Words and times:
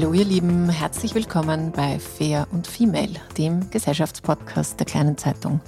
Hallo 0.00 0.12
ihr 0.12 0.24
Lieben, 0.24 0.68
herzlich 0.68 1.16
willkommen 1.16 1.72
bei 1.72 1.98
Fair 1.98 2.46
und 2.52 2.68
Female, 2.68 3.16
dem 3.36 3.68
Gesellschaftspodcast 3.68 4.78
der 4.78 4.86
kleinen 4.86 5.18
Zeitung. 5.18 5.60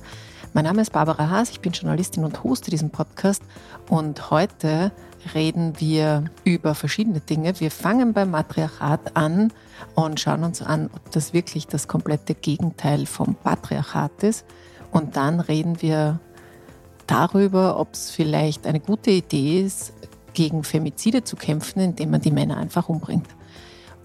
Mein 0.52 0.66
Name 0.66 0.82
ist 0.82 0.92
Barbara 0.92 1.28
Haas, 1.28 1.50
ich 1.50 1.58
bin 1.58 1.72
Journalistin 1.72 2.24
und 2.24 2.44
hoste 2.44 2.70
diesen 2.70 2.90
Podcast 2.90 3.42
und 3.88 4.30
heute 4.30 4.92
reden 5.34 5.80
wir 5.80 6.26
über 6.44 6.76
verschiedene 6.76 7.18
Dinge. 7.18 7.58
Wir 7.58 7.72
fangen 7.72 8.12
beim 8.12 8.30
Matriarchat 8.30 9.16
an 9.16 9.52
und 9.96 10.20
schauen 10.20 10.44
uns 10.44 10.62
an, 10.62 10.90
ob 10.94 11.10
das 11.10 11.32
wirklich 11.32 11.66
das 11.66 11.88
komplette 11.88 12.36
Gegenteil 12.36 13.06
vom 13.06 13.34
Patriarchat 13.34 14.22
ist. 14.22 14.44
Und 14.92 15.16
dann 15.16 15.40
reden 15.40 15.82
wir 15.82 16.20
darüber, 17.08 17.80
ob 17.80 17.94
es 17.94 18.12
vielleicht 18.12 18.68
eine 18.68 18.78
gute 18.78 19.10
Idee 19.10 19.62
ist, 19.62 19.92
gegen 20.34 20.62
Femizide 20.62 21.24
zu 21.24 21.34
kämpfen, 21.34 21.80
indem 21.80 22.12
man 22.12 22.20
die 22.20 22.30
Männer 22.30 22.58
einfach 22.58 22.88
umbringt. 22.88 23.26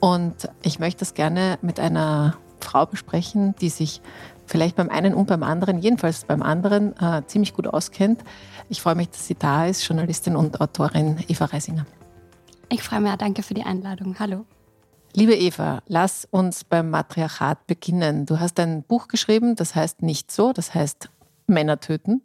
Und 0.05 0.49
ich 0.61 0.77
möchte 0.77 0.99
das 0.99 1.15
gerne 1.15 1.57
mit 1.63 1.79
einer 1.79 2.37
Frau 2.59 2.85
besprechen, 2.85 3.55
die 3.59 3.69
sich 3.69 4.01
vielleicht 4.45 4.75
beim 4.75 4.91
einen 4.91 5.15
und 5.15 5.25
beim 5.25 5.41
anderen, 5.41 5.79
jedenfalls 5.79 6.25
beim 6.25 6.43
anderen, 6.43 6.95
äh, 6.99 7.23
ziemlich 7.25 7.55
gut 7.55 7.65
auskennt. 7.65 8.23
Ich 8.69 8.83
freue 8.83 8.93
mich, 8.93 9.09
dass 9.09 9.25
sie 9.25 9.33
da 9.33 9.65
ist, 9.65 9.83
Journalistin 9.83 10.35
und 10.35 10.61
Autorin 10.61 11.23
Eva 11.27 11.45
Reisinger. 11.45 11.87
Ich 12.69 12.83
freue 12.83 13.01
mich, 13.01 13.15
danke 13.15 13.41
für 13.41 13.55
die 13.55 13.63
Einladung. 13.63 14.15
Hallo. 14.19 14.45
Liebe 15.15 15.33
Eva, 15.33 15.81
lass 15.87 16.27
uns 16.29 16.65
beim 16.65 16.91
Matriarchat 16.91 17.65
beginnen. 17.65 18.27
Du 18.27 18.39
hast 18.39 18.59
ein 18.59 18.83
Buch 18.83 19.07
geschrieben, 19.07 19.55
das 19.55 19.73
heißt 19.73 20.03
nicht 20.03 20.31
so, 20.31 20.53
das 20.53 20.75
heißt 20.75 21.09
Männer 21.47 21.79
töten 21.79 22.21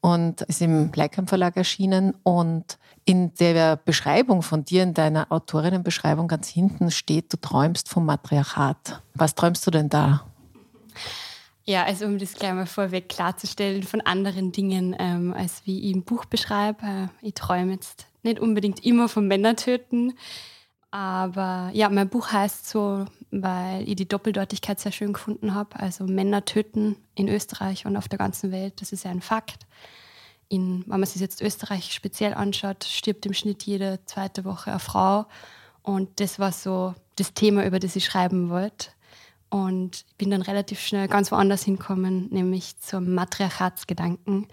und 0.00 0.42
ist 0.42 0.62
im 0.62 0.92
Leikam 0.94 1.26
Verlag 1.26 1.56
erschienen. 1.56 2.14
Und 2.22 2.78
in 3.06 3.32
der 3.34 3.76
Beschreibung 3.76 4.42
von 4.42 4.64
dir, 4.64 4.82
in 4.82 4.92
deiner 4.92 5.30
Autorinnenbeschreibung 5.30 6.26
ganz 6.26 6.48
hinten 6.48 6.90
steht, 6.90 7.32
du 7.32 7.36
träumst 7.38 7.88
vom 7.88 8.04
Matriarchat. 8.04 9.00
Was 9.14 9.36
träumst 9.36 9.64
du 9.66 9.70
denn 9.70 9.88
da? 9.88 10.26
Ja, 11.64 11.84
also 11.84 12.04
um 12.04 12.18
das 12.18 12.34
gleich 12.34 12.52
mal 12.52 12.66
vorweg 12.66 13.08
klarzustellen, 13.08 13.84
von 13.84 14.00
anderen 14.00 14.50
Dingen, 14.50 14.94
ähm, 14.98 15.32
als 15.34 15.62
wie 15.66 15.88
ich 15.88 15.94
im 15.94 16.02
Buch 16.02 16.24
beschreibe. 16.24 16.84
Äh, 16.84 17.08
ich 17.22 17.34
träume 17.34 17.72
jetzt 17.72 18.06
nicht 18.24 18.40
unbedingt 18.40 18.84
immer 18.84 19.08
vom 19.08 19.28
Männertöten, 19.28 20.14
aber 20.90 21.70
ja, 21.72 21.88
mein 21.88 22.08
Buch 22.08 22.32
heißt 22.32 22.68
so, 22.68 23.04
weil 23.30 23.88
ich 23.88 23.96
die 23.96 24.08
Doppeldeutigkeit 24.08 24.80
sehr 24.80 24.92
schön 24.92 25.12
gefunden 25.12 25.54
habe. 25.54 25.78
Also 25.78 26.04
Männer 26.06 26.44
töten 26.44 26.96
in 27.14 27.28
Österreich 27.28 27.86
und 27.86 27.96
auf 27.96 28.08
der 28.08 28.18
ganzen 28.18 28.50
Welt, 28.50 28.80
das 28.80 28.92
ist 28.92 29.04
ja 29.04 29.12
ein 29.12 29.20
Fakt 29.20 29.66
in, 30.48 30.84
wenn 30.86 31.00
man 31.00 31.06
sich 31.08 31.20
jetzt 31.20 31.42
Österreich 31.42 31.92
speziell 31.92 32.34
anschaut, 32.34 32.84
stirbt 32.84 33.26
im 33.26 33.32
Schnitt 33.32 33.64
jede 33.64 34.00
zweite 34.06 34.44
Woche 34.44 34.70
eine 34.70 34.78
Frau. 34.78 35.26
Und 35.82 36.20
das 36.20 36.38
war 36.38 36.52
so 36.52 36.94
das 37.16 37.34
Thema, 37.34 37.64
über 37.66 37.78
das 37.78 37.96
ich 37.96 38.04
schreiben 38.04 38.50
wollte. 38.50 38.88
Und 39.48 40.04
ich 40.08 40.16
bin 40.16 40.30
dann 40.30 40.42
relativ 40.42 40.80
schnell 40.80 41.08
ganz 41.08 41.30
woanders 41.30 41.62
hinkommen, 41.62 42.28
nämlich 42.30 42.78
zum 42.80 43.14
Matriarchatsgedanken. 43.14 44.48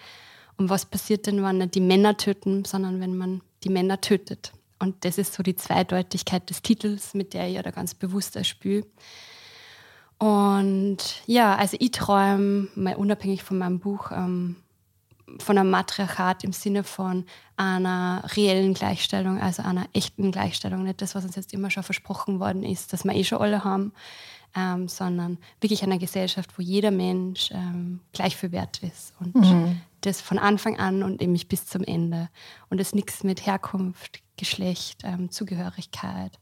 Und 0.58 0.70
was 0.70 0.86
passiert 0.86 1.26
denn, 1.26 1.44
wenn 1.44 1.58
nicht 1.58 1.76
die 1.76 1.82
Männer 1.82 2.16
töten, 2.16 2.64
sondern 2.66 3.00
wenn 3.00 3.18
man 3.18 3.42
die 3.64 3.70
Männer 3.70 4.02
tötet? 4.02 4.54
Und 4.80 5.06
das 5.06 5.18
ist 5.18 5.34
so 5.34 5.44
die 5.44 5.56
Zweideutigkeit 5.56 6.50
des 6.50 6.62
Titels, 6.62 7.14
mit 7.14 7.34
der 7.34 7.48
ich 7.48 7.56
ja 7.56 7.64
da 7.64 7.72
ganz 7.72 7.94
bewusst 7.94 8.36
erspüle. 8.36 8.86
Und 10.20 10.98
ja, 11.26 11.56
also 11.56 11.78
ich 11.80 11.92
träume, 11.92 12.68
mal 12.76 12.96
unabhängig 12.96 13.44
von 13.44 13.58
meinem 13.58 13.80
Buch, 13.80 14.12
ähm, 14.12 14.58
von 15.40 15.58
einem 15.58 15.70
Matriarchat 15.70 16.44
im 16.44 16.54
Sinne 16.54 16.84
von 16.84 17.26
einer 17.56 18.24
reellen 18.36 18.74
Gleichstellung, 18.74 19.40
also 19.40 19.64
einer 19.64 19.88
echten 19.94 20.32
Gleichstellung, 20.32 20.84
nicht 20.84 21.02
das, 21.02 21.16
was 21.16 21.24
uns 21.24 21.36
jetzt 21.36 21.54
immer 21.54 21.70
schon 21.70 21.84
versprochen 21.84 22.40
worden 22.40 22.64
ist, 22.64 22.94
dass 22.94 23.04
wir 23.04 23.14
eh 23.14 23.24
schon 23.24 23.40
alle 23.40 23.64
haben, 23.64 23.94
ähm, 24.56 24.88
sondern 24.88 25.38
wirklich 25.62 25.84
einer 25.84 25.98
Gesellschaft, 25.98 26.58
wo 26.58 26.62
jeder 26.62 26.92
Mensch 26.92 27.50
ähm, 27.52 28.02
gleich 28.12 28.36
viel 28.36 28.52
wert 28.52 28.82
ist 28.84 29.14
und 29.20 29.36
mhm. 29.36 29.82
das 30.02 30.22
von 30.22 30.38
Anfang 30.38 30.78
an 30.78 31.04
und 31.04 31.22
eben 31.22 31.34
bis 31.48 31.66
zum 31.66 31.84
Ende 31.84 32.30
und 32.70 32.80
es 32.80 32.94
nichts 32.94 33.24
mit 33.24 33.46
Herkunft, 33.46 34.22
Geschlecht, 34.38 35.02
ähm, 35.04 35.30
Zugehörigkeit 35.30 36.40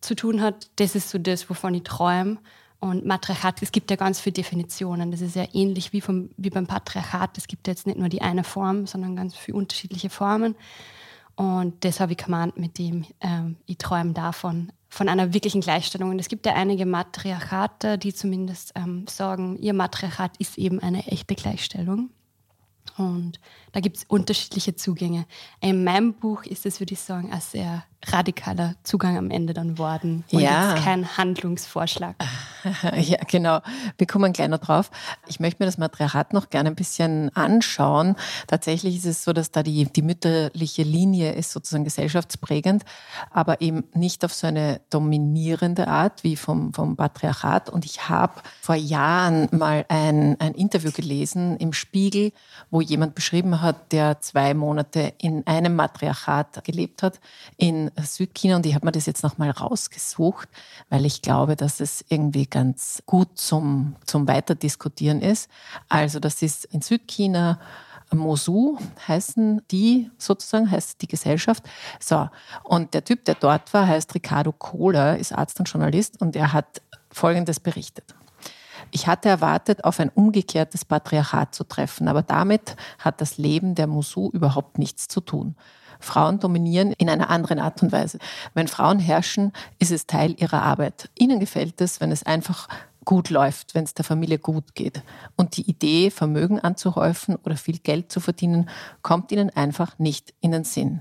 zu 0.00 0.14
tun 0.14 0.40
hat. 0.40 0.70
Das 0.76 0.94
ist 0.94 1.10
so 1.10 1.18
das, 1.18 1.50
wovon 1.50 1.74
ich 1.74 1.82
träume 1.82 2.38
und 2.80 3.04
Matriarchat, 3.04 3.62
es 3.62 3.72
gibt 3.72 3.90
ja 3.90 3.96
ganz 3.96 4.20
viele 4.20 4.32
Definitionen. 4.32 5.10
Das 5.10 5.20
ist 5.20 5.36
ja 5.36 5.44
ähnlich 5.52 5.92
wie, 5.92 6.00
vom, 6.00 6.30
wie 6.38 6.48
beim 6.48 6.66
Patriarchat. 6.66 7.36
Es 7.36 7.46
gibt 7.46 7.66
jetzt 7.68 7.86
nicht 7.86 7.98
nur 7.98 8.08
die 8.08 8.22
eine 8.22 8.42
Form, 8.42 8.86
sondern 8.86 9.16
ganz 9.16 9.36
viele 9.36 9.58
unterschiedliche 9.58 10.08
Formen. 10.08 10.56
Und 11.36 11.84
das 11.84 12.00
habe 12.00 12.12
ich 12.12 12.18
gemeint 12.18 12.58
mit 12.58 12.78
dem, 12.78 13.04
ähm, 13.20 13.56
ich 13.66 13.76
träume 13.76 14.12
davon, 14.12 14.72
von 14.88 15.08
einer 15.10 15.34
wirklichen 15.34 15.60
Gleichstellung. 15.60 16.10
Und 16.10 16.18
es 16.18 16.28
gibt 16.28 16.46
ja 16.46 16.54
einige 16.54 16.86
Matriarchate, 16.86 17.98
die 17.98 18.14
zumindest 18.14 18.72
ähm, 18.74 19.06
sagen, 19.08 19.58
ihr 19.58 19.74
Matriarchat 19.74 20.36
ist 20.38 20.56
eben 20.56 20.80
eine 20.80 21.06
echte 21.06 21.34
Gleichstellung. 21.34 22.08
Und 22.96 23.40
da 23.72 23.80
gibt 23.80 23.98
es 23.98 24.04
unterschiedliche 24.04 24.74
Zugänge. 24.74 25.26
In 25.60 25.84
meinem 25.84 26.14
Buch 26.14 26.44
ist 26.44 26.66
es, 26.66 26.80
würde 26.80 26.94
ich 26.94 27.00
sagen, 27.00 27.32
ein 27.32 27.40
sehr 27.40 27.84
radikaler 28.06 28.74
Zugang 28.82 29.16
am 29.16 29.30
Ende 29.30 29.54
dann 29.54 29.78
worden 29.78 30.24
und 30.32 30.40
ja. 30.40 30.74
jetzt 30.74 30.84
kein 30.84 31.16
Handlungsvorschlag. 31.16 32.16
Ja, 33.00 33.18
genau. 33.26 33.60
Wir 33.98 34.06
kommen 34.06 34.32
gleich 34.32 34.48
noch 34.48 34.58
drauf. 34.58 34.90
Ich 35.26 35.40
möchte 35.40 35.62
mir 35.62 35.66
das 35.66 35.78
Matriarchat 35.78 36.32
noch 36.32 36.50
gerne 36.50 36.70
ein 36.70 36.74
bisschen 36.74 37.34
anschauen. 37.36 38.16
Tatsächlich 38.46 38.96
ist 38.96 39.06
es 39.06 39.24
so, 39.24 39.32
dass 39.32 39.50
da 39.50 39.62
die, 39.62 39.84
die 39.84 40.02
mütterliche 40.02 40.82
Linie 40.82 41.32
ist 41.32 41.52
sozusagen 41.52 41.84
gesellschaftsprägend, 41.84 42.84
aber 43.30 43.60
eben 43.60 43.84
nicht 43.94 44.24
auf 44.24 44.32
so 44.32 44.46
eine 44.46 44.80
dominierende 44.90 45.88
Art 45.88 46.24
wie 46.24 46.36
vom, 46.36 46.72
vom 46.72 46.96
Patriarchat. 46.96 47.70
Und 47.70 47.84
ich 47.84 48.08
habe 48.08 48.40
vor 48.60 48.74
Jahren 48.74 49.48
mal 49.52 49.84
ein, 49.88 50.38
ein 50.40 50.54
Interview 50.54 50.90
gelesen 50.90 51.56
im 51.56 51.72
Spiegel, 51.72 52.32
wo 52.70 52.80
jemand 52.80 53.14
beschrieben 53.14 53.60
hat, 53.60 53.92
der 53.92 54.20
zwei 54.20 54.54
Monate 54.54 55.14
in 55.18 55.46
einem 55.46 55.76
Matriarchat 55.76 56.64
gelebt 56.64 57.02
hat, 57.02 57.20
in 57.56 57.90
Südchina 58.02 58.56
und 58.56 58.66
ich 58.66 58.74
habe 58.74 58.86
mir 58.86 58.92
das 58.92 59.06
jetzt 59.06 59.22
nochmal 59.22 59.50
rausgesucht, 59.50 60.48
weil 60.88 61.06
ich 61.06 61.22
glaube, 61.22 61.56
dass 61.56 61.80
es 61.80 62.04
irgendwie 62.08 62.46
ganz 62.50 63.02
gut 63.06 63.38
zum, 63.38 63.96
zum 64.04 64.28
Weiterdiskutieren 64.28 65.20
ist. 65.20 65.48
Also 65.88 66.20
das 66.20 66.42
ist 66.42 66.64
in 66.66 66.82
Südchina 66.82 67.58
Mosu 68.12 68.78
heißen 69.06 69.62
die 69.70 70.10
sozusagen, 70.18 70.70
heißt 70.70 71.00
die 71.02 71.06
Gesellschaft. 71.06 71.64
So, 72.00 72.28
und 72.64 72.94
der 72.94 73.04
Typ, 73.04 73.24
der 73.24 73.36
dort 73.36 73.72
war, 73.72 73.86
heißt 73.86 74.14
Ricardo 74.14 74.52
Kohler, 74.52 75.18
ist 75.18 75.32
Arzt 75.32 75.58
und 75.60 75.68
Journalist 75.68 76.20
und 76.20 76.36
er 76.36 76.52
hat 76.52 76.82
Folgendes 77.12 77.60
berichtet. 77.60 78.14
Ich 78.92 79.06
hatte 79.06 79.28
erwartet, 79.28 79.84
auf 79.84 80.00
ein 80.00 80.08
umgekehrtes 80.08 80.84
Patriarchat 80.84 81.54
zu 81.54 81.64
treffen, 81.64 82.08
aber 82.08 82.22
damit 82.22 82.76
hat 82.98 83.20
das 83.20 83.38
Leben 83.38 83.74
der 83.74 83.86
Musu 83.86 84.30
überhaupt 84.30 84.78
nichts 84.78 85.06
zu 85.06 85.20
tun. 85.20 85.54
Frauen 86.00 86.40
dominieren 86.40 86.92
in 86.92 87.08
einer 87.08 87.30
anderen 87.30 87.58
Art 87.58 87.82
und 87.82 87.92
Weise. 87.92 88.18
Wenn 88.54 88.68
Frauen 88.68 88.98
herrschen, 88.98 89.52
ist 89.78 89.92
es 89.92 90.06
Teil 90.06 90.34
ihrer 90.38 90.62
Arbeit. 90.62 91.10
Ihnen 91.18 91.40
gefällt 91.40 91.80
es, 91.80 92.00
wenn 92.00 92.10
es 92.10 92.24
einfach 92.24 92.68
gut 93.04 93.30
läuft, 93.30 93.74
wenn 93.74 93.84
es 93.84 93.94
der 93.94 94.04
Familie 94.04 94.38
gut 94.38 94.74
geht. 94.74 95.02
Und 95.36 95.56
die 95.56 95.68
Idee, 95.68 96.10
Vermögen 96.10 96.60
anzuhäufen 96.60 97.36
oder 97.44 97.56
viel 97.56 97.78
Geld 97.78 98.12
zu 98.12 98.20
verdienen, 98.20 98.68
kommt 99.02 99.32
ihnen 99.32 99.50
einfach 99.50 99.98
nicht 99.98 100.34
in 100.40 100.52
den 100.52 100.64
Sinn. 100.64 101.00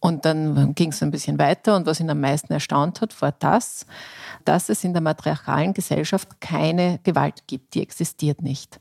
Und 0.00 0.24
dann 0.24 0.74
ging 0.74 0.90
es 0.90 1.00
ein 1.00 1.12
bisschen 1.12 1.38
weiter 1.38 1.76
und 1.76 1.86
was 1.86 2.00
ihn 2.00 2.10
am 2.10 2.20
meisten 2.20 2.52
erstaunt 2.52 3.00
hat, 3.00 3.22
war 3.22 3.32
das, 3.38 3.86
dass 4.44 4.68
es 4.68 4.82
in 4.82 4.94
der 4.94 5.00
matriarchalen 5.00 5.74
Gesellschaft 5.74 6.40
keine 6.40 6.98
Gewalt 7.04 7.46
gibt. 7.46 7.74
Die 7.74 7.82
existiert 7.82 8.42
nicht. 8.42 8.80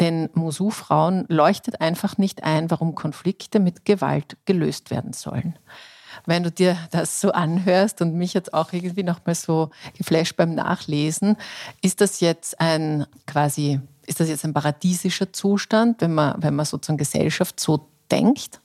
Denn 0.00 0.30
Musu-Frauen 0.34 1.26
leuchtet 1.28 1.80
einfach 1.80 2.18
nicht 2.18 2.44
ein, 2.44 2.70
warum 2.70 2.94
Konflikte 2.94 3.60
mit 3.60 3.84
Gewalt 3.84 4.36
gelöst 4.44 4.90
werden 4.90 5.12
sollen. 5.12 5.58
Wenn 6.26 6.42
du 6.42 6.50
dir 6.50 6.76
das 6.90 7.20
so 7.20 7.32
anhörst 7.32 8.00
und 8.00 8.14
mich 8.14 8.34
jetzt 8.34 8.54
auch 8.54 8.72
irgendwie 8.72 9.02
nochmal 9.02 9.34
so 9.34 9.70
geflasht 9.96 10.36
beim 10.36 10.54
Nachlesen, 10.54 11.36
ist 11.82 12.00
das 12.00 12.20
jetzt 12.20 12.60
ein 12.60 13.06
quasi, 13.26 13.80
ist 14.06 14.20
das 14.20 14.28
jetzt 14.28 14.44
ein 14.44 14.54
paradiesischer 14.54 15.32
Zustand, 15.32 16.00
wenn 16.00 16.14
man, 16.14 16.42
wenn 16.42 16.54
man 16.54 16.66
sozusagen 16.66 16.98
Gesellschaft 16.98 17.58
so 17.58 17.88
denkt? 18.10 18.60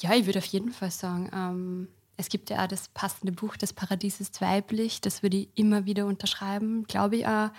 Ja, 0.00 0.14
ich 0.14 0.26
würde 0.26 0.38
auf 0.38 0.46
jeden 0.46 0.72
Fall 0.72 0.90
sagen, 0.90 1.30
ähm, 1.32 1.88
es 2.16 2.28
gibt 2.28 2.50
ja 2.50 2.62
auch 2.64 2.68
das 2.68 2.88
passende 2.88 3.32
Buch 3.32 3.56
Das 3.56 3.72
Paradies 3.72 4.20
ist 4.20 4.40
weiblich, 4.40 5.00
das 5.00 5.22
würde 5.22 5.38
ich 5.38 5.48
immer 5.54 5.84
wieder 5.84 6.06
unterschreiben, 6.06 6.84
glaube 6.86 7.16
ich 7.16 7.26
auch. 7.26 7.50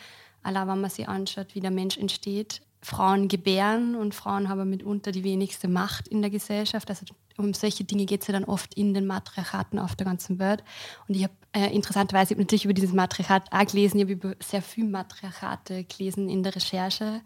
Allein 0.47 0.69
wenn 0.69 0.79
man 0.79 0.89
sich 0.89 1.09
anschaut, 1.09 1.55
wie 1.55 1.59
der 1.59 1.71
Mensch 1.71 1.97
entsteht. 1.97 2.61
Frauen 2.81 3.27
gebären 3.27 3.95
und 3.95 4.15
Frauen 4.15 4.47
haben 4.47 4.69
mitunter 4.69 5.11
die 5.11 5.25
wenigste 5.25 5.67
Macht 5.67 6.07
in 6.07 6.21
der 6.21 6.31
Gesellschaft. 6.31 6.89
Also 6.89 7.05
um 7.37 7.53
solche 7.53 7.83
Dinge 7.83 8.05
geht 8.05 8.21
es 8.21 8.27
ja 8.27 8.31
dann 8.31 8.45
oft 8.45 8.73
in 8.75 8.93
den 8.93 9.05
Matriarchaten 9.07 9.77
auf 9.77 9.97
der 9.97 10.05
ganzen 10.05 10.39
Welt. 10.39 10.63
Und 11.05 11.15
ich 11.15 11.23
habe 11.23 11.33
äh, 11.51 11.75
interessanterweise 11.75 12.33
hab 12.33 12.39
natürlich 12.39 12.63
über 12.63 12.73
dieses 12.73 12.93
Matriarchat 12.93 13.51
auch 13.51 13.65
gelesen. 13.65 13.97
Ich 13.97 14.03
habe 14.03 14.13
über 14.13 14.35
sehr 14.41 14.61
viele 14.61 14.87
Matriarchate 14.87 15.83
gelesen 15.83 16.29
in 16.29 16.43
der 16.43 16.55
Recherche. 16.55 17.19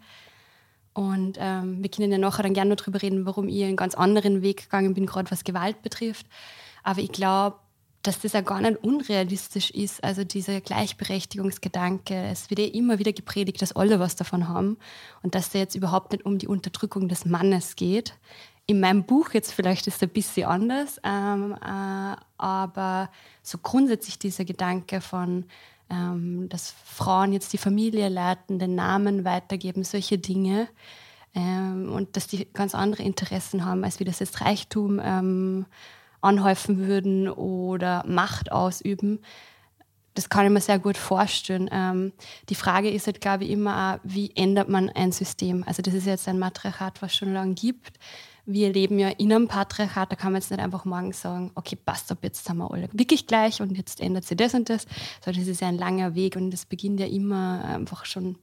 Und 0.94 1.38
ähm, 1.38 1.80
wir 1.80 1.90
können 1.90 2.10
ja 2.10 2.18
nachher 2.18 2.42
dann 2.42 2.54
gerne 2.54 2.70
noch 2.70 2.76
darüber 2.76 3.00
reden, 3.00 3.24
warum 3.24 3.46
ich 3.46 3.62
einen 3.62 3.76
ganz 3.76 3.94
anderen 3.94 4.42
Weg 4.42 4.64
gegangen 4.64 4.94
bin, 4.94 5.06
gerade 5.06 5.30
was 5.30 5.44
Gewalt 5.44 5.80
betrifft. 5.82 6.26
Aber 6.82 7.00
ich 7.00 7.12
glaube, 7.12 7.56
dass 8.02 8.20
das 8.20 8.32
ja 8.32 8.40
gar 8.40 8.60
nicht 8.60 8.82
unrealistisch 8.82 9.70
ist, 9.70 10.02
also 10.02 10.24
dieser 10.24 10.60
Gleichberechtigungsgedanke. 10.60 12.14
Es 12.14 12.50
wird 12.50 12.60
ja 12.60 12.66
immer 12.66 12.98
wieder 12.98 13.12
gepredigt, 13.12 13.62
dass 13.62 13.76
alle 13.76 14.00
was 14.00 14.16
davon 14.16 14.48
haben 14.48 14.76
und 15.22 15.34
dass 15.34 15.48
es 15.48 15.52
jetzt 15.52 15.74
überhaupt 15.74 16.12
nicht 16.12 16.26
um 16.26 16.38
die 16.38 16.48
Unterdrückung 16.48 17.08
des 17.08 17.24
Mannes 17.24 17.76
geht. 17.76 18.14
In 18.66 18.80
meinem 18.80 19.04
Buch 19.04 19.30
jetzt 19.34 19.52
vielleicht 19.52 19.86
ist 19.86 19.96
es 19.96 20.02
ein 20.02 20.08
bisschen 20.08 20.48
anders, 20.48 21.00
ähm, 21.04 21.52
äh, 21.52 22.16
aber 22.38 23.10
so 23.42 23.58
grundsätzlich 23.58 24.18
dieser 24.18 24.44
Gedanke 24.44 25.00
von 25.00 25.46
ähm, 25.92 26.48
dass 26.48 26.74
Frauen 26.84 27.32
jetzt 27.32 27.52
die 27.52 27.58
Familie 27.58 28.08
leiten, 28.08 28.58
den 28.58 28.74
Namen 28.74 29.24
weitergeben, 29.24 29.84
solche 29.84 30.18
Dinge. 30.18 30.68
Ähm, 31.34 31.92
und 31.92 32.16
dass 32.16 32.26
die 32.26 32.46
ganz 32.52 32.74
andere 32.74 33.02
Interessen 33.02 33.64
haben, 33.64 33.84
als 33.84 34.00
wie 34.00 34.04
das 34.04 34.18
jetzt 34.18 34.40
Reichtum 34.40 35.00
ähm, 35.02 35.66
anhäufen 36.22 36.86
würden 36.86 37.28
oder 37.28 38.04
Macht 38.06 38.50
ausüben. 38.50 39.20
Das 40.14 40.28
kann 40.28 40.46
ich 40.46 40.52
mir 40.52 40.60
sehr 40.60 40.78
gut 40.78 40.96
vorstellen. 40.96 41.68
Ähm, 41.72 42.12
die 42.48 42.54
Frage 42.54 42.90
ist 42.90 43.06
halt, 43.06 43.20
glaube 43.20 43.44
ich, 43.44 43.50
immer 43.50 43.94
auch, 43.94 44.00
wie 44.04 44.32
ändert 44.34 44.68
man 44.68 44.88
ein 44.90 45.12
System? 45.12 45.64
Also 45.66 45.82
das 45.82 45.94
ist 45.94 46.06
jetzt 46.06 46.28
ein 46.28 46.38
Matriarchat, 46.38 47.02
was 47.02 47.14
schon 47.14 47.32
lange 47.32 47.54
gibt 47.54 47.98
wir 48.44 48.72
leben 48.72 48.98
ja 48.98 49.08
in 49.08 49.32
einem 49.32 49.48
Patriarchat, 49.48 50.10
da 50.10 50.16
kann 50.16 50.32
man 50.32 50.40
jetzt 50.40 50.50
nicht 50.50 50.60
einfach 50.60 50.84
morgen 50.84 51.12
sagen, 51.12 51.52
okay, 51.54 51.76
passt 51.76 52.10
ab, 52.10 52.18
jetzt 52.22 52.44
sind 52.44 52.56
wir 52.56 52.70
alle 52.70 52.88
wirklich 52.92 53.26
gleich 53.26 53.60
und 53.60 53.76
jetzt 53.76 54.00
ändert 54.00 54.24
sich 54.24 54.36
das 54.36 54.54
und 54.54 54.68
das, 54.68 54.86
sondern 55.24 55.42
es 55.42 55.48
ist 55.48 55.60
ja 55.60 55.68
ein 55.68 55.78
langer 55.78 56.14
Weg 56.14 56.36
und 56.36 56.50
das 56.50 56.66
beginnt 56.66 57.00
ja 57.00 57.06
immer 57.06 57.64
einfach 57.64 58.04
schon 58.04 58.36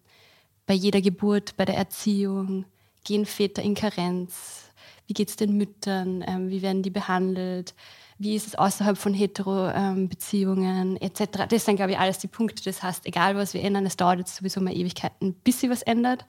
bei 0.65 0.73
jeder 0.73 1.01
Geburt, 1.01 1.57
bei 1.57 1.65
der 1.65 1.75
Erziehung, 1.75 2.65
gehen 3.03 3.25
Väter 3.25 3.61
in 3.61 3.75
Karenz, 3.75 4.68
wie 5.09 5.13
geht 5.13 5.29
es 5.29 5.35
den 5.35 5.57
Müttern, 5.57 6.23
ähm, 6.27 6.49
wie 6.51 6.61
werden 6.61 6.83
die 6.83 6.91
behandelt, 6.91 7.73
wie 8.19 8.35
ist 8.35 8.45
es 8.45 8.55
außerhalb 8.55 8.95
von 8.95 9.11
Hetero-Beziehungen 9.15 10.97
ähm, 10.97 11.01
etc. 11.01 11.47
Das 11.49 11.65
sind, 11.65 11.77
glaube 11.77 11.93
ich, 11.93 11.97
alles 11.97 12.19
die 12.19 12.27
Punkte. 12.27 12.63
Das 12.63 12.83
heißt, 12.83 13.07
egal 13.07 13.35
was 13.35 13.55
wir 13.55 13.63
ändern, 13.63 13.87
es 13.87 13.97
dauert 13.97 14.19
jetzt 14.19 14.35
sowieso 14.35 14.61
mal 14.61 14.75
Ewigkeiten, 14.75 15.33
bis 15.43 15.61
sich 15.61 15.69
was 15.71 15.81
ändert. 15.81 16.27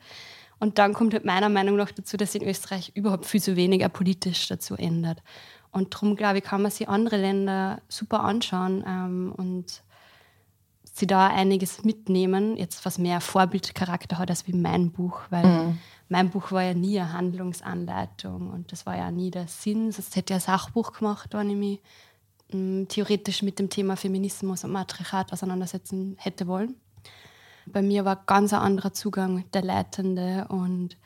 Und 0.60 0.78
dann 0.78 0.94
kommt 0.94 1.12
halt 1.12 1.26
meiner 1.26 1.50
Meinung 1.50 1.76
nach 1.76 1.90
dazu, 1.90 2.16
dass 2.16 2.34
in 2.34 2.42
Österreich 2.42 2.92
überhaupt 2.94 3.26
viel 3.26 3.42
zu 3.42 3.54
wenig 3.54 3.86
politisch 3.92 4.48
dazu 4.48 4.76
ändert. 4.76 5.22
Und 5.72 5.92
darum, 5.92 6.16
glaube 6.16 6.38
ich, 6.38 6.44
kann 6.44 6.62
man 6.62 6.70
sich 6.70 6.88
andere 6.88 7.18
Länder 7.18 7.82
super 7.88 8.20
anschauen 8.20 8.82
ähm, 8.86 9.34
und 9.36 9.82
sie 10.84 11.06
da 11.06 11.26
einiges 11.26 11.84
mitnehmen, 11.84 12.56
jetzt 12.56 12.86
was 12.86 12.96
mehr 12.96 13.20
Vorbildcharakter 13.20 14.16
hat 14.16 14.30
als 14.30 14.46
wie 14.46 14.54
mein 14.54 14.90
Buch, 14.90 15.20
weil 15.28 15.44
mhm. 15.44 15.78
Mein 16.10 16.28
Buch 16.28 16.50
war 16.50 16.64
ja 16.64 16.74
nie 16.74 16.98
eine 16.98 17.12
Handlungsanleitung 17.12 18.50
und 18.50 18.72
das 18.72 18.84
war 18.84 18.96
ja 18.96 19.12
nie 19.12 19.30
der 19.30 19.46
Sinn. 19.46 19.92
Sonst 19.92 20.16
hätte 20.16 20.34
ich 20.34 20.40
ein 20.40 20.40
Sachbuch 20.40 20.92
gemacht, 20.92 21.30
wenn 21.32 21.50
ich 21.50 21.56
mich 21.56 21.80
ähm, 22.52 22.86
theoretisch 22.88 23.42
mit 23.42 23.60
dem 23.60 23.70
Thema 23.70 23.96
Feminismus 23.96 24.64
und 24.64 24.72
Matriarchat 24.72 25.32
auseinandersetzen 25.32 26.16
hätte 26.18 26.48
wollen. 26.48 26.74
Bei 27.66 27.80
mir 27.80 28.04
war 28.04 28.16
ganz 28.16 28.52
ein 28.52 28.58
anderer 28.58 28.92
Zugang 28.92 29.44
der 29.52 29.62
Leitende 29.62 30.46
und 30.48 30.96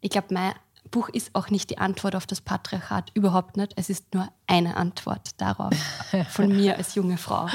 ich 0.00 0.08
glaube, 0.08 0.32
mein 0.32 0.54
Buch 0.90 1.10
ist 1.10 1.34
auch 1.34 1.50
nicht 1.50 1.68
die 1.68 1.76
Antwort 1.76 2.16
auf 2.16 2.26
das 2.26 2.40
Patriarchat, 2.40 3.10
überhaupt 3.12 3.58
nicht. 3.58 3.74
Es 3.76 3.90
ist 3.90 4.14
nur 4.14 4.26
eine 4.46 4.78
Antwort 4.78 5.38
darauf 5.38 5.74
von 6.30 6.48
mir 6.48 6.78
als 6.78 6.94
junge 6.94 7.18
Frau. 7.18 7.46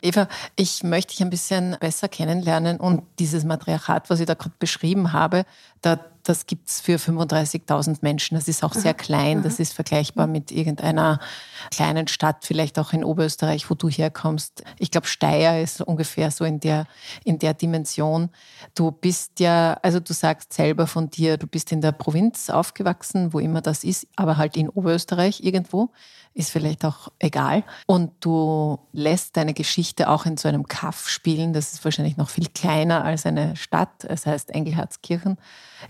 Eva, 0.00 0.28
ich 0.54 0.84
möchte 0.84 1.14
dich 1.14 1.22
ein 1.22 1.30
bisschen 1.30 1.76
besser 1.80 2.08
kennenlernen 2.08 2.78
und 2.78 3.02
dieses 3.18 3.44
Matriarchat, 3.44 4.10
was 4.10 4.20
ich 4.20 4.26
da 4.26 4.34
gerade 4.34 4.54
beschrieben 4.58 5.12
habe, 5.12 5.44
da, 5.82 5.98
das 6.28 6.44
gibt 6.44 6.68
es 6.68 6.80
für 6.80 6.96
35.000 6.96 7.98
Menschen. 8.02 8.34
Das 8.34 8.48
ist 8.48 8.62
auch 8.62 8.74
sehr 8.74 8.92
klein. 8.92 9.42
Das 9.42 9.58
ist 9.58 9.72
vergleichbar 9.72 10.26
mit 10.26 10.52
irgendeiner 10.52 11.20
kleinen 11.70 12.06
Stadt, 12.06 12.44
vielleicht 12.44 12.78
auch 12.78 12.92
in 12.92 13.02
Oberösterreich, 13.02 13.70
wo 13.70 13.74
du 13.74 13.88
herkommst. 13.88 14.62
Ich 14.78 14.90
glaube, 14.90 15.06
Steyr 15.06 15.62
ist 15.62 15.80
ungefähr 15.80 16.30
so 16.30 16.44
in 16.44 16.60
der, 16.60 16.86
in 17.24 17.38
der 17.38 17.54
Dimension. 17.54 18.28
Du 18.74 18.90
bist 18.90 19.40
ja, 19.40 19.78
also 19.82 20.00
du 20.00 20.12
sagst 20.12 20.52
selber 20.52 20.86
von 20.86 21.08
dir, 21.08 21.38
du 21.38 21.46
bist 21.46 21.72
in 21.72 21.80
der 21.80 21.92
Provinz 21.92 22.50
aufgewachsen, 22.50 23.32
wo 23.32 23.38
immer 23.38 23.62
das 23.62 23.82
ist, 23.82 24.06
aber 24.16 24.36
halt 24.36 24.56
in 24.56 24.68
Oberösterreich 24.68 25.40
irgendwo 25.42 25.90
ist 26.38 26.50
vielleicht 26.50 26.84
auch 26.84 27.08
egal. 27.18 27.64
Und 27.86 28.12
du 28.20 28.78
lässt 28.92 29.36
deine 29.36 29.54
Geschichte 29.54 30.08
auch 30.08 30.24
in 30.24 30.36
so 30.36 30.48
einem 30.48 30.68
Kaff 30.68 31.08
spielen. 31.08 31.52
Das 31.52 31.72
ist 31.72 31.84
wahrscheinlich 31.84 32.16
noch 32.16 32.30
viel 32.30 32.46
kleiner 32.54 33.04
als 33.04 33.26
eine 33.26 33.56
Stadt. 33.56 34.04
Es 34.04 34.24
heißt 34.24 34.50
Engelherzkirchen 34.50 35.36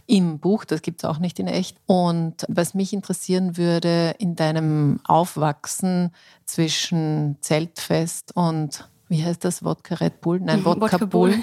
im 0.07 0.39
Buch. 0.39 0.65
Das 0.65 0.81
gibt 0.81 1.03
es 1.03 1.05
auch 1.05 1.19
nicht 1.19 1.39
in 1.39 1.49
echt. 1.49 1.77
Und 1.85 2.47
was 2.49 2.73
mich 2.73 2.95
interessieren 2.95 3.59
würde, 3.59 4.15
in 4.19 4.37
deinem 4.37 5.01
Aufwachsen 5.05 6.13
zwischen 6.47 7.37
Zeltfest 7.43 8.35
und 8.35 8.89
wie 9.09 9.25
heißt 9.25 9.45
das? 9.45 9.65
Wodka 9.65 9.97
Red 9.97 10.23
Bull? 10.23 10.41
Nein, 10.41 10.65
Wodka, 10.65 10.93
Wodka 10.93 11.05
Bull. 11.05 11.35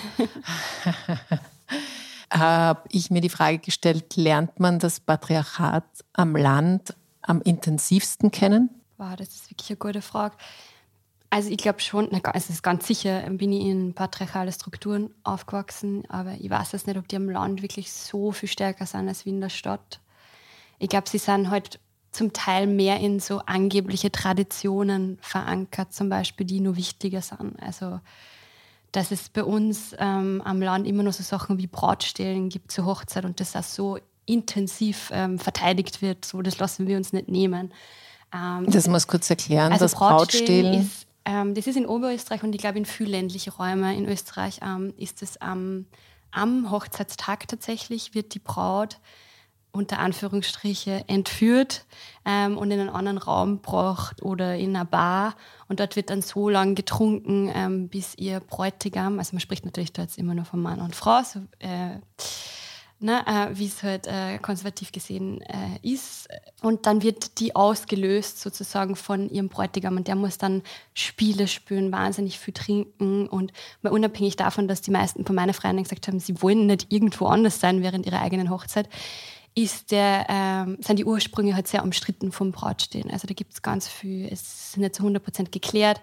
habe 2.31 2.81
ich 2.89 3.11
mir 3.11 3.21
die 3.21 3.29
Frage 3.29 3.59
gestellt, 3.59 4.15
lernt 4.15 4.59
man 4.59 4.79
das 4.79 4.99
Patriarchat 4.99 5.85
am 6.13 6.35
Land 6.35 6.95
am 7.21 7.41
intensivsten 7.41 8.31
kennen? 8.31 8.69
Wow, 8.97 9.15
das 9.15 9.29
ist 9.29 9.51
wirklich 9.51 9.69
eine 9.69 9.77
gute 9.77 10.01
Frage. 10.01 10.35
Also 11.29 11.49
ich 11.49 11.57
glaube 11.57 11.81
schon, 11.81 12.07
na, 12.11 12.19
es 12.33 12.49
ist 12.49 12.63
ganz 12.63 12.87
sicher, 12.87 13.21
bin 13.29 13.51
ich 13.51 13.65
in 13.65 13.93
patriarchale 13.93 14.51
Strukturen 14.51 15.13
aufgewachsen, 15.23 16.03
aber 16.09 16.33
ich 16.39 16.49
weiß 16.49 16.71
jetzt 16.71 16.87
nicht, 16.87 16.97
ob 16.97 17.07
die 17.07 17.17
am 17.17 17.29
Land 17.29 17.61
wirklich 17.61 17.91
so 17.91 18.31
viel 18.31 18.47
stärker 18.47 18.85
sind 18.85 19.07
als 19.07 19.25
wie 19.25 19.31
in 19.31 19.41
der 19.41 19.49
Stadt. 19.49 19.99
Ich 20.79 20.89
glaube, 20.89 21.09
sie 21.09 21.17
sind 21.17 21.49
halt 21.49 21.79
zum 22.11 22.31
Teil 22.31 22.67
mehr 22.67 23.01
in 23.01 23.19
so 23.19 23.39
angebliche 23.39 24.11
Traditionen 24.11 25.17
verankert, 25.19 25.93
zum 25.93 26.07
Beispiel, 26.07 26.45
die 26.45 26.61
nur 26.61 26.77
wichtiger 26.77 27.21
sind. 27.21 27.61
Also 27.61 27.99
dass 28.95 29.11
es 29.11 29.27
bei 29.27 29.43
uns 29.43 29.93
ähm, 29.99 30.41
am 30.45 30.61
Land 30.61 30.87
immer 30.87 31.03
noch 31.03 31.11
so 31.11 31.23
Sachen 31.23 31.57
wie 31.57 31.67
Brautstellen 31.67 32.47
gibt 32.47 32.71
zur 32.71 32.85
Hochzeit 32.85 33.25
und 33.25 33.39
das 33.41 33.55
auch 33.55 33.63
so 33.63 33.99
intensiv 34.25 35.11
ähm, 35.13 35.37
verteidigt 35.37 36.01
wird, 36.01 36.23
so 36.25 36.41
das 36.41 36.57
lassen 36.59 36.87
wir 36.87 36.97
uns 36.97 37.11
nicht 37.11 37.27
nehmen. 37.27 37.73
Ähm, 38.35 38.69
das 38.69 38.87
muss 38.87 39.07
kurz 39.07 39.29
erklären, 39.29 39.71
also 39.71 39.85
das 39.85 39.95
Brautstehlen. 39.95 40.81
Ist, 40.81 41.07
ähm, 41.25 41.53
das 41.55 41.67
ist 41.67 41.77
in 41.77 41.85
Oberösterreich 41.85 42.43
und 42.43 42.53
ich 42.53 42.61
glaube 42.61 42.77
in 42.77 42.85
vielen 42.85 43.11
ländlichen 43.11 43.53
Räumen 43.53 43.95
in 43.95 44.07
Österreich 44.07 44.59
ähm, 44.61 44.93
ist 44.97 45.21
es 45.23 45.39
am 45.41 45.85
Hochzeitstag 46.69 47.47
tatsächlich, 47.47 48.13
wird 48.13 48.33
die 48.33 48.39
Braut 48.39 48.99
unter 49.75 49.99
Anführungsstriche 49.99 51.03
entführt 51.07 51.85
ähm, 52.23 52.57
und 52.57 52.71
in 52.71 52.79
einen 52.79 52.89
anderen 52.89 53.17
Raum 53.17 53.57
gebracht 53.57 54.23
oder 54.23 54.55
in 54.55 54.75
eine 54.75 54.85
Bar. 54.85 55.35
Und 55.67 55.79
dort 55.79 55.95
wird 55.95 56.09
dann 56.09 56.21
so 56.21 56.49
lange 56.49 56.75
getrunken, 56.75 57.51
ähm, 57.53 57.89
bis 57.89 58.15
ihr 58.15 58.39
Bräutigam, 58.39 59.19
also 59.19 59.33
man 59.33 59.41
spricht 59.41 59.65
natürlich 59.65 59.91
da 59.91 60.03
jetzt 60.03 60.17
immer 60.17 60.33
nur 60.33 60.45
von 60.45 60.61
Mann 60.61 60.79
und 60.79 60.95
Frau, 60.95 61.21
so, 61.23 61.39
äh, 61.59 61.99
ne, 62.99 63.25
äh, 63.27 63.57
wie 63.57 63.65
es 63.65 63.83
halt 63.83 64.07
äh, 64.07 64.37
konservativ 64.39 64.91
gesehen 64.91 65.41
äh, 65.41 65.79
ist. 65.81 66.27
Und 66.61 66.85
dann 66.85 67.03
wird 67.03 67.39
die 67.39 67.55
ausgelöst 67.55 68.39
sozusagen 68.39 68.95
von 68.95 69.29
ihrem 69.29 69.49
Bräutigam 69.49 69.97
und 69.97 70.07
der 70.07 70.15
muss 70.15 70.37
dann 70.37 70.63
Spiele 70.93 71.47
spüren, 71.47 71.91
wahnsinnig 71.91 72.39
viel 72.39 72.53
trinken 72.53 73.27
und 73.27 73.51
mal 73.81 73.91
unabhängig 73.91 74.35
davon, 74.35 74.67
dass 74.67 74.81
die 74.81 74.91
meisten 74.91 75.25
von 75.25 75.35
meiner 75.35 75.53
Freundinnen 75.53 75.83
gesagt 75.83 76.07
haben, 76.07 76.19
sie 76.19 76.41
wollen 76.41 76.67
nicht 76.67 76.91
irgendwo 76.91 77.27
anders 77.27 77.59
sein 77.59 77.81
während 77.81 78.05
ihrer 78.05 78.21
eigenen 78.21 78.49
Hochzeit, 78.49 78.89
ist 79.55 79.91
der, 79.91 80.25
ähm, 80.27 80.77
sind 80.81 80.99
die 80.99 81.05
Ursprünge 81.05 81.55
halt 81.55 81.67
sehr 81.67 81.83
umstritten 81.83 82.31
vom 82.31 82.51
Brautstehen. 82.51 83.09
Also 83.09 83.27
da 83.27 83.33
gibt 83.33 83.53
es 83.53 83.61
ganz 83.61 83.87
viel, 83.87 84.27
es 84.29 84.41
ist 84.41 84.77
nicht 84.77 84.95
zu 84.95 85.03
100% 85.03 85.49
geklärt. 85.49 86.01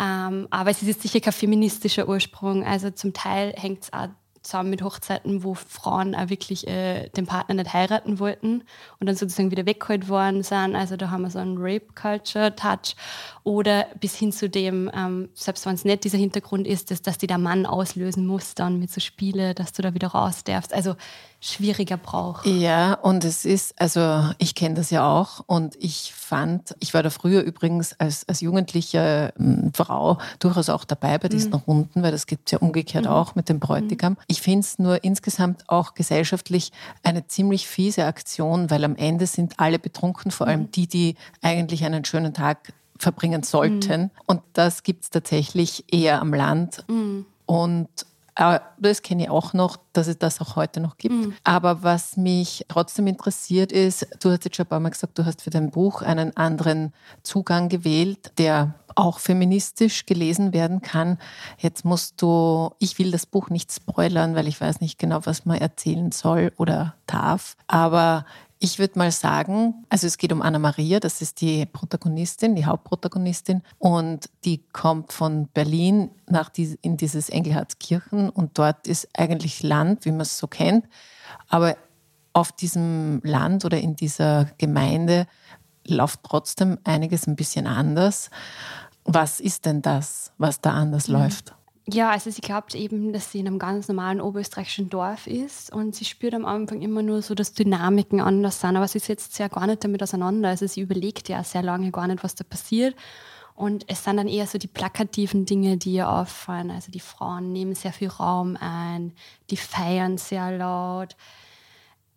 Ähm, 0.00 0.48
aber 0.50 0.70
es 0.70 0.80
ist 0.82 0.88
jetzt 0.88 1.02
sicher 1.02 1.20
kein 1.20 1.32
feministischer 1.32 2.08
Ursprung. 2.08 2.64
Also 2.64 2.90
zum 2.90 3.12
Teil 3.12 3.52
hängt 3.56 3.84
es 3.84 3.92
auch 3.92 4.08
zusammen 4.42 4.70
mit 4.70 4.82
Hochzeiten, 4.82 5.44
wo 5.44 5.54
Frauen 5.54 6.14
auch 6.14 6.30
wirklich 6.30 6.66
äh, 6.66 7.08
den 7.10 7.26
Partner 7.26 7.54
nicht 7.54 7.72
heiraten 7.72 8.18
wollten 8.18 8.62
und 8.98 9.06
dann 9.06 9.16
sozusagen 9.16 9.50
wieder 9.50 9.66
weggeholt 9.66 10.08
worden 10.08 10.42
sind. 10.42 10.74
Also 10.74 10.96
da 10.96 11.10
haben 11.10 11.22
wir 11.22 11.30
so 11.30 11.38
einen 11.38 11.58
Rape-Culture-Touch. 11.58 12.96
Oder 13.42 13.86
bis 13.98 14.16
hin 14.16 14.32
zu 14.32 14.48
dem, 14.48 14.90
ähm, 14.94 15.30
selbst 15.34 15.64
wenn 15.66 15.74
es 15.74 15.84
nicht 15.84 16.04
dieser 16.04 16.18
Hintergrund 16.18 16.66
ist, 16.66 16.90
dass, 16.90 17.02
dass 17.02 17.18
die 17.18 17.26
der 17.26 17.38
Mann 17.38 17.66
auslösen 17.66 18.26
muss 18.26 18.54
dann 18.54 18.78
mit 18.78 18.90
so 18.90 19.00
Spiele, 19.00 19.54
dass 19.54 19.72
du 19.72 19.82
da 19.82 19.94
wieder 19.94 20.08
raus 20.08 20.44
darfst. 20.44 20.74
Also 20.74 20.94
schwieriger 21.40 21.96
Brauch. 21.96 22.44
Ja, 22.44 22.94
und 22.94 23.24
es 23.24 23.46
ist, 23.46 23.80
also 23.80 24.30
ich 24.36 24.54
kenne 24.54 24.74
das 24.74 24.90
ja 24.90 25.08
auch 25.08 25.42
und 25.46 25.74
ich 25.78 26.12
fand, 26.14 26.76
ich 26.80 26.92
war 26.92 27.02
da 27.02 27.08
früher 27.08 27.42
übrigens 27.42 27.98
als, 27.98 28.28
als 28.28 28.42
jugendliche 28.42 29.32
ähm, 29.38 29.72
Frau 29.74 30.18
durchaus 30.38 30.68
auch 30.68 30.84
dabei 30.84 31.16
bei 31.16 31.28
diesen 31.28 31.52
mhm. 31.52 31.62
Runden, 31.66 32.02
weil 32.02 32.12
das 32.12 32.26
gibt 32.26 32.48
es 32.48 32.52
ja 32.52 32.58
umgekehrt 32.58 33.06
mhm. 33.06 33.10
auch 33.10 33.34
mit 33.34 33.48
dem 33.48 33.58
Bräutigam. 33.58 34.12
Mhm. 34.12 34.18
Ich 34.26 34.42
finde 34.42 34.60
es 34.60 34.78
nur 34.78 35.02
insgesamt 35.02 35.68
auch 35.68 35.94
gesellschaftlich 35.94 36.72
eine 37.02 37.26
ziemlich 37.26 37.66
fiese 37.66 38.04
Aktion, 38.04 38.70
weil 38.70 38.84
am 38.84 38.96
Ende 38.96 39.26
sind 39.26 39.54
alle 39.58 39.78
betrunken, 39.78 40.30
vor 40.30 40.46
allem 40.46 40.60
mhm. 40.60 40.70
die, 40.72 40.86
die 40.86 41.16
eigentlich 41.40 41.84
einen 41.84 42.04
schönen 42.04 42.34
Tag 42.34 42.74
verbringen 42.98 43.42
sollten. 43.42 44.02
Mhm. 44.02 44.10
Und 44.26 44.42
das 44.52 44.82
gibt 44.82 45.04
es 45.04 45.10
tatsächlich 45.10 45.84
eher 45.90 46.20
am 46.20 46.34
Land. 46.34 46.84
Mhm. 46.86 47.24
Und 47.46 47.88
das 48.78 49.02
kenne 49.02 49.24
ich 49.24 49.30
auch 49.30 49.52
noch, 49.52 49.76
dass 49.92 50.06
es 50.06 50.18
das 50.18 50.40
auch 50.40 50.56
heute 50.56 50.80
noch 50.80 50.96
gibt. 50.96 51.14
Mhm. 51.14 51.34
Aber 51.44 51.82
was 51.82 52.16
mich 52.16 52.64
trotzdem 52.68 53.06
interessiert 53.06 53.72
ist, 53.72 54.06
du 54.22 54.30
hast 54.30 54.44
jetzt 54.44 54.56
schon 54.56 54.66
ein 54.66 54.68
paar 54.68 54.80
Mal 54.80 54.90
gesagt, 54.90 55.18
du 55.18 55.26
hast 55.26 55.42
für 55.42 55.50
dein 55.50 55.70
Buch 55.70 56.02
einen 56.02 56.36
anderen 56.36 56.92
Zugang 57.22 57.68
gewählt, 57.68 58.32
der 58.38 58.74
auch 58.94 59.18
feministisch 59.18 60.06
gelesen 60.06 60.52
werden 60.52 60.80
kann. 60.80 61.18
Jetzt 61.58 61.84
musst 61.84 62.20
du, 62.22 62.70
ich 62.78 62.98
will 62.98 63.10
das 63.10 63.26
Buch 63.26 63.50
nicht 63.50 63.72
spoilern, 63.72 64.34
weil 64.34 64.48
ich 64.48 64.60
weiß 64.60 64.80
nicht 64.80 64.98
genau, 64.98 65.20
was 65.24 65.44
man 65.44 65.58
erzählen 65.58 66.10
soll 66.12 66.52
oder 66.56 66.94
darf. 67.06 67.56
Aber 67.66 68.24
ich 68.62 68.78
würde 68.78 68.98
mal 68.98 69.10
sagen, 69.10 69.86
also 69.88 70.06
es 70.06 70.18
geht 70.18 70.32
um 70.32 70.42
Anna 70.42 70.58
Maria, 70.58 71.00
das 71.00 71.22
ist 71.22 71.40
die 71.40 71.64
Protagonistin, 71.64 72.54
die 72.54 72.66
Hauptprotagonistin 72.66 73.62
und 73.78 74.28
die 74.44 74.58
kommt 74.72 75.14
von 75.14 75.48
Berlin 75.48 76.10
nach 76.28 76.50
die, 76.50 76.78
in 76.82 76.98
dieses 76.98 77.30
Engelhardskirchen 77.30 78.28
und 78.28 78.58
dort 78.58 78.86
ist 78.86 79.08
eigentlich 79.16 79.62
Land, 79.62 80.04
wie 80.04 80.10
man 80.10 80.20
es 80.20 80.36
so 80.36 80.46
kennt, 80.46 80.84
aber 81.48 81.74
auf 82.34 82.52
diesem 82.52 83.22
Land 83.24 83.64
oder 83.64 83.78
in 83.78 83.96
dieser 83.96 84.50
Gemeinde 84.58 85.26
läuft 85.86 86.20
trotzdem 86.22 86.78
einiges 86.84 87.26
ein 87.26 87.36
bisschen 87.36 87.66
anders. 87.66 88.28
Was 89.04 89.40
ist 89.40 89.64
denn 89.64 89.80
das, 89.80 90.32
was 90.36 90.60
da 90.60 90.72
anders 90.72 91.08
mhm. 91.08 91.14
läuft? 91.14 91.54
Ja, 91.92 92.10
also 92.10 92.30
sie 92.30 92.40
glaubt 92.40 92.74
eben, 92.74 93.12
dass 93.12 93.32
sie 93.32 93.40
in 93.40 93.46
einem 93.48 93.58
ganz 93.58 93.88
normalen 93.88 94.20
oberösterreichischen 94.20 94.90
Dorf 94.90 95.26
ist 95.26 95.72
und 95.72 95.96
sie 95.96 96.04
spürt 96.04 96.34
am 96.34 96.44
Anfang 96.44 96.82
immer 96.82 97.02
nur 97.02 97.20
so, 97.20 97.34
dass 97.34 97.52
Dynamiken 97.52 98.20
anders 98.20 98.60
sind, 98.60 98.76
aber 98.76 98.86
sie 98.86 99.00
setzt 99.00 99.32
sich 99.32 99.40
ja 99.40 99.48
gar 99.48 99.66
nicht 99.66 99.82
damit 99.82 100.02
auseinander. 100.02 100.50
Also 100.50 100.66
sie 100.66 100.82
überlegt 100.82 101.28
ja 101.28 101.42
sehr 101.42 101.62
lange 101.62 101.90
gar 101.90 102.06
nicht, 102.06 102.22
was 102.22 102.36
da 102.36 102.44
passiert. 102.44 102.94
Und 103.56 103.84
es 103.88 104.04
sind 104.04 104.18
dann 104.18 104.28
eher 104.28 104.46
so 104.46 104.56
die 104.56 104.68
plakativen 104.68 105.46
Dinge, 105.46 105.78
die 105.78 105.94
ihr 105.94 106.08
auffallen. 106.08 106.70
Also 106.70 106.92
die 106.92 107.00
Frauen 107.00 107.52
nehmen 107.52 107.74
sehr 107.74 107.92
viel 107.92 108.08
Raum 108.08 108.56
ein, 108.60 109.12
die 109.50 109.56
feiern 109.56 110.16
sehr 110.16 110.56
laut, 110.56 111.16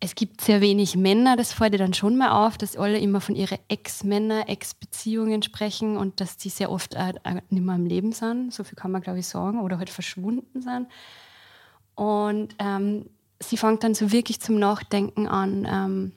es 0.04 0.14
gibt 0.14 0.42
sehr 0.42 0.60
wenig 0.60 0.96
Männer, 0.96 1.34
das 1.34 1.54
fällt 1.54 1.72
dir 1.72 1.78
dann 1.78 1.94
schon 1.94 2.18
mal 2.18 2.46
auf, 2.46 2.58
dass 2.58 2.76
alle 2.76 2.98
immer 2.98 3.22
von 3.22 3.34
ihren 3.34 3.56
Ex-Männer, 3.68 4.50
Ex-Beziehungen 4.50 5.42
sprechen 5.42 5.96
und 5.96 6.20
dass 6.20 6.36
die 6.36 6.50
sehr 6.50 6.70
oft 6.70 6.94
äh, 6.94 7.14
nicht 7.48 7.64
mehr 7.64 7.74
im 7.74 7.86
Leben 7.86 8.12
sind. 8.12 8.52
So 8.52 8.64
viel 8.64 8.76
kann 8.76 8.90
man, 8.90 9.00
glaube 9.00 9.20
ich, 9.20 9.26
sagen. 9.26 9.62
Oder 9.62 9.78
halt 9.78 9.88
verschwunden 9.88 10.60
sind. 10.60 10.88
Und 11.94 12.54
ähm, 12.58 13.08
sie 13.40 13.56
fängt 13.56 13.82
dann 13.82 13.94
so 13.94 14.12
wirklich 14.12 14.42
zum 14.42 14.58
Nachdenken 14.58 15.26
an 15.26 15.66
ähm, 15.66 16.12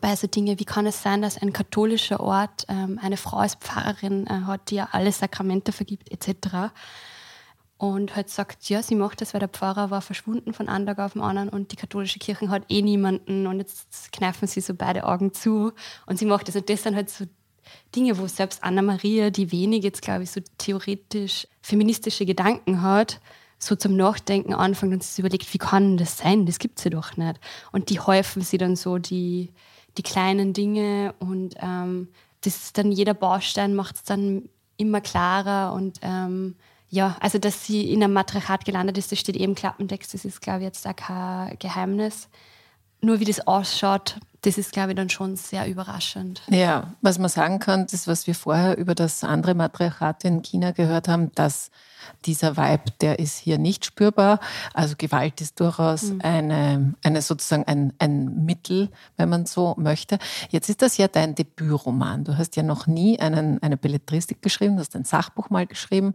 bei 0.00 0.16
so 0.16 0.26
Dingen, 0.26 0.58
wie 0.58 0.64
kann 0.64 0.86
es 0.86 1.00
sein, 1.00 1.22
dass 1.22 1.40
ein 1.40 1.52
katholischer 1.52 2.18
Ort 2.18 2.64
ähm, 2.68 2.98
eine 3.00 3.16
Frau 3.16 3.36
als 3.36 3.54
Pfarrerin 3.54 4.26
äh, 4.26 4.40
hat, 4.44 4.70
die 4.70 4.76
ja 4.76 4.88
alle 4.90 5.12
Sakramente 5.12 5.70
vergibt, 5.70 6.10
etc 6.10 6.72
und 7.76 8.14
halt 8.14 8.30
sagt, 8.30 8.68
ja, 8.68 8.82
sie 8.82 8.94
macht 8.94 9.20
das, 9.20 9.34
weil 9.34 9.40
der 9.40 9.48
Pfarrer 9.48 9.90
war 9.90 10.00
verschwunden 10.00 10.52
von 10.52 10.68
einem 10.68 10.86
Tag 10.86 10.98
auf 10.98 11.14
den 11.14 11.22
anderen 11.22 11.48
und 11.48 11.72
die 11.72 11.76
katholische 11.76 12.18
Kirche 12.18 12.48
hat 12.48 12.64
eh 12.68 12.82
niemanden 12.82 13.46
und 13.46 13.58
jetzt 13.58 14.12
kneifen 14.12 14.46
sie 14.46 14.60
so 14.60 14.74
beide 14.74 15.04
Augen 15.04 15.32
zu 15.32 15.72
und 16.06 16.18
sie 16.18 16.26
macht 16.26 16.48
das 16.48 16.56
und 16.56 16.68
das 16.70 16.82
sind 16.82 16.94
halt 16.94 17.10
so 17.10 17.26
Dinge, 17.94 18.18
wo 18.18 18.26
selbst 18.26 18.62
Anna-Maria, 18.62 19.30
die 19.30 19.50
wenig 19.50 19.82
jetzt, 19.84 20.02
glaube 20.02 20.24
ich, 20.24 20.30
so 20.30 20.40
theoretisch 20.58 21.48
feministische 21.62 22.26
Gedanken 22.26 22.82
hat, 22.82 23.20
so 23.58 23.74
zum 23.76 23.96
Nachdenken 23.96 24.52
anfängt 24.52 24.92
und 24.92 25.02
sich 25.02 25.18
überlegt, 25.18 25.52
wie 25.54 25.58
kann 25.58 25.96
das 25.96 26.18
sein? 26.18 26.46
Das 26.46 26.58
gibt 26.58 26.78
es 26.78 26.84
ja 26.84 26.90
doch 26.90 27.16
nicht. 27.16 27.40
Und 27.72 27.90
die 27.90 28.00
häufen 28.00 28.42
sie 28.42 28.58
dann 28.58 28.76
so, 28.76 28.98
die, 28.98 29.52
die 29.96 30.02
kleinen 30.02 30.52
Dinge 30.52 31.14
und 31.18 31.54
ähm, 31.60 32.08
das 32.42 32.56
ist 32.56 32.78
dann 32.78 32.92
jeder 32.92 33.14
Baustein 33.14 33.74
macht 33.74 33.96
es 33.96 34.02
dann 34.04 34.48
immer 34.76 35.00
klarer 35.00 35.72
und 35.72 35.98
ähm, 36.02 36.56
ja, 36.94 37.16
also 37.18 37.38
dass 37.38 37.66
sie 37.66 37.90
in 37.90 38.04
einem 38.04 38.12
Matriarchat 38.12 38.64
gelandet 38.64 38.96
ist, 38.98 39.10
das 39.10 39.18
steht 39.18 39.34
eben 39.34 39.52
im 39.52 39.54
Klappentext, 39.56 40.14
das 40.14 40.24
ist, 40.24 40.40
glaube 40.40 40.60
ich, 40.60 40.66
jetzt 40.66 40.86
auch 40.86 40.94
kein 40.94 41.58
Geheimnis. 41.58 42.28
Nur 43.00 43.18
wie 43.18 43.24
das 43.24 43.46
ausschaut, 43.48 44.20
das 44.42 44.58
ist, 44.58 44.72
glaube 44.72 44.90
ich, 44.90 44.96
dann 44.96 45.10
schon 45.10 45.34
sehr 45.34 45.66
überraschend. 45.66 46.42
Ja, 46.48 46.94
was 47.00 47.18
man 47.18 47.28
sagen 47.28 47.58
kann, 47.58 47.86
das, 47.90 48.06
was 48.06 48.28
wir 48.28 48.34
vorher 48.36 48.78
über 48.78 48.94
das 48.94 49.24
andere 49.24 49.54
Matriarchat 49.54 50.24
in 50.24 50.42
China 50.42 50.70
gehört 50.70 51.08
haben, 51.08 51.32
dass 51.34 51.72
dieser 52.26 52.56
Vibe, 52.56 52.92
der 53.00 53.18
ist 53.18 53.38
hier 53.38 53.58
nicht 53.58 53.84
spürbar. 53.84 54.40
Also 54.72 54.94
Gewalt 54.96 55.40
ist 55.40 55.58
durchaus 55.58 56.04
mhm. 56.04 56.20
eine, 56.22 56.94
eine 57.02 57.22
sozusagen 57.22 57.64
ein, 57.64 57.92
ein 57.98 58.44
Mittel, 58.44 58.90
wenn 59.16 59.30
man 59.30 59.46
so 59.46 59.74
möchte. 59.78 60.18
Jetzt 60.50 60.68
ist 60.68 60.82
das 60.82 60.96
ja 60.96 61.08
dein 61.08 61.34
Debütroman. 61.34 62.24
Du 62.24 62.36
hast 62.36 62.56
ja 62.56 62.62
noch 62.62 62.86
nie 62.86 63.18
einen, 63.18 63.62
eine 63.62 63.76
Belletristik 63.76 64.42
geschrieben, 64.42 64.76
du 64.76 64.80
hast 64.80 64.94
ein 64.94 65.04
Sachbuch 65.04 65.50
mal 65.50 65.66
geschrieben. 65.66 66.14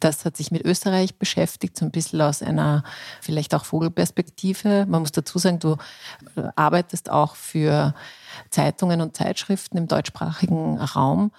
Das 0.00 0.24
hat 0.24 0.36
sich 0.36 0.50
mit 0.50 0.64
Österreich 0.64 1.16
beschäftigt, 1.16 1.76
so 1.76 1.84
ein 1.84 1.90
bisschen 1.90 2.20
aus 2.20 2.42
einer 2.42 2.84
vielleicht 3.20 3.54
auch 3.54 3.64
Vogelperspektive. 3.64 4.86
Man 4.88 5.02
muss 5.02 5.12
dazu 5.12 5.38
sagen, 5.38 5.58
du 5.58 5.76
äh, 6.36 6.48
arbeitest 6.56 7.10
auch 7.10 7.34
für 7.34 7.94
Zeitungen 8.50 9.00
und 9.00 9.16
Zeitschriften 9.16 9.76
im 9.76 9.88
deutschsprachigen 9.88 10.78
Raum. 10.78 11.32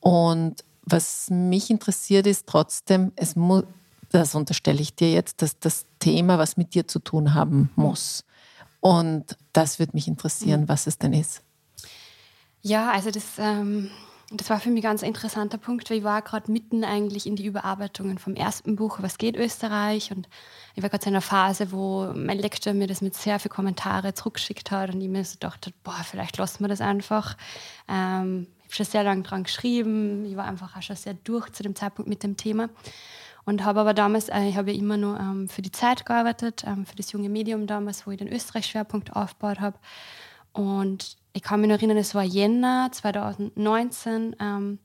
Und 0.00 0.64
was 0.84 1.28
mich 1.30 1.70
interessiert 1.70 2.26
ist 2.26 2.46
trotzdem, 2.46 3.12
es 3.16 3.36
muss, 3.36 3.64
das 4.10 4.34
unterstelle 4.34 4.80
ich 4.80 4.94
dir 4.94 5.12
jetzt, 5.12 5.42
dass 5.42 5.58
das 5.58 5.86
Thema 5.98 6.38
was 6.38 6.56
mit 6.56 6.74
dir 6.74 6.86
zu 6.86 6.98
tun 6.98 7.34
haben 7.34 7.70
muss. 7.76 8.24
Und 8.80 9.36
das 9.52 9.78
würde 9.78 9.92
mich 9.94 10.08
interessieren, 10.08 10.62
mhm. 10.62 10.68
was 10.68 10.86
es 10.86 10.98
denn 10.98 11.12
ist. 11.12 11.42
Ja, 12.62 12.90
also 12.90 13.10
das, 13.10 13.24
ähm, 13.38 13.90
das 14.34 14.50
war 14.50 14.60
für 14.60 14.70
mich 14.70 14.84
ein 14.84 14.90
ganz 14.90 15.02
interessanter 15.02 15.58
Punkt, 15.58 15.90
weil 15.90 15.98
ich 15.98 16.04
war 16.04 16.22
gerade 16.22 16.50
mitten 16.50 16.84
eigentlich 16.84 17.26
in 17.26 17.36
die 17.36 17.44
Überarbeitungen 17.46 18.18
vom 18.18 18.34
ersten 18.34 18.76
Buch, 18.76 18.98
Was 19.00 19.18
geht 19.18 19.36
Österreich? 19.36 20.10
Und 20.12 20.28
ich 20.74 20.82
war 20.82 20.90
gerade 20.90 21.04
in 21.04 21.14
einer 21.14 21.20
Phase, 21.20 21.72
wo 21.72 22.12
mein 22.14 22.38
Lektor 22.38 22.72
mir 22.72 22.86
das 22.86 23.00
mit 23.00 23.14
sehr 23.14 23.38
vielen 23.38 23.52
Kommentaren 23.52 24.14
zurückgeschickt 24.14 24.70
hat 24.70 24.94
und 24.94 25.00
ich 25.00 25.08
mir 25.08 25.24
so 25.24 25.36
dachte, 25.38 25.72
boah, 25.84 26.00
vielleicht 26.04 26.38
lassen 26.38 26.62
wir 26.64 26.68
das 26.68 26.80
einfach. 26.80 27.36
Ähm, 27.88 28.46
schon 28.68 28.86
sehr 28.86 29.04
lange 29.04 29.22
dran 29.22 29.44
geschrieben. 29.44 30.24
Ich 30.24 30.36
war 30.36 30.46
einfach 30.46 30.76
auch 30.76 30.82
schon 30.82 30.96
sehr 30.96 31.14
durch 31.14 31.50
zu 31.50 31.62
dem 31.62 31.74
Zeitpunkt 31.74 32.08
mit 32.08 32.22
dem 32.22 32.36
Thema. 32.36 32.68
Und 33.44 33.64
habe 33.64 33.80
aber 33.80 33.92
damals, 33.92 34.28
äh, 34.28 34.48
ich 34.48 34.56
habe 34.56 34.70
ja 34.70 34.78
immer 34.78 34.96
nur 34.96 35.18
ähm, 35.18 35.48
für 35.48 35.62
die 35.62 35.72
Zeit 35.72 36.06
gearbeitet, 36.06 36.64
ähm, 36.66 36.86
für 36.86 36.94
das 36.96 37.10
junge 37.12 37.28
Medium 37.28 37.66
damals, 37.66 38.06
wo 38.06 38.12
ich 38.12 38.18
den 38.18 38.32
Österreich-Schwerpunkt 38.32 39.16
aufgebaut 39.16 39.60
habe. 39.60 39.78
Und 40.52 41.16
ich 41.32 41.42
kann 41.42 41.60
mich 41.60 41.68
noch 41.68 41.76
erinnern, 41.76 41.96
es 41.96 42.14
war 42.14 42.22
Jänner 42.22 42.90
2019. 42.92 44.36
Ähm, 44.40 44.78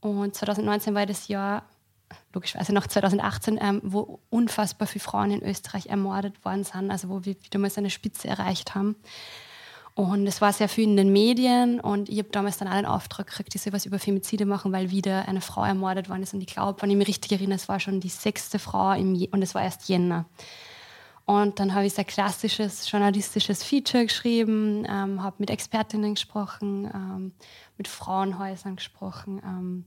und 0.00 0.34
2019 0.34 0.94
war 0.94 1.06
das 1.06 1.28
Jahr, 1.28 1.64
logischerweise 2.32 2.72
nach 2.72 2.86
2018, 2.86 3.58
ähm, 3.60 3.80
wo 3.84 4.20
unfassbar 4.30 4.86
viele 4.86 5.02
Frauen 5.02 5.30
in 5.30 5.42
Österreich 5.42 5.86
ermordet 5.86 6.44
worden 6.44 6.64
sind, 6.64 6.90
also 6.90 7.08
wo 7.08 7.24
wir 7.24 7.34
wieder 7.42 7.58
mal 7.58 7.70
so 7.70 7.80
eine 7.80 7.90
Spitze 7.90 8.28
erreicht 8.28 8.74
haben. 8.74 8.96
Und 9.94 10.26
es 10.26 10.40
war 10.40 10.52
sehr 10.52 10.68
viel 10.68 10.84
in 10.84 10.96
den 10.96 11.12
Medien 11.12 11.78
und 11.78 12.08
ich 12.08 12.18
habe 12.18 12.28
damals 12.30 12.58
dann 12.58 12.66
auch 12.66 12.74
den 12.74 12.84
Auftrag 12.84 13.28
gekriegt, 13.28 13.54
ich 13.54 13.62
soll 13.62 13.72
was 13.72 13.86
über 13.86 14.00
Femizide 14.00 14.44
machen, 14.44 14.72
weil 14.72 14.90
wieder 14.90 15.28
eine 15.28 15.40
Frau 15.40 15.64
ermordet 15.64 16.08
worden 16.08 16.24
ist. 16.24 16.34
Und 16.34 16.40
ich 16.40 16.48
glaube, 16.48 16.82
wenn 16.82 16.90
ich 16.90 16.96
mich 16.96 17.06
richtig 17.06 17.30
erinnere, 17.30 17.56
es 17.56 17.68
war 17.68 17.78
schon 17.78 18.00
die 18.00 18.08
sechste 18.08 18.58
Frau 18.58 18.92
im 18.92 19.14
Je 19.14 19.28
und 19.28 19.40
es 19.40 19.54
war 19.54 19.62
erst 19.62 19.88
Jänner. 19.88 20.24
Und 21.26 21.58
dann 21.58 21.74
habe 21.74 21.86
ich 21.86 21.98
ein 21.98 22.06
klassisches 22.06 22.90
journalistisches 22.90 23.62
Feature 23.62 24.04
geschrieben, 24.04 24.86
ähm, 24.88 25.22
habe 25.22 25.36
mit 25.38 25.50
Expertinnen 25.50 26.14
gesprochen, 26.14 26.90
ähm, 26.92 27.32
mit 27.78 27.88
Frauenhäusern 27.88 28.76
gesprochen, 28.76 29.40
ähm, 29.42 29.84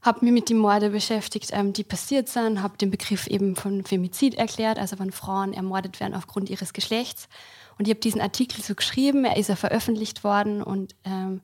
habe 0.00 0.24
mich 0.24 0.32
mit 0.32 0.48
den 0.48 0.56
Morden 0.56 0.92
beschäftigt, 0.92 1.50
ähm, 1.52 1.74
die 1.74 1.84
passiert 1.84 2.28
sind, 2.28 2.62
habe 2.62 2.78
den 2.78 2.90
Begriff 2.90 3.26
eben 3.26 3.54
von 3.54 3.84
Femizid 3.84 4.34
erklärt, 4.34 4.78
also 4.78 4.98
wenn 4.98 5.12
Frauen 5.12 5.52
ermordet 5.52 6.00
werden 6.00 6.14
aufgrund 6.14 6.48
ihres 6.48 6.72
Geschlechts. 6.72 7.28
Und 7.76 7.86
ich 7.86 7.90
habe 7.90 8.00
diesen 8.00 8.22
Artikel 8.22 8.62
so 8.62 8.74
geschrieben, 8.74 9.26
er 9.26 9.36
ist 9.36 9.48
ja 9.48 9.56
veröffentlicht 9.56 10.24
worden 10.24 10.62
und 10.62 10.94
ähm, 11.04 11.42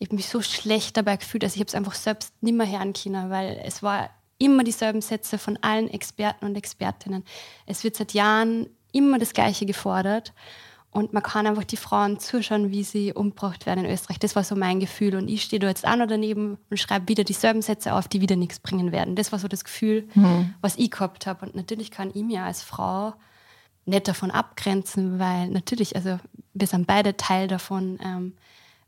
ich 0.00 0.08
habe 0.08 0.16
mich 0.16 0.28
so 0.28 0.42
schlecht 0.42 0.96
dabei 0.96 1.16
gefühlt, 1.16 1.44
dass 1.44 1.54
ich 1.54 1.62
es 1.62 1.76
einfach 1.76 1.94
selbst 1.94 2.32
nicht 2.42 2.56
mehr 2.56 2.68
hören 2.68 2.92
können, 2.92 3.30
weil 3.30 3.60
es 3.64 3.84
war 3.84 4.10
immer 4.42 4.64
dieselben 4.64 5.00
Sätze 5.00 5.38
von 5.38 5.58
allen 5.62 5.88
Experten 5.88 6.44
und 6.46 6.56
Expertinnen. 6.56 7.24
Es 7.66 7.84
wird 7.84 7.96
seit 7.96 8.12
Jahren 8.12 8.66
immer 8.92 9.18
das 9.18 9.32
Gleiche 9.32 9.66
gefordert. 9.66 10.32
Und 10.90 11.14
man 11.14 11.22
kann 11.22 11.46
einfach 11.46 11.64
die 11.64 11.78
Frauen 11.78 12.18
zuschauen, 12.20 12.70
wie 12.70 12.84
sie 12.84 13.14
umgebracht 13.14 13.64
werden 13.64 13.86
in 13.86 13.90
Österreich. 13.90 14.18
Das 14.18 14.36
war 14.36 14.44
so 14.44 14.54
mein 14.54 14.78
Gefühl. 14.78 15.16
Und 15.16 15.28
ich 15.28 15.42
stehe 15.42 15.58
da 15.58 15.68
jetzt 15.68 15.86
auch 15.86 15.96
noch 15.96 16.06
daneben 16.06 16.58
und 16.68 16.76
schreibe 16.76 17.08
wieder 17.08 17.24
dieselben 17.24 17.62
Sätze 17.62 17.94
auf, 17.94 18.08
die 18.08 18.20
wieder 18.20 18.36
nichts 18.36 18.60
bringen 18.60 18.92
werden. 18.92 19.16
Das 19.16 19.32
war 19.32 19.38
so 19.38 19.48
das 19.48 19.64
Gefühl, 19.64 20.06
mhm. 20.14 20.54
was 20.60 20.76
ich 20.76 20.90
gehabt 20.90 21.26
habe. 21.26 21.46
Und 21.46 21.54
natürlich 21.54 21.90
kann 21.90 22.10
ich 22.12 22.22
mir 22.22 22.42
als 22.42 22.62
Frau 22.62 23.14
nicht 23.86 24.06
davon 24.06 24.30
abgrenzen, 24.30 25.18
weil 25.18 25.48
natürlich, 25.48 25.96
also 25.96 26.18
wir 26.52 26.66
sind 26.66 26.86
beide 26.86 27.16
Teil 27.16 27.48
davon. 27.48 27.98
Ähm, 28.04 28.34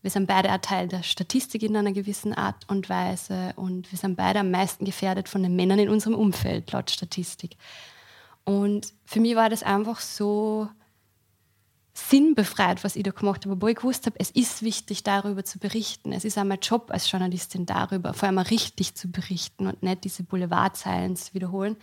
wir 0.05 0.11
sind 0.11 0.27
beide 0.27 0.51
ein 0.51 0.61
Teil 0.61 0.87
der 0.87 1.03
Statistik 1.03 1.63
in 1.63 1.75
einer 1.75 1.93
gewissen 1.93 2.35
Art 2.35 2.69
und 2.69 2.91
Weise 2.91 3.55
und 3.57 3.91
wir 3.91 3.99
sind 3.99 4.17
beide 4.17 4.41
am 4.41 4.51
meisten 4.51 4.85
gefährdet 4.85 5.31
von 5.31 5.43
den 5.43 5.57
Männern 5.57 5.79
in 5.79 5.89
unserem 5.89 6.15
Umfeld, 6.15 6.73
laut 6.73 6.91
Statistik. 6.91 7.57
Und 8.45 8.93
für 9.07 9.21
mich 9.21 9.35
war 9.35 9.49
das 9.49 9.63
einfach 9.63 10.01
so 10.01 10.69
sinnbefreit, 11.95 12.85
was 12.85 12.97
ich 12.97 13.03
da 13.03 13.13
gemacht 13.13 13.47
habe, 13.47 13.55
obwohl 13.55 13.71
ich 13.71 13.77
gewusst 13.77 14.05
habe, 14.05 14.17
es 14.19 14.31
ist 14.31 14.63
wichtig, 14.63 15.05
darüber 15.05 15.43
zu 15.43 15.59
berichten. 15.59 16.13
Es 16.13 16.27
ist 16.27 16.37
auch 16.37 16.45
mein 16.45 16.61
Job 16.61 16.91
als 16.91 17.11
Journalistin, 17.11 17.65
darüber 17.65 18.13
vor 18.13 18.29
allem 18.29 18.37
richtig 18.41 18.97
zu 18.97 19.11
berichten 19.11 19.67
und 19.67 19.83
nicht 19.83 20.05
diese 20.05 20.23
Boulevardzeilen 20.23 21.17
zu 21.17 21.33
wiederholen. 21.33 21.79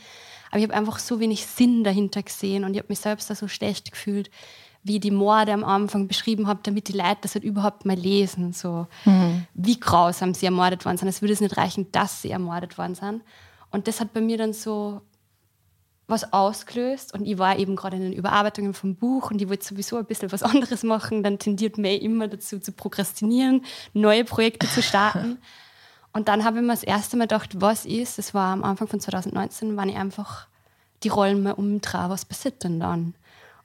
Aber 0.51 0.59
ich 0.59 0.63
habe 0.65 0.75
einfach 0.75 0.99
so 0.99 1.19
wenig 1.19 1.47
Sinn 1.47 1.83
dahinter 1.83 2.21
gesehen 2.21 2.65
und 2.65 2.75
ich 2.75 2.77
habe 2.81 2.89
mich 2.89 2.99
selbst 2.99 3.31
da 3.31 3.35
so 3.35 3.47
schlecht 3.47 3.91
gefühlt, 3.91 4.29
wie 4.83 4.99
die 4.99 5.11
Morde 5.11 5.53
am 5.53 5.63
Anfang 5.63 6.07
beschrieben 6.07 6.47
habe, 6.47 6.61
damit 6.63 6.87
die 6.87 6.93
Leute 6.93 7.19
das 7.21 7.35
halt 7.35 7.43
überhaupt 7.43 7.85
mal 7.85 7.95
lesen, 7.95 8.53
so 8.53 8.87
mhm. 9.05 9.45
wie 9.53 9.79
grausam 9.79 10.33
sie 10.33 10.45
ermordet 10.45 10.85
worden 10.85 10.97
sind. 10.97 11.07
Es 11.07 11.21
würde 11.21 11.33
es 11.33 11.41
nicht 11.41 11.57
reichen, 11.57 11.91
dass 11.91 12.21
sie 12.21 12.31
ermordet 12.31 12.77
worden 12.77 12.95
sind. 12.95 13.21
Und 13.69 13.87
das 13.87 13.99
hat 13.99 14.13
bei 14.13 14.21
mir 14.21 14.37
dann 14.37 14.53
so 14.53 15.01
was 16.07 16.33
ausgelöst 16.33 17.13
und 17.13 17.25
ich 17.25 17.37
war 17.37 17.57
eben 17.57 17.75
gerade 17.75 17.95
in 17.95 18.03
den 18.03 18.13
Überarbeitungen 18.13 18.73
vom 18.73 18.95
Buch 18.95 19.31
und 19.31 19.41
ich 19.41 19.49
wollte 19.49 19.65
sowieso 19.65 19.97
ein 19.97 20.05
bisschen 20.05 20.31
was 20.31 20.43
anderes 20.43 20.83
machen, 20.83 21.23
dann 21.23 21.39
tendiert 21.39 21.77
May 21.77 21.95
immer 21.95 22.27
dazu 22.27 22.59
zu 22.59 22.71
prokrastinieren, 22.71 23.63
neue 23.93 24.25
Projekte 24.25 24.67
zu 24.67 24.83
starten. 24.83 25.39
Und 26.13 26.27
dann 26.27 26.43
habe 26.43 26.57
ich 26.57 26.63
mir 26.63 26.73
das 26.73 26.83
erste 26.83 27.15
Mal 27.15 27.23
gedacht, 27.23 27.61
was 27.61 27.85
ist, 27.85 28.17
das 28.17 28.33
war 28.33 28.51
am 28.51 28.65
Anfang 28.65 28.89
von 28.89 28.99
2019, 28.99 29.77
wann 29.77 29.87
ich 29.87 29.95
einfach 29.95 30.47
die 31.03 31.07
Rollen 31.07 31.41
mal 31.41 31.53
umdrehe, 31.53 32.09
was 32.09 32.25
passiert 32.25 32.65
denn 32.65 32.81
dann? 32.81 33.13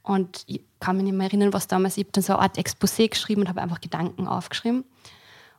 Und 0.07 0.45
ich 0.47 0.63
kann 0.79 0.97
mich 0.97 1.05
nicht 1.05 1.17
mehr 1.17 1.27
erinnern, 1.27 1.53
was 1.53 1.67
damals, 1.67 1.97
ich 1.97 2.05
habe 2.05 2.13
dann 2.13 2.23
so 2.23 2.35
eine 2.35 2.43
Art 2.43 2.59
Exposé 2.59 3.09
geschrieben 3.09 3.41
und 3.41 3.49
habe 3.49 3.61
einfach 3.61 3.81
Gedanken 3.81 4.29
aufgeschrieben 4.29 4.85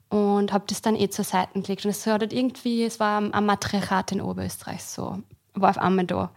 und 0.08 0.54
habe 0.54 0.63
das 0.68 0.82
dann 0.82 0.96
eh 0.96 1.10
zur 1.10 1.25
Seite 1.25 1.60
gelegt. 1.60 1.84
Und 1.84 1.92
es 1.92 2.08
hat 2.08 2.22
halt 2.22 2.32
irgendwie, 2.32 2.86
es 2.86 2.98
war 3.01 3.18
am, 3.18 3.32
am 3.34 3.46
Matriarchat 3.46 4.13
in 4.13 4.22
Oberösterreich 4.22 4.86
so, 4.86 5.22
war 5.54 5.72
auf 5.72 5.77
einmal 5.77 6.06
da. 6.06 6.32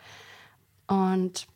Und 0.88 1.46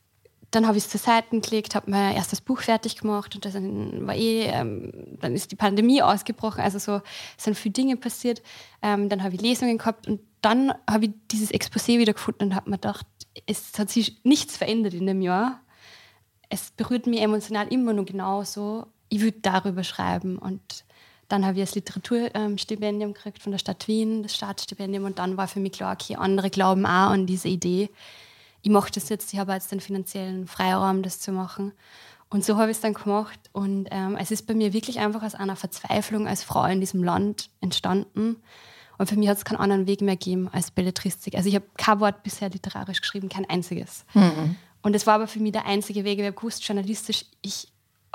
dann 0.52 0.68
habe 0.68 0.78
ich 0.78 0.84
es 0.84 0.90
zur 0.90 1.00
Seite 1.00 1.40
gelegt, 1.40 1.74
habe 1.74 1.90
mein 1.90 2.14
erstes 2.14 2.40
Buch 2.40 2.60
fertig 2.60 2.98
gemacht 3.00 3.34
und 3.34 3.44
dann 3.52 4.06
war 4.06 4.14
eh, 4.14 4.44
ähm, 4.44 4.92
dann 5.20 5.34
ist 5.34 5.50
die 5.50 5.56
Pandemie 5.56 6.02
ausgebrochen, 6.02 6.60
also 6.60 6.78
so 6.78 7.00
sind 7.36 7.56
viele 7.56 7.72
Dinge 7.72 7.96
passiert. 7.96 8.42
Ähm, 8.80 9.08
dann 9.08 9.24
habe 9.24 9.34
ich 9.34 9.40
Lesungen 9.40 9.78
gehabt 9.78 10.06
und 10.06 10.20
dann 10.40 10.72
habe 10.88 11.06
ich 11.06 11.10
dieses 11.32 11.50
Exposé 11.50 11.98
wieder 11.98 12.12
gefunden 12.12 12.44
und 12.44 12.54
habe 12.54 12.70
mir 12.70 12.76
gedacht, 12.76 13.06
es 13.46 13.76
hat 13.76 13.90
sich 13.90 14.20
nichts 14.22 14.56
verändert 14.56 14.94
in 14.94 15.06
dem 15.08 15.20
Jahr 15.20 15.63
es 16.48 16.70
berührt 16.70 17.06
mich 17.06 17.20
emotional 17.20 17.68
immer 17.68 17.92
nur 17.92 18.04
genauso. 18.04 18.86
Ich 19.08 19.20
würde 19.20 19.38
darüber 19.42 19.84
schreiben. 19.84 20.38
Und 20.38 20.84
dann 21.28 21.44
habe 21.44 21.58
ich 21.58 21.64
das 21.64 21.74
Literaturstipendium 21.74 23.14
gekriegt 23.14 23.42
von 23.42 23.52
der 23.52 23.58
Stadt 23.58 23.88
Wien, 23.88 24.22
das 24.22 24.34
Staatsstipendium. 24.34 25.04
Und 25.04 25.18
dann 25.18 25.36
war 25.36 25.48
für 25.48 25.60
mich 25.60 25.72
klar, 25.72 25.94
okay, 25.94 26.16
andere 26.16 26.50
glauben 26.50 26.86
auch 26.86 27.10
an 27.10 27.26
diese 27.26 27.48
Idee. 27.48 27.90
Ich 28.62 28.70
mache 28.70 28.90
das 28.92 29.08
jetzt, 29.08 29.32
ich 29.32 29.38
habe 29.38 29.52
jetzt 29.52 29.72
den 29.72 29.80
finanziellen 29.80 30.46
Freiraum, 30.46 31.02
das 31.02 31.20
zu 31.20 31.32
machen. 31.32 31.72
Und 32.30 32.44
so 32.44 32.56
habe 32.56 32.70
ich 32.70 32.78
es 32.78 32.80
dann 32.80 32.94
gemacht. 32.94 33.38
Und 33.52 33.88
ähm, 33.90 34.16
es 34.16 34.30
ist 34.30 34.46
bei 34.46 34.54
mir 34.54 34.72
wirklich 34.72 35.00
einfach 35.00 35.22
aus 35.22 35.34
einer 35.34 35.56
Verzweiflung 35.56 36.26
als 36.26 36.42
Frau 36.42 36.64
in 36.64 36.80
diesem 36.80 37.02
Land 37.04 37.50
entstanden. 37.60 38.36
Und 38.98 39.08
für 39.08 39.16
mich 39.16 39.28
hat 39.28 39.38
es 39.38 39.44
keinen 39.44 39.58
anderen 39.58 39.86
Weg 39.86 40.00
mehr 40.00 40.16
gegeben 40.16 40.48
als 40.52 40.70
Belletristik. 40.70 41.34
Also 41.34 41.48
ich 41.48 41.54
habe 41.54 41.66
kein 41.76 42.00
Wort 42.00 42.22
bisher 42.22 42.48
literarisch 42.48 43.00
geschrieben, 43.00 43.28
kein 43.28 43.48
einziges. 43.48 44.04
Mhm. 44.14 44.56
Und 44.84 44.92
das 44.92 45.06
war 45.06 45.14
aber 45.14 45.26
für 45.26 45.40
mich 45.40 45.52
der 45.52 45.64
einzige 45.64 46.04
Weg. 46.04 46.18
Ich 46.18 46.36
gewusst, 46.36 46.62
journalistisch, 46.68 47.24
ich, 47.40 47.68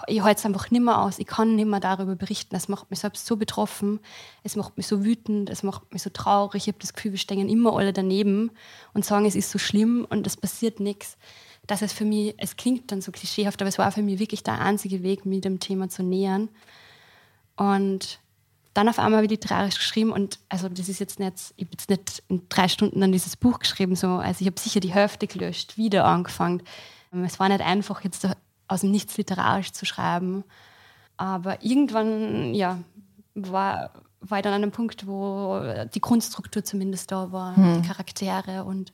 ich 0.06 0.22
halte 0.22 0.38
es 0.38 0.46
einfach 0.46 0.70
nicht 0.70 0.84
mehr 0.84 1.02
aus. 1.02 1.18
Ich 1.18 1.26
kann 1.26 1.56
nicht 1.56 1.68
mehr 1.68 1.80
darüber 1.80 2.16
berichten. 2.16 2.54
Das 2.54 2.70
macht 2.70 2.92
mich 2.92 3.00
selbst 3.00 3.26
so 3.26 3.38
betroffen. 3.38 4.00
Es 4.44 4.56
macht 4.56 4.78
mich 4.78 4.86
so 4.86 5.04
wütend. 5.04 5.50
Es 5.50 5.64
macht 5.64 5.92
mich 5.92 6.04
so 6.04 6.12
traurig. 6.12 6.62
Ich 6.62 6.68
habe 6.68 6.78
das 6.80 6.94
Gefühl, 6.94 7.14
wir 7.14 7.18
stehen 7.18 7.50
immer 7.50 7.76
alle 7.76 7.92
daneben 7.92 8.52
und 8.94 9.04
sagen, 9.04 9.26
es 9.26 9.36
ist 9.36 9.50
so 9.50 9.58
schlimm 9.58 10.06
und 10.08 10.28
es 10.28 10.38
passiert 10.38 10.80
nichts. 10.80 11.18
Das 11.66 11.82
ist 11.82 11.94
für 11.94 12.06
mich, 12.06 12.36
es 12.38 12.56
klingt 12.56 12.92
dann 12.92 13.02
so 13.02 13.12
klischeehaft, 13.12 13.60
aber 13.64 13.70
es 13.70 13.80
war 13.80 13.92
für 13.92 14.04
mich 14.04 14.20
wirklich 14.20 14.44
der 14.44 14.62
einzige 14.62 15.02
Weg, 15.02 15.26
mich 15.26 15.42
dem 15.42 15.60
Thema 15.60 15.90
zu 15.90 16.04
nähern. 16.04 16.50
Und 17.58 18.20
dann 18.80 18.88
auf 18.88 18.98
einmal 18.98 19.18
habe 19.18 19.26
ich 19.26 19.32
literarisch 19.32 19.76
geschrieben 19.76 20.14
und 20.14 20.40
also 20.48 20.70
das 20.70 20.88
ist 20.88 21.00
jetzt 21.00 21.20
nicht, 21.20 21.54
ich 21.58 21.66
habe 21.66 21.74
jetzt 21.74 21.90
nicht 21.90 22.24
in 22.30 22.48
drei 22.48 22.70
Stunden 22.70 23.02
dann 23.02 23.12
dieses 23.12 23.36
Buch 23.36 23.60
geschrieben, 23.60 23.98
so, 23.98 24.08
also 24.08 24.40
ich 24.40 24.48
habe 24.48 24.58
sicher 24.58 24.80
die 24.80 24.94
Hälfte 24.94 25.28
gelöscht, 25.28 25.78
wieder 25.78 26.06
angefangen. 26.06 26.64
Es 27.12 27.42
war 27.42 27.50
nicht 27.50 27.60
einfach, 27.60 28.06
jetzt 28.06 28.26
aus 28.70 28.82
dem 28.82 28.92
Nichts 28.92 29.18
literarisch 29.18 29.74
zu 29.74 29.86
schreiben, 29.86 30.46
aber 31.18 31.62
irgendwann, 31.62 32.54
ja, 32.54 32.80
war, 33.36 33.92
war 34.22 34.38
ich 34.38 34.44
dann 34.44 34.54
an 34.54 34.64
einem 34.64 34.72
Punkt, 34.72 35.06
wo 35.06 35.60
die 35.94 36.00
Grundstruktur 36.00 36.64
zumindest 36.64 37.12
da 37.12 37.34
war, 37.34 37.58
hm. 37.58 37.82
die 37.82 37.88
Charaktere 37.90 38.64
und 38.64 38.94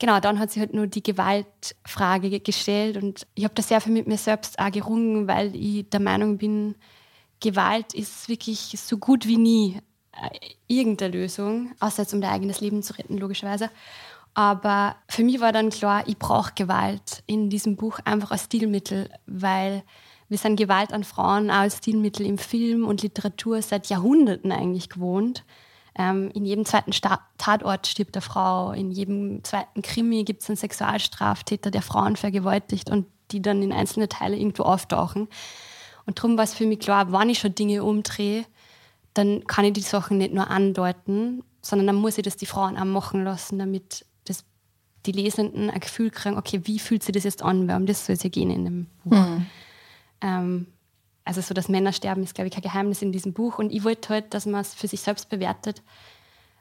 genau, 0.00 0.18
dann 0.18 0.40
hat 0.40 0.50
sich 0.50 0.58
halt 0.58 0.74
nur 0.74 0.88
die 0.88 1.02
Gewaltfrage 1.04 2.40
gestellt 2.40 2.96
und 2.96 3.24
ich 3.36 3.44
habe 3.44 3.54
da 3.54 3.62
sehr 3.62 3.80
viel 3.80 3.92
mit 3.92 4.08
mir 4.08 4.18
selbst 4.18 4.58
auch 4.58 4.72
gerungen, 4.72 5.28
weil 5.28 5.54
ich 5.54 5.88
der 5.90 6.00
Meinung 6.00 6.38
bin, 6.38 6.74
Gewalt 7.40 7.94
ist 7.94 8.28
wirklich 8.28 8.74
so 8.78 8.98
gut 8.98 9.26
wie 9.26 9.36
nie 9.36 9.80
äh, 10.12 10.38
irgendeine 10.66 11.12
Lösung, 11.12 11.72
außer 11.80 12.02
jetzt 12.02 12.14
um 12.14 12.20
dein 12.20 12.32
eigenes 12.32 12.60
Leben 12.60 12.82
zu 12.82 12.94
retten, 12.94 13.18
logischerweise. 13.18 13.70
Aber 14.34 14.96
für 15.08 15.24
mich 15.24 15.40
war 15.40 15.52
dann 15.52 15.70
klar, 15.70 16.04
ich 16.06 16.18
brauche 16.18 16.52
Gewalt 16.54 17.22
in 17.26 17.48
diesem 17.48 17.76
Buch 17.76 18.00
einfach 18.04 18.30
als 18.30 18.44
Stilmittel, 18.44 19.08
weil 19.26 19.82
wir 20.28 20.38
sind 20.38 20.56
Gewalt 20.56 20.92
an 20.92 21.04
Frauen 21.04 21.50
auch 21.50 21.56
als 21.56 21.78
Stilmittel 21.78 22.26
im 22.26 22.36
Film 22.36 22.86
und 22.86 23.02
Literatur 23.02 23.62
seit 23.62 23.86
Jahrhunderten 23.86 24.52
eigentlich 24.52 24.88
gewohnt. 24.88 25.44
Ähm, 25.98 26.30
in 26.34 26.44
jedem 26.44 26.66
zweiten 26.66 26.92
Sta 26.92 27.20
Tatort 27.38 27.86
stirbt 27.86 28.16
eine 28.16 28.22
Frau, 28.22 28.72
in 28.72 28.90
jedem 28.90 29.42
zweiten 29.44 29.80
Krimi 29.82 30.24
gibt 30.24 30.42
es 30.42 30.50
einen 30.50 30.56
Sexualstraftäter, 30.56 31.70
der 31.70 31.82
Frauen 31.82 32.16
vergewaltigt 32.16 32.90
und 32.90 33.06
die 33.30 33.40
dann 33.40 33.62
in 33.62 33.72
einzelne 33.72 34.08
Teile 34.08 34.36
irgendwo 34.36 34.64
auftauchen. 34.64 35.28
Und 36.06 36.18
darum 36.18 36.36
war 36.36 36.44
es 36.44 36.54
für 36.54 36.66
mich 36.66 36.78
klar, 36.78 37.12
wenn 37.12 37.28
ich 37.28 37.40
schon 37.40 37.54
Dinge 37.54 37.84
umdrehe, 37.84 38.44
dann 39.14 39.46
kann 39.46 39.64
ich 39.64 39.72
die 39.72 39.80
Sachen 39.80 40.18
nicht 40.18 40.32
nur 40.32 40.50
andeuten, 40.50 41.42
sondern 41.62 41.88
dann 41.88 41.96
muss 41.96 42.16
ich 42.16 42.24
das 42.24 42.36
die 42.36 42.46
Frauen 42.46 42.76
auch 42.76 42.84
machen 42.84 43.24
lassen, 43.24 43.58
damit 43.58 44.06
das 44.24 44.44
die 45.04 45.12
Lesenden 45.12 45.70
ein 45.70 45.80
Gefühl 45.80 46.10
kriegen, 46.10 46.38
okay, 46.38 46.60
wie 46.64 46.78
fühlt 46.78 47.02
sich 47.02 47.14
das 47.14 47.24
jetzt 47.24 47.42
an, 47.42 47.66
weil 47.66 47.76
um 47.76 47.86
das 47.86 48.06
soll 48.06 48.14
es 48.14 48.22
ja 48.22 48.30
gehen 48.30 48.50
in 48.50 48.64
dem 48.64 48.86
Buch. 49.04 49.12
Mhm. 49.12 49.46
Ähm, 50.20 50.66
also 51.24 51.40
so 51.40 51.54
das 51.54 51.68
Männersterben 51.68 52.22
ist, 52.22 52.34
glaube 52.34 52.48
ich, 52.48 52.54
kein 52.54 52.62
Geheimnis 52.62 53.02
in 53.02 53.10
diesem 53.10 53.32
Buch. 53.32 53.58
Und 53.58 53.72
ich 53.72 53.82
wollte 53.82 54.10
halt, 54.10 54.32
dass 54.32 54.46
man 54.46 54.60
es 54.60 54.74
für 54.74 54.86
sich 54.86 55.00
selbst 55.00 55.28
bewertet. 55.28 55.82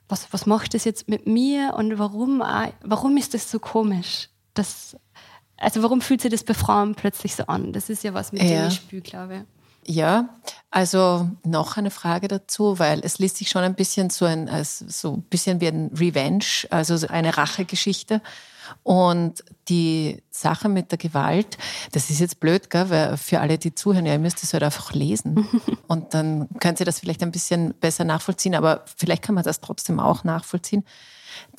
Was, 0.09 0.33
was 0.33 0.47
macht 0.47 0.73
das 0.73 0.85
jetzt 0.85 1.07
mit 1.07 1.27
mir 1.27 1.75
und 1.77 1.99
warum, 1.99 2.39
warum 2.39 3.17
ist 3.17 3.35
das 3.35 3.51
so 3.51 3.59
komisch? 3.59 4.29
Das 4.55 4.97
also 5.57 5.83
warum 5.83 6.01
fühlt 6.01 6.21
sich 6.21 6.31
das 6.31 6.43
bei 6.43 6.53
Frauen 6.53 6.95
plötzlich 6.95 7.35
so 7.35 7.45
an? 7.47 7.73
Das 7.73 7.89
ist 7.89 8.03
ja 8.03 8.13
was, 8.13 8.31
mit 8.31 8.43
ja. 8.43 8.63
dem 8.63 8.67
ich 8.67 8.75
spüre, 8.75 9.01
glaube 9.01 9.35
ich. 9.35 9.41
Ja, 9.87 10.29
also 10.71 11.29
noch 11.43 11.77
eine 11.77 11.91
Frage 11.91 12.27
dazu, 12.27 12.79
weil 12.79 13.01
es 13.03 13.19
liest 13.19 13.37
sich 13.37 13.49
schon 13.49 13.61
ein 13.61 13.75
bisschen 13.75 14.09
so 14.09 14.25
ein, 14.25 14.49
also 14.49 14.85
so 14.87 15.13
ein 15.13 15.21
bisschen 15.21 15.61
wie 15.61 15.67
ein 15.67 15.91
Revenge, 15.93 16.45
also 16.71 17.07
eine 17.07 17.37
Rachegeschichte. 17.37 18.21
Und 18.81 19.43
die 19.69 20.23
Sache 20.31 20.69
mit 20.69 20.89
der 20.91 20.97
Gewalt, 20.97 21.59
das 21.91 22.09
ist 22.09 22.19
jetzt 22.19 22.39
blöd, 22.39 22.71
gell? 22.71 22.89
weil 22.89 23.15
für 23.15 23.39
alle, 23.39 23.59
die 23.59 23.75
zuhören, 23.75 24.07
ja, 24.07 24.13
ihr 24.13 24.19
müsst 24.19 24.41
es 24.41 24.53
halt 24.53 24.63
einfach 24.63 24.93
lesen. 24.93 25.47
Und 25.87 26.15
dann 26.15 26.49
könnt 26.59 26.79
ihr 26.79 26.85
das 26.85 26.99
vielleicht 26.99 27.21
ein 27.21 27.31
bisschen 27.31 27.75
besser 27.75 28.05
nachvollziehen, 28.05 28.55
aber 28.55 28.83
vielleicht 28.97 29.21
kann 29.21 29.35
man 29.35 29.43
das 29.43 29.61
trotzdem 29.61 29.99
auch 29.99 30.23
nachvollziehen. 30.23 30.83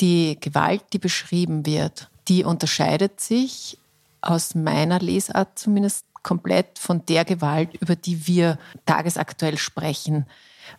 Die 0.00 0.36
Gewalt, 0.40 0.82
die 0.92 0.98
beschrieben 0.98 1.64
wird, 1.64 2.10
die 2.26 2.42
unterscheidet 2.42 3.20
sich 3.20 3.78
aus 4.26 4.54
meiner 4.54 4.98
Lesart 4.98 5.58
zumindest 5.58 6.04
komplett 6.22 6.78
von 6.78 7.06
der 7.06 7.24
Gewalt, 7.24 7.74
über 7.80 7.94
die 7.94 8.26
wir 8.26 8.58
tagesaktuell 8.84 9.58
sprechen. 9.58 10.26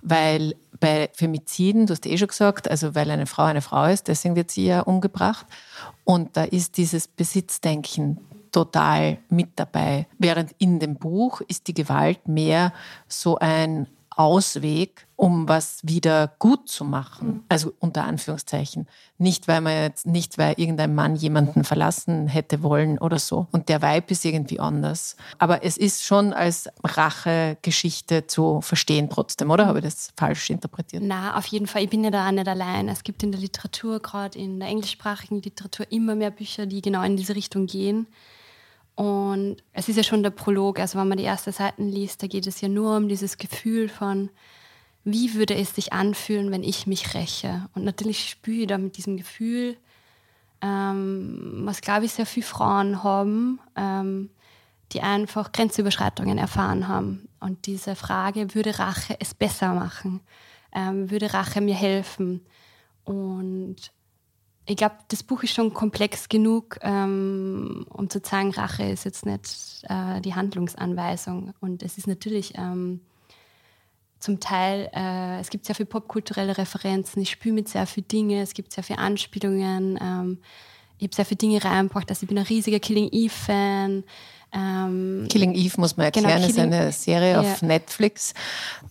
Weil 0.02 0.56
bei 0.80 1.10
Femiziden, 1.14 1.86
du 1.86 1.94
hast 1.94 2.06
eh 2.06 2.18
schon 2.18 2.28
gesagt, 2.28 2.70
also 2.70 2.96
weil 2.96 3.10
eine 3.10 3.26
Frau 3.26 3.44
eine 3.44 3.62
Frau 3.62 3.86
ist, 3.86 4.10
deswegen 4.10 4.36
wird 4.36 4.52
sie 4.52 4.66
ja 4.66 4.82
umgebracht. 4.82 5.46
Und 6.04 6.36
da 6.36 6.44
ist 6.44 6.76
dieses 6.78 7.08
Besitzdenken 7.08 8.20
total 8.52 9.20
mit 9.30 9.52
dabei. 9.56 10.08
Während 10.18 10.54
in 10.58 10.80
dem 10.80 10.96
Buch 10.96 11.42
ist 11.48 11.68
die 11.68 11.74
Gewalt 11.74 12.28
mehr 12.28 12.74
so 13.08 13.38
ein 13.38 13.88
Ausweg, 14.18 15.08
um 15.16 15.48
was 15.48 15.80
wieder 15.84 16.34
gut 16.40 16.68
zu 16.68 16.86
machen. 16.86 17.28
Mhm. 17.28 17.44
Also 17.50 17.74
unter 17.80 18.04
Anführungszeichen. 18.04 18.88
Nicht, 19.18 19.48
weil 19.48 19.62
man 19.62 19.74
jetzt, 19.74 20.06
nicht, 20.06 20.38
weil 20.38 20.56
irgendein 20.58 20.94
Mann 20.96 21.16
jemanden 21.16 21.64
verlassen 21.64 22.28
hätte 22.28 22.64
wollen 22.64 22.98
oder 23.00 23.20
so. 23.20 23.48
Und 23.52 23.70
der 23.70 23.82
Vibe 23.82 24.08
ist 24.10 24.26
irgendwie 24.26 24.60
anders. 24.60 25.16
Aber 25.38 25.64
es 25.64 25.78
ist 25.78 26.04
schon 26.04 26.34
als 26.34 26.70
Rachegeschichte 26.84 28.28
zu 28.28 28.62
verstehen 28.62 29.10
trotzdem, 29.10 29.52
oder? 29.52 29.68
Habe 29.68 29.80
ich 29.80 29.86
das 29.86 30.14
falsch 30.18 30.50
interpretiert? 30.50 31.04
Na, 31.06 31.38
auf 31.38 31.46
jeden 31.48 31.68
Fall. 31.68 31.84
Ich 31.84 31.90
bin 31.90 32.04
ja 32.04 32.12
da 32.12 32.32
nicht 32.32 32.48
allein. 32.48 32.90
Es 32.90 33.04
gibt 33.04 33.24
in 33.24 33.32
der 33.32 33.42
Literatur, 33.42 34.00
gerade 34.00 34.38
in 34.38 34.60
der 34.60 34.70
englischsprachigen 34.70 35.42
Literatur, 35.42 35.92
immer 35.92 36.16
mehr 36.16 36.32
Bücher, 36.32 36.66
die 36.66 36.82
genau 36.82 37.04
in 37.04 37.18
diese 37.18 37.36
Richtung 37.36 37.66
gehen. 37.66 38.08
Und 38.98 39.58
es 39.74 39.88
ist 39.90 39.96
ja 39.96 40.02
schon 40.02 40.24
der 40.24 40.32
Prolog, 40.32 40.80
also 40.80 40.98
wenn 40.98 41.08
man 41.08 41.20
die 41.20 41.24
ersten 41.24 41.52
Seiten 41.52 41.88
liest, 41.88 42.24
da 42.24 42.26
geht 42.26 42.48
es 42.48 42.62
ja 42.62 42.68
nur 42.68 42.98
um 42.98 43.08
dieses 43.08 43.38
Gefühl 43.38 43.90
von, 43.90 44.32
wie 45.04 45.36
würde 45.36 45.54
es 45.54 45.76
sich 45.76 45.94
anfühlen, 45.94 46.50
wenn 46.50 46.64
ich 46.64 46.88
mich 46.88 47.14
räche? 47.14 47.70
Und 47.76 47.86
natürlich 47.86 48.28
spüre 48.28 48.62
ich 48.62 48.68
da 48.68 48.80
mit 48.80 48.98
diesem 48.98 49.16
Gefühl, 49.16 49.78
ähm, 50.64 51.62
was 51.64 51.82
glaube 51.82 52.06
ich 52.06 52.14
sehr 52.14 52.26
viele 52.26 52.48
Frauen 52.48 53.04
haben, 53.04 53.60
ähm, 53.76 54.32
die 54.94 55.02
einfach 55.02 55.52
Grenzüberschreitungen 55.52 56.40
erfahren 56.40 56.88
haben. 56.88 57.30
Und 57.40 57.68
diese 57.68 57.96
Frage, 57.96 58.56
würde 58.56 58.80
Rache 58.80 59.16
es 59.20 59.36
besser 59.36 59.76
machen? 59.76 60.22
Ähm, 60.74 61.12
würde 61.12 61.36
Rache 61.36 61.62
mir 61.62 61.76
helfen? 61.76 62.44
Und 63.04 63.92
ich 64.68 64.76
glaube, 64.76 64.96
das 65.08 65.24
Buch 65.24 65.44
ist 65.44 65.54
schon 65.54 65.74
komplex 65.74 66.28
genug, 66.28 66.78
ähm, 66.82 67.86
um 67.90 68.10
zu 68.10 68.20
sagen, 68.24 68.52
Rache 68.52 68.84
ist 68.84 69.06
jetzt 69.06 69.26
nicht 69.26 69.82
äh, 69.84 70.20
die 70.20 70.36
Handlungsanweisung. 70.36 71.54
Und 71.62 71.84
es 71.84 71.98
ist 71.98 72.06
natürlich 72.06 72.54
ähm, 72.58 73.00
zum 74.20 74.42
Teil, 74.42 74.90
äh, 74.94 75.40
es 75.40 75.50
gibt 75.50 75.66
sehr 75.66 75.76
viele 75.76 75.86
popkulturelle 75.86 76.58
Referenzen, 76.58 77.22
ich 77.22 77.30
spüre 77.30 77.56
mit 77.56 77.70
sehr 77.70 77.88
vielen 77.88 78.10
Dingen, 78.10 78.42
es 78.42 78.54
gibt 78.54 78.74
sehr 78.74 78.84
viele 78.84 79.00
Anspielungen. 79.00 79.98
Ähm, 80.02 80.40
ich 80.98 81.06
habe 81.06 81.16
sehr 81.16 81.26
viele 81.26 81.38
Dinge 81.38 81.64
reingebracht, 81.64 82.10
also 82.10 82.24
ich 82.24 82.28
bin 82.28 82.38
ein 82.38 82.46
riesiger 82.46 82.80
Killing 82.80 83.10
Eve-Fan. 83.12 84.04
Ähm, 84.52 85.28
Killing 85.30 85.54
Eve 85.54 85.80
muss 85.80 85.96
man 85.96 86.12
genau, 86.12 86.28
erklären, 86.28 86.56
genau, 86.56 86.74
ist 86.74 86.76
eine 86.76 86.92
Serie 86.92 87.32
ja. 87.34 87.40
auf 87.40 87.62
Netflix, 87.62 88.34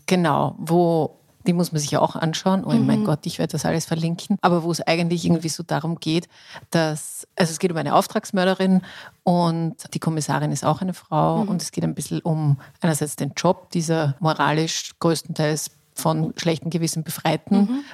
genau, 0.07 0.55
wo 0.59 1.19
die 1.47 1.53
muss 1.53 1.73
man 1.73 1.81
sich 1.81 1.91
ja 1.91 2.01
auch 2.01 2.17
anschauen. 2.17 2.65
Oh 2.65 2.73
mhm. 2.73 2.87
mein 2.87 3.05
Gott, 3.05 3.21
ich 3.25 3.39
werde 3.39 3.53
das 3.53 3.65
alles 3.65 3.87
verlinken. 3.87 4.37
Aber 4.41 4.63
wo 4.63 4.71
es 4.71 4.81
eigentlich 4.81 5.25
irgendwie 5.25 5.49
so 5.49 5.63
darum 5.63 5.97
geht, 5.97 6.29
dass, 6.71 7.27
also 7.37 7.51
es 7.51 7.59
geht 7.59 7.71
um 7.71 7.77
eine 7.77 7.95
Auftragsmörderin 7.95 8.83
und 9.23 9.77
die 9.95 9.99
Kommissarin 9.99 10.53
ist 10.53 10.65
auch 10.65 10.81
eine 10.81 10.95
Frau 10.95 11.45
mhm. 11.45 11.49
und 11.49 11.63
es 11.63 11.73
geht 11.73 11.85
ein 11.85 11.95
bisschen 11.95 12.21
um 12.21 12.59
einerseits 12.81 13.17
den 13.17 13.33
Job 13.37 13.71
dieser 13.71 14.17
moralisch 14.21 14.93
größtenteils 15.01 15.71
von 15.95 16.35
schlechtem 16.37 16.71
Gewissen 16.71 17.03
befreiten 17.05 17.85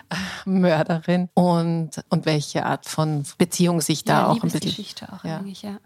mhm. 0.45 0.61
Mörderin 0.61 1.29
und, 1.35 1.91
und 2.09 2.27
welche 2.27 2.67
Art 2.67 2.87
von 2.87 3.25
Beziehung 3.39 3.81
sich 3.81 4.05
da 4.05 4.13
ja, 4.13 4.27
auch 4.29 4.35
ein 4.35 4.41
bisschen. 4.43 4.61
Geschichte 4.61 5.13
auch 5.13 5.25
ja. 5.25 5.39
eigentlich, 5.39 5.63
ja. 5.63 5.79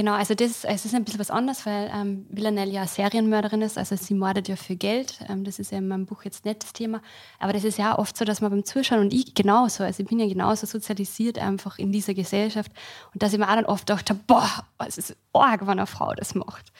Genau, 0.00 0.14
also 0.14 0.34
das, 0.34 0.64
es 0.64 0.86
ist 0.86 0.94
ein 0.94 1.04
bisschen 1.04 1.20
was 1.20 1.30
anderes, 1.30 1.66
weil 1.66 1.90
ähm, 1.94 2.24
Villanelle 2.30 2.72
ja 2.72 2.86
Serienmörderin 2.86 3.60
ist, 3.60 3.76
also 3.76 3.96
sie 3.96 4.14
mordet 4.14 4.48
ja 4.48 4.56
für 4.56 4.74
Geld. 4.74 5.18
Ähm, 5.28 5.44
das 5.44 5.58
ist 5.58 5.72
ja 5.72 5.76
in 5.76 5.88
meinem 5.88 6.06
Buch 6.06 6.22
jetzt 6.22 6.46
nicht 6.46 6.62
das 6.62 6.72
Thema. 6.72 7.02
Aber 7.38 7.52
das 7.52 7.64
ist 7.64 7.76
ja 7.76 7.98
oft 7.98 8.16
so, 8.16 8.24
dass 8.24 8.40
man 8.40 8.50
beim 8.50 8.64
Zuschauen 8.64 9.00
und 9.00 9.12
ich 9.12 9.34
genauso, 9.34 9.84
also 9.84 10.02
ich 10.02 10.08
bin 10.08 10.18
ja 10.18 10.26
genauso 10.26 10.66
sozialisiert 10.66 11.38
einfach 11.38 11.78
in 11.78 11.92
dieser 11.92 12.14
Gesellschaft 12.14 12.72
und 13.12 13.22
dass 13.22 13.34
ich 13.34 13.38
mir 13.38 13.46
auch 13.46 13.54
dann 13.54 13.66
oft 13.66 13.90
dachte, 13.90 14.14
boah, 14.14 14.64
es 14.78 14.96
ist 14.96 15.18
arg, 15.34 15.66
wenn 15.66 15.78
eine 15.78 15.86
Frau 15.86 16.14
das 16.14 16.34
macht. 16.34 16.72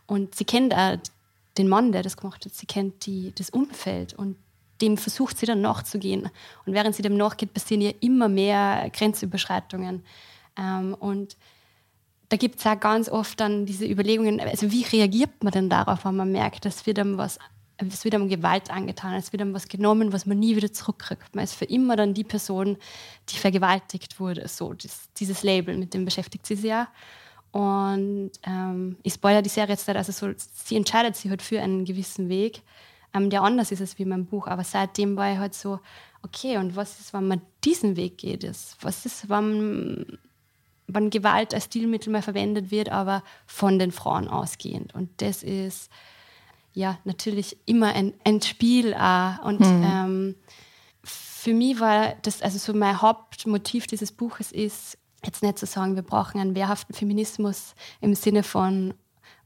Und 0.07 0.35
sie 0.35 0.45
kennt 0.45 0.73
äh, 0.73 0.99
den 1.59 1.69
Mann, 1.69 1.93
der 1.93 2.03
das 2.03 2.17
gemacht 2.17 2.45
hat, 2.45 2.55
sie 2.55 2.67
kennt 2.67 3.07
die, 3.07 3.33
das 3.37 3.51
Umfeld 3.51 4.15
und 4.15 4.37
dem 4.81 4.99
versucht 4.99 5.39
sie 5.39 5.47
dann 5.47 5.61
nachzugehen. 5.61 6.29
Und 6.67 6.73
während 6.75 6.95
sie 6.95 7.03
dem 7.03 7.17
nachgeht, 7.17 7.55
passieren 7.55 7.81
ihr 7.81 7.95
immer 8.01 8.29
mehr 8.29 8.91
Grenzüberschreitungen. 8.93 10.03
Ähm, 10.57 10.95
und 10.95 11.37
da 12.29 12.37
gibt 12.37 12.59
es 12.59 12.67
auch 12.67 12.79
ganz 12.79 13.09
oft 13.09 13.39
dann 13.41 13.67
diese 13.67 13.87
Überlegungen, 13.87 14.41
also 14.41 14.71
wie 14.73 14.85
reagiert 14.85 15.43
man 15.45 15.53
denn 15.53 15.71
darauf, 15.71 16.05
wenn 16.05 16.17
man 16.17 16.33
merkt, 16.33 16.65
dass 16.65 16.87
wird 16.87 16.99
einem 16.99 17.19
was, 17.19 17.39
es 17.77 18.05
wird 18.05 18.15
einem 18.15 18.29
Gewalt 18.29 18.71
angetan, 18.71 19.15
es 19.15 19.33
wird 19.33 19.43
einem 19.43 19.55
was 19.55 19.69
genommen, 19.69 20.13
was 20.13 20.27
man 20.27 20.39
nie 20.39 20.57
wieder 20.57 20.73
zurückkriegt. 20.73 21.35
Man 21.35 21.45
ist 21.45 21.55
für 21.55 21.67
immer 21.67 21.95
dann 21.95 22.15
die 22.15 22.25
Person, 22.25 22.79
die 23.29 23.37
vergewaltigt 23.37 24.19
wurde. 24.19 24.49
So, 24.49 24.73
das, 24.73 25.09
dieses 25.19 25.43
Label, 25.43 25.77
mit 25.77 25.95
dem 25.95 26.05
beschäftigt 26.05 26.47
sie 26.47 26.57
sich 26.57 26.71
ja. 26.71 26.89
Und 27.53 28.33
ähm, 28.43 28.97
ich 29.03 29.15
spoilere 29.15 29.43
die 29.43 29.49
Serie 29.49 29.75
jetzt 29.75 29.87
nicht, 29.87 29.97
also 29.97 30.13
so, 30.13 30.33
sie 30.37 30.77
entscheidet 30.77 31.17
sich 31.17 31.31
halt 31.31 31.43
für 31.43 31.61
einen 31.61 31.85
gewissen 31.85 32.29
Weg, 32.29 32.63
ähm, 33.15 33.31
der 33.31 33.43
anders 33.43 33.73
ist 33.73 33.81
als 33.81 33.99
wie 33.99 34.05
mein 34.05 34.27
Buch. 34.27 34.47
Aber 34.47 34.65
seitdem 34.65 35.17
war 35.17 35.33
ich 35.33 35.39
halt 35.39 35.55
so, 35.55 35.79
okay, 36.23 36.59
und 36.59 36.77
was 36.77 36.99
ist, 36.99 37.13
wenn 37.15 37.29
man 37.29 37.41
diesen 37.65 37.97
Weg 37.97 38.19
geht? 38.19 38.45
Was 38.81 39.07
ist, 39.07 39.29
wenn 39.31 40.19
wann 40.87 41.11
Gewalt 41.11 41.55
als 41.55 41.65
Stilmittel 41.65 42.13
mal 42.13 42.23
verwendet 42.23 42.71
wird, 42.71 42.91
aber 42.91 43.23
von 43.47 43.79
den 43.79 43.93
Frauen 43.93 44.29
ausgehend. 44.29 44.95
Und 44.95 45.11
das 45.19 45.43
ist 45.43 45.91
ja 46.73 46.99
natürlich 47.05 47.57
immer 47.67 47.95
ein, 47.95 48.15
ein 48.25 48.41
Spiel 48.43 48.95
auch. 48.95 49.43
Und 49.45 49.61
mhm. 49.61 49.83
ähm, 49.85 50.35
für 51.03 51.55
mich 51.55 51.81
war 51.81 52.15
das, 52.23 52.43
also 52.43 52.59
so 52.59 52.73
mein 52.77 53.01
Hauptmotiv 53.01 53.87
dieses 53.87 54.13
Buches 54.13 54.53
ist, 54.53 54.99
jetzt 55.25 55.43
nicht 55.43 55.59
zu 55.59 55.67
sagen, 55.67 55.97
wir 55.97 56.03
brauchen 56.03 56.41
einen 56.41 56.55
wehrhaften 56.55 56.95
Feminismus 56.95 57.75
im 58.01 58.15
Sinne 58.15 58.43
von 58.43 58.95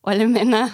alle 0.02 0.26
Männer 0.26 0.70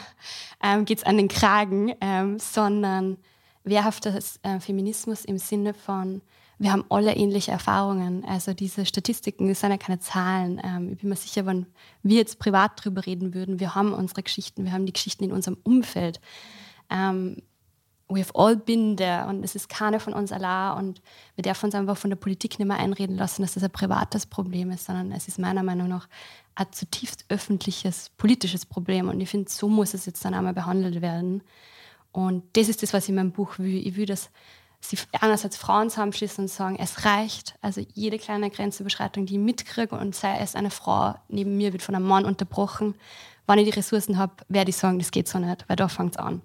ähm, 0.62 0.84
geht 0.84 0.98
es 0.98 1.04
an 1.04 1.16
den 1.16 1.28
Kragen, 1.28 1.92
ähm, 2.00 2.38
sondern 2.38 3.18
wehrhafter 3.64 4.18
äh, 4.42 4.60
Feminismus 4.60 5.24
im 5.24 5.38
Sinne 5.38 5.74
von 5.74 6.22
wir 6.58 6.72
haben 6.72 6.84
alle 6.88 7.14
ähnliche 7.14 7.50
Erfahrungen. 7.50 8.24
Also 8.24 8.54
diese 8.54 8.86
Statistiken, 8.86 9.48
das 9.48 9.60
sind 9.60 9.70
ja 9.70 9.76
keine 9.76 10.00
Zahlen. 10.00 10.60
Ähm, 10.64 10.92
ich 10.92 11.00
bin 11.00 11.10
mir 11.10 11.16
sicher, 11.16 11.44
wenn 11.46 11.66
wir 12.02 12.16
jetzt 12.16 12.38
privat 12.38 12.80
darüber 12.80 13.04
reden 13.04 13.34
würden, 13.34 13.60
wir 13.60 13.74
haben 13.74 13.92
unsere 13.92 14.22
Geschichten, 14.22 14.64
wir 14.64 14.72
haben 14.72 14.86
die 14.86 14.92
Geschichten 14.92 15.24
in 15.24 15.32
unserem 15.32 15.58
Umfeld. 15.64 16.20
Ähm, 16.88 17.42
we've 18.08 18.34
all 18.34 18.56
been 18.56 18.96
there 18.96 19.26
und 19.26 19.44
es 19.44 19.54
ist 19.54 19.68
keiner 19.68 20.00
von 20.00 20.12
uns 20.12 20.32
allein 20.32 20.78
und 20.78 21.02
wir 21.34 21.42
dürfen 21.42 21.66
uns 21.66 21.74
einfach 21.74 21.96
von 21.96 22.10
der 22.10 22.16
Politik 22.16 22.58
nicht 22.58 22.68
mehr 22.68 22.78
einreden 22.78 23.16
lassen, 23.16 23.42
dass 23.42 23.54
das 23.54 23.64
ein 23.64 23.70
privates 23.70 24.26
Problem 24.26 24.70
ist, 24.70 24.86
sondern 24.86 25.12
es 25.12 25.28
ist 25.28 25.38
meiner 25.38 25.62
Meinung 25.62 25.88
nach 25.88 26.08
ein 26.54 26.66
zutiefst 26.70 27.24
öffentliches, 27.28 28.10
politisches 28.16 28.64
Problem 28.64 29.08
und 29.08 29.20
ich 29.20 29.28
finde, 29.28 29.50
so 29.50 29.68
muss 29.68 29.92
es 29.92 30.06
jetzt 30.06 30.24
dann 30.24 30.34
einmal 30.34 30.54
behandelt 30.54 31.02
werden. 31.02 31.42
Und 32.12 32.44
das 32.56 32.68
ist 32.68 32.82
das, 32.82 32.94
was 32.94 33.04
ich 33.04 33.08
in 33.10 33.16
meinem 33.16 33.32
Buch 33.32 33.58
will. 33.58 33.86
Ich 33.86 33.96
will, 33.96 34.06
dass 34.06 34.30
sie 34.88 34.98
einerseits 35.20 35.56
Frauen 35.56 35.90
zusammenschließen 35.90 36.44
und 36.44 36.48
sagen, 36.48 36.76
es 36.78 37.04
reicht. 37.04 37.54
Also 37.60 37.84
jede 37.94 38.18
kleine 38.18 38.50
Grenzüberschreitung, 38.50 39.26
die 39.26 39.34
ich 39.34 39.40
mitkriege 39.40 39.96
und 39.96 40.14
sei 40.14 40.38
es 40.38 40.54
eine 40.54 40.70
Frau 40.70 41.14
neben 41.28 41.56
mir 41.56 41.72
wird 41.72 41.82
von 41.82 41.94
einem 41.94 42.06
Mann 42.06 42.24
unterbrochen, 42.24 42.94
wenn 43.46 43.58
ich 43.58 43.64
die 43.64 43.78
Ressourcen 43.78 44.18
habe, 44.18 44.34
werde 44.48 44.70
ich 44.70 44.76
sagen, 44.76 44.98
das 44.98 45.12
geht 45.12 45.28
so 45.28 45.38
nicht, 45.38 45.68
weil 45.68 45.76
da 45.76 45.88
fängt 45.88 46.16
es 46.16 46.18
an 46.18 46.42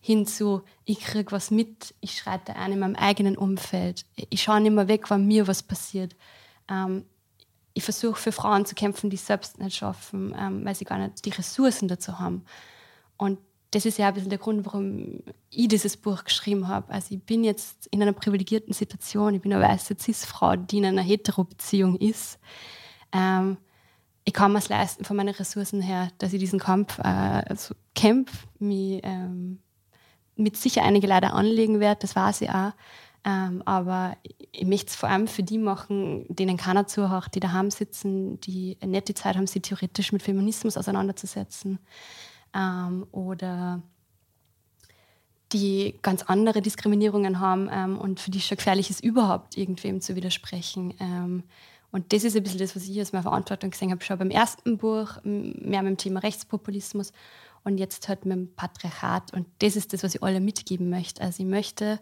hinzu, 0.00 0.62
ich 0.84 1.00
kriege 1.00 1.32
was 1.32 1.50
mit, 1.50 1.94
ich 2.00 2.16
schreite 2.16 2.56
ein 2.56 2.72
in 2.72 2.78
meinem 2.78 2.96
eigenen 2.96 3.36
Umfeld. 3.36 4.04
Ich 4.30 4.42
schaue 4.42 4.60
nicht 4.60 4.72
mehr 4.72 4.88
weg, 4.88 5.10
wenn 5.10 5.26
mir 5.26 5.46
was 5.46 5.62
passiert. 5.62 6.14
Ähm, 6.68 7.04
ich 7.74 7.84
versuche 7.84 8.20
für 8.20 8.32
Frauen 8.32 8.66
zu 8.66 8.74
kämpfen, 8.74 9.10
die 9.10 9.16
es 9.16 9.26
selbst 9.26 9.58
nicht 9.58 9.76
schaffen, 9.76 10.34
ähm, 10.38 10.64
weil 10.64 10.74
sie 10.74 10.84
gar 10.84 10.98
nicht 10.98 11.24
die 11.24 11.30
Ressourcen 11.30 11.88
dazu 11.88 12.18
haben. 12.18 12.44
Und 13.16 13.38
das 13.70 13.84
ist 13.84 13.98
ja 13.98 14.08
ein 14.08 14.14
bisschen 14.14 14.30
der 14.30 14.38
Grund, 14.38 14.64
warum 14.64 15.22
ich 15.50 15.68
dieses 15.68 15.96
Buch 15.96 16.24
geschrieben 16.24 16.68
habe. 16.68 16.90
Also 16.90 17.14
ich 17.14 17.22
bin 17.22 17.44
jetzt 17.44 17.86
in 17.88 18.00
einer 18.00 18.12
privilegierten 18.12 18.72
Situation. 18.72 19.34
Ich 19.34 19.42
bin 19.42 19.52
eine 19.52 19.62
weiße 19.62 19.96
Cis-Frau, 20.00 20.56
die 20.56 20.78
in 20.78 20.86
einer 20.86 21.02
Hetero-Beziehung 21.02 21.96
ist. 21.96 22.38
Ähm, 23.12 23.58
ich 24.24 24.32
kann 24.32 24.52
mir 24.52 24.58
es 24.58 24.68
leisten 24.68 25.04
von 25.04 25.16
meinen 25.16 25.34
Ressourcen 25.34 25.80
her, 25.80 26.10
dass 26.18 26.32
ich 26.32 26.40
diesen 26.40 26.58
Kampf 26.58 26.98
äh, 26.98 27.02
also 27.02 27.74
kämpfe, 27.94 28.46
mich 28.58 29.00
ähm, 29.02 29.60
mit 30.36 30.56
sicher 30.56 30.82
einige 30.82 31.06
leider 31.06 31.34
anlegen 31.34 31.80
werde, 31.80 32.00
das 32.02 32.16
weiß 32.16 32.42
ich 32.42 32.50
auch. 32.50 32.72
Ähm, 33.24 33.62
aber 33.66 34.16
ich 34.52 34.66
möchte 34.66 34.90
es 34.90 34.96
vor 34.96 35.08
allem 35.08 35.26
für 35.26 35.42
die 35.42 35.58
machen, 35.58 36.24
denen 36.28 36.56
keiner 36.56 36.86
zuhört, 36.86 37.34
die 37.34 37.40
daheim 37.40 37.70
sitzen, 37.70 38.40
die 38.40 38.78
nicht 38.84 39.08
die 39.08 39.14
Zeit 39.14 39.36
haben, 39.36 39.46
sich 39.46 39.62
theoretisch 39.62 40.12
mit 40.12 40.22
Feminismus 40.22 40.76
auseinanderzusetzen. 40.76 41.78
Ähm, 42.54 43.06
oder 43.12 43.82
die 45.52 45.94
ganz 46.02 46.22
andere 46.22 46.60
Diskriminierungen 46.60 47.40
haben 47.40 47.68
ähm, 47.72 47.98
und 47.98 48.20
für 48.20 48.30
die 48.30 48.38
es 48.38 48.46
schon 48.46 48.58
gefährlich 48.58 48.90
ist, 48.90 49.02
überhaupt 49.02 49.56
irgendwem 49.56 50.00
zu 50.00 50.14
widersprechen. 50.14 50.94
Ähm, 51.00 51.44
und 51.90 52.12
das 52.12 52.24
ist 52.24 52.36
ein 52.36 52.42
bisschen 52.42 52.58
das, 52.58 52.76
was 52.76 52.86
ich 52.86 52.98
als 52.98 53.12
meine 53.12 53.22
Verantwortung 53.22 53.70
gesehen 53.70 53.90
habe, 53.90 54.04
schon 54.04 54.18
beim 54.18 54.30
ersten 54.30 54.76
Buch, 54.76 55.16
mehr 55.24 55.82
mit 55.82 55.90
dem 55.90 55.96
Thema 55.96 56.20
Rechtspopulismus 56.20 57.12
und 57.64 57.78
jetzt 57.78 58.08
halt 58.08 58.26
mit 58.26 58.36
dem 58.36 58.54
Patriarchat. 58.54 59.32
Und 59.32 59.46
das 59.60 59.74
ist 59.74 59.92
das, 59.92 60.02
was 60.02 60.14
ich 60.14 60.22
alle 60.22 60.40
mitgeben 60.40 60.90
möchte. 60.90 61.22
Also 61.22 61.42
ich 61.42 61.48
möchte, 61.48 61.98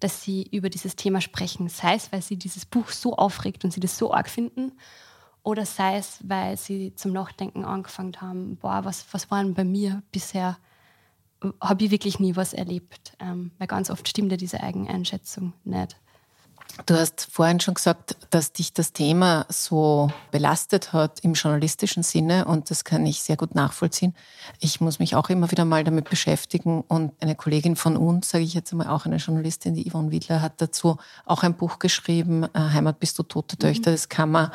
dass 0.00 0.22
sie 0.22 0.46
über 0.50 0.68
dieses 0.68 0.96
Thema 0.96 1.22
sprechen, 1.22 1.68
sei 1.68 1.94
es, 1.94 2.12
weil 2.12 2.20
sie 2.20 2.36
dieses 2.36 2.66
Buch 2.66 2.90
so 2.90 3.16
aufregt 3.16 3.64
und 3.64 3.72
sie 3.72 3.80
das 3.80 3.96
so 3.96 4.12
arg 4.12 4.28
finden, 4.28 4.72
oder 5.42 5.66
sei 5.66 5.96
es, 5.96 6.18
weil 6.22 6.56
sie 6.56 6.94
zum 6.94 7.12
Nachdenken 7.12 7.64
angefangen 7.64 8.20
haben, 8.20 8.56
boah, 8.56 8.84
was, 8.84 9.06
was 9.12 9.30
war 9.30 9.42
denn 9.42 9.54
bei 9.54 9.64
mir 9.64 10.02
bisher? 10.12 10.58
Habe 11.60 11.84
ich 11.84 11.90
wirklich 11.90 12.20
nie 12.20 12.36
was 12.36 12.52
erlebt, 12.52 13.16
ähm, 13.18 13.50
weil 13.58 13.66
ganz 13.66 13.90
oft 13.90 14.08
stimmt 14.08 14.30
ja 14.30 14.36
diese 14.36 14.62
Eigeneinschätzung 14.62 15.54
nicht. 15.64 15.96
Du 16.86 16.94
hast 16.94 17.28
vorhin 17.30 17.60
schon 17.60 17.74
gesagt, 17.74 18.16
dass 18.30 18.52
dich 18.52 18.72
das 18.72 18.94
Thema 18.94 19.44
so 19.50 20.10
belastet 20.30 20.94
hat 20.94 21.20
im 21.20 21.34
journalistischen 21.34 22.02
Sinne 22.02 22.46
und 22.46 22.70
das 22.70 22.84
kann 22.84 23.04
ich 23.04 23.22
sehr 23.22 23.36
gut 23.36 23.54
nachvollziehen. 23.54 24.14
Ich 24.58 24.80
muss 24.80 24.98
mich 24.98 25.14
auch 25.14 25.28
immer 25.28 25.50
wieder 25.50 25.66
mal 25.66 25.84
damit 25.84 26.08
beschäftigen 26.08 26.82
und 26.88 27.12
eine 27.20 27.34
Kollegin 27.34 27.76
von 27.76 27.98
uns, 27.98 28.30
sage 28.30 28.44
ich 28.44 28.54
jetzt 28.54 28.72
einmal 28.72 28.88
auch 28.88 29.04
eine 29.04 29.16
Journalistin, 29.16 29.74
die 29.74 29.88
Yvonne 29.88 30.10
Wiedler, 30.10 30.40
hat 30.40 30.62
dazu 30.62 30.96
auch 31.26 31.42
ein 31.42 31.54
Buch 31.54 31.78
geschrieben, 31.78 32.44
äh, 32.44 32.58
Heimat 32.58 32.98
bist 33.00 33.18
du 33.18 33.22
tote 33.22 33.58
Töchter. 33.58 33.90
Mhm. 33.90 33.94
Das 33.94 34.08
kann 34.08 34.30
man 34.30 34.50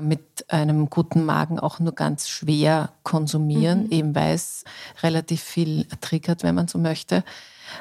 mit 0.00 0.46
einem 0.48 0.88
guten 0.88 1.24
Magen 1.24 1.60
auch 1.60 1.78
nur 1.78 1.94
ganz 1.94 2.28
schwer 2.30 2.90
konsumieren, 3.02 3.84
mhm. 3.84 3.92
eben 3.92 4.14
weil 4.14 4.34
es 4.34 4.64
relativ 5.02 5.42
viel 5.42 5.86
triggert, 6.00 6.42
wenn 6.42 6.54
man 6.54 6.68
so 6.68 6.78
möchte. 6.78 7.22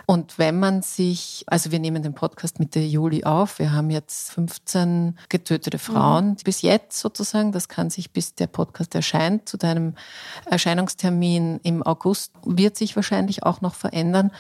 Und 0.06 0.38
wenn 0.38 0.60
man 0.60 0.82
sich, 0.82 1.44
also 1.48 1.72
wir 1.72 1.80
nehmen 1.80 2.04
den 2.04 2.14
Podcast 2.14 2.60
Mitte 2.60 2.80
Juli 2.80 3.24
auf, 3.24 3.60
wir 3.60 3.72
haben 3.72 3.90
jetzt 3.90 4.32
15 4.32 5.18
getötete 5.30 5.78
mhm. 5.78 5.82
Frauen 5.82 6.28
mhm. 6.30 6.38
bis 6.44 6.62
jetzt 6.62 7.00
sozusagen, 7.00 7.52
das 7.52 7.70
kann 7.70 7.90
sich 7.90 8.12
bis 8.12 8.36
der 8.36 8.48
Podcast 8.48 8.96
erscheint, 8.96 9.48
zu 9.48 9.58
deinem 9.58 9.96
Erscheinungstermin 10.46 11.60
im 11.64 11.84
August, 11.84 12.32
wird 12.46 12.78
sich 12.78 12.96
wahrscheinlich 12.96 13.44
auch 13.44 13.62
noch 13.62 13.76
verändern. 13.76 14.32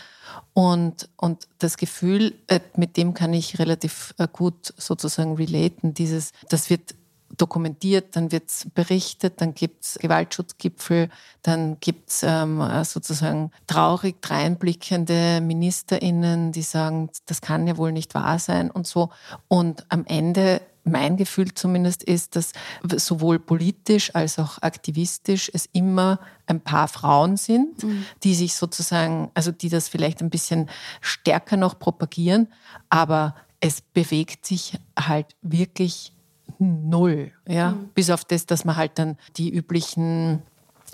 Und, 0.53 1.09
und 1.17 1.47
das 1.57 1.77
Gefühl, 1.77 2.35
äh, 2.47 2.59
mit 2.75 2.97
dem 2.97 3.13
kann 3.13 3.33
ich 3.33 3.59
relativ 3.59 4.13
äh, 4.17 4.27
gut 4.31 4.73
sozusagen 4.77 5.35
relaten, 5.35 5.93
dieses, 5.93 6.31
das 6.49 6.69
wird 6.69 6.95
dokumentiert, 7.39 8.15
dann 8.15 8.32
wird 8.32 8.49
es 8.49 8.67
berichtet, 8.73 9.41
dann 9.41 9.54
gibt 9.54 9.86
es 9.86 9.99
Gewaltschutzgipfel, 9.99 11.10
dann 11.41 11.78
gibt 11.80 12.10
es 12.10 12.23
ähm, 12.23 12.62
sozusagen 12.84 13.52
traurig 13.67 14.21
dreinblickende 14.21 15.41
MinisterInnen, 15.41 16.52
die 16.52 16.62
sagen, 16.62 17.10
das 17.25 17.41
kann 17.41 17.67
ja 17.67 17.78
wohl 17.78 17.91
nicht 17.91 18.13
wahr 18.13 18.39
sein 18.39 18.69
und 18.69 18.86
so. 18.86 19.10
Und 19.47 19.86
am 19.89 20.06
Ende 20.06 20.62
mein 20.84 21.17
Gefühl 21.17 21.54
zumindest 21.54 22.04
ist, 22.04 22.36
dass 22.36 22.54
sowohl 22.84 23.39
politisch 23.39 24.15
als 24.15 24.39
auch 24.39 24.62
aktivistisch 24.62 25.49
es 25.54 25.67
immer 25.71 26.19
ein 26.47 26.62
paar 26.62 26.88
Frauen 26.88 27.38
sind, 27.38 27.84
mhm. 27.84 28.06
die 28.23 28.36
sich 28.36 28.56
sozusagen, 28.56 29.30
also 29.34 29.52
die 29.52 29.69
das 29.69 29.88
vielleicht 29.88 30.21
ein 30.21 30.30
bisschen 30.30 30.69
stärker 31.02 31.58
noch 31.58 31.80
propagieren, 31.80 32.47
aber 32.89 33.36
es 33.60 33.82
bewegt 33.82 34.45
sich 34.45 34.80
halt 34.97 35.36
wirklich 35.41 36.13
null. 36.60 37.32
Ja? 37.48 37.72
Mhm. 37.72 37.89
Bis 37.93 38.10
auf 38.10 38.26
das, 38.26 38.45
dass 38.45 38.65
man 38.65 38.76
halt 38.76 39.00
dann 39.00 39.17
die 39.38 39.54
üblichen 39.54 40.43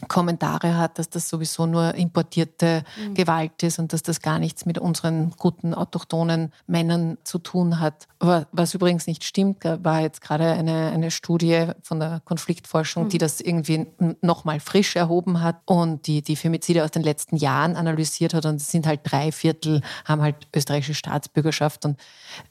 Kommentare 0.07 0.77
hat, 0.77 0.99
dass 0.99 1.09
das 1.09 1.29
sowieso 1.29 1.65
nur 1.65 1.95
importierte 1.95 2.83
mhm. 2.97 3.13
Gewalt 3.13 3.63
ist 3.63 3.79
und 3.79 3.93
dass 3.93 4.03
das 4.03 4.21
gar 4.21 4.39
nichts 4.39 4.65
mit 4.65 4.77
unseren 4.77 5.31
guten 5.37 5.73
autochthonen 5.73 6.51
Männern 6.67 7.17
zu 7.23 7.39
tun 7.39 7.79
hat. 7.79 8.07
Was 8.19 8.73
übrigens 8.73 9.07
nicht 9.07 9.23
stimmt, 9.23 9.63
war 9.63 10.01
jetzt 10.01 10.21
gerade 10.21 10.51
eine, 10.51 10.91
eine 10.91 11.11
Studie 11.11 11.67
von 11.83 11.99
der 11.99 12.21
Konfliktforschung, 12.25 13.05
mhm. 13.05 13.09
die 13.09 13.17
das 13.17 13.41
irgendwie 13.41 13.87
nochmal 14.21 14.59
frisch 14.59 14.95
erhoben 14.95 15.41
hat 15.41 15.57
und 15.65 16.07
die 16.07 16.21
die 16.21 16.35
Femizide 16.35 16.83
aus 16.83 16.91
den 16.91 17.03
letzten 17.03 17.37
Jahren 17.37 17.75
analysiert 17.75 18.33
hat 18.33 18.45
und 18.45 18.55
es 18.55 18.71
sind 18.71 18.87
halt 18.87 19.01
drei 19.03 19.31
Viertel 19.31 19.81
haben 20.05 20.21
halt 20.21 20.47
österreichische 20.55 20.93
Staatsbürgerschaft 20.93 21.85
und 21.85 21.99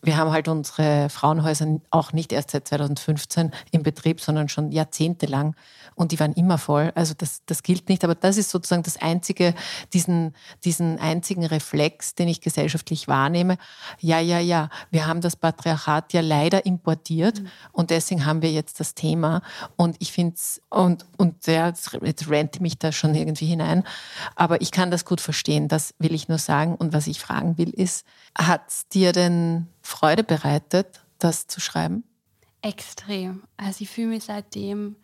wir 0.02 0.16
haben 0.16 0.30
halt 0.30 0.48
unsere 0.48 1.08
Frauenhäuser 1.08 1.80
auch 1.90 2.12
nicht 2.12 2.32
erst 2.32 2.50
seit 2.50 2.68
2015 2.68 3.52
im 3.70 3.82
Betrieb, 3.82 4.20
sondern 4.20 4.48
schon 4.48 4.70
jahrzehntelang 4.70 5.54
und 5.94 6.12
die 6.12 6.20
waren 6.20 6.32
immer 6.32 6.58
voll. 6.58 6.92
Also 6.94 7.14
das 7.16 7.43
das, 7.46 7.62
gilt 7.62 7.88
nicht. 7.88 8.04
Aber 8.04 8.14
das 8.14 8.36
ist 8.36 8.50
sozusagen 8.50 8.82
das 8.82 8.96
einzige, 9.00 9.54
diesen, 9.92 10.34
diesen 10.64 10.98
einzigen 10.98 11.44
Reflex, 11.44 12.14
den 12.14 12.28
ich 12.28 12.40
gesellschaftlich 12.40 13.08
wahrnehme. 13.08 13.58
Ja, 14.00 14.20
ja, 14.20 14.38
ja, 14.38 14.68
wir 14.90 15.06
haben 15.06 15.20
das 15.20 15.36
Patriarchat 15.36 16.12
ja 16.12 16.20
leider 16.20 16.66
importiert 16.66 17.42
mhm. 17.42 17.48
und 17.72 17.90
deswegen 17.90 18.26
haben 18.26 18.42
wir 18.42 18.52
jetzt 18.52 18.80
das 18.80 18.94
Thema. 18.94 19.42
Und 19.76 19.96
ich 19.98 20.12
finde 20.12 20.34
es, 20.36 20.60
und, 20.70 21.06
und 21.16 21.46
ja, 21.46 21.72
jetzt 22.02 22.30
rente 22.30 22.62
mich 22.62 22.78
da 22.78 22.92
schon 22.92 23.14
irgendwie 23.14 23.46
hinein, 23.46 23.84
aber 24.36 24.60
ich 24.60 24.70
kann 24.70 24.90
das 24.90 25.04
gut 25.04 25.20
verstehen, 25.20 25.68
das 25.68 25.94
will 25.98 26.14
ich 26.14 26.28
nur 26.28 26.38
sagen. 26.38 26.74
Und 26.74 26.92
was 26.92 27.06
ich 27.06 27.20
fragen 27.20 27.58
will, 27.58 27.70
ist, 27.70 28.06
hat 28.36 28.68
es 28.68 28.88
dir 28.88 29.12
denn 29.12 29.68
Freude 29.82 30.24
bereitet, 30.24 31.00
das 31.18 31.46
zu 31.46 31.60
schreiben? 31.60 32.04
Extrem. 32.62 33.42
Also 33.56 33.82
ich 33.82 33.90
fühle 33.90 34.08
mich 34.08 34.24
seitdem 34.24 34.96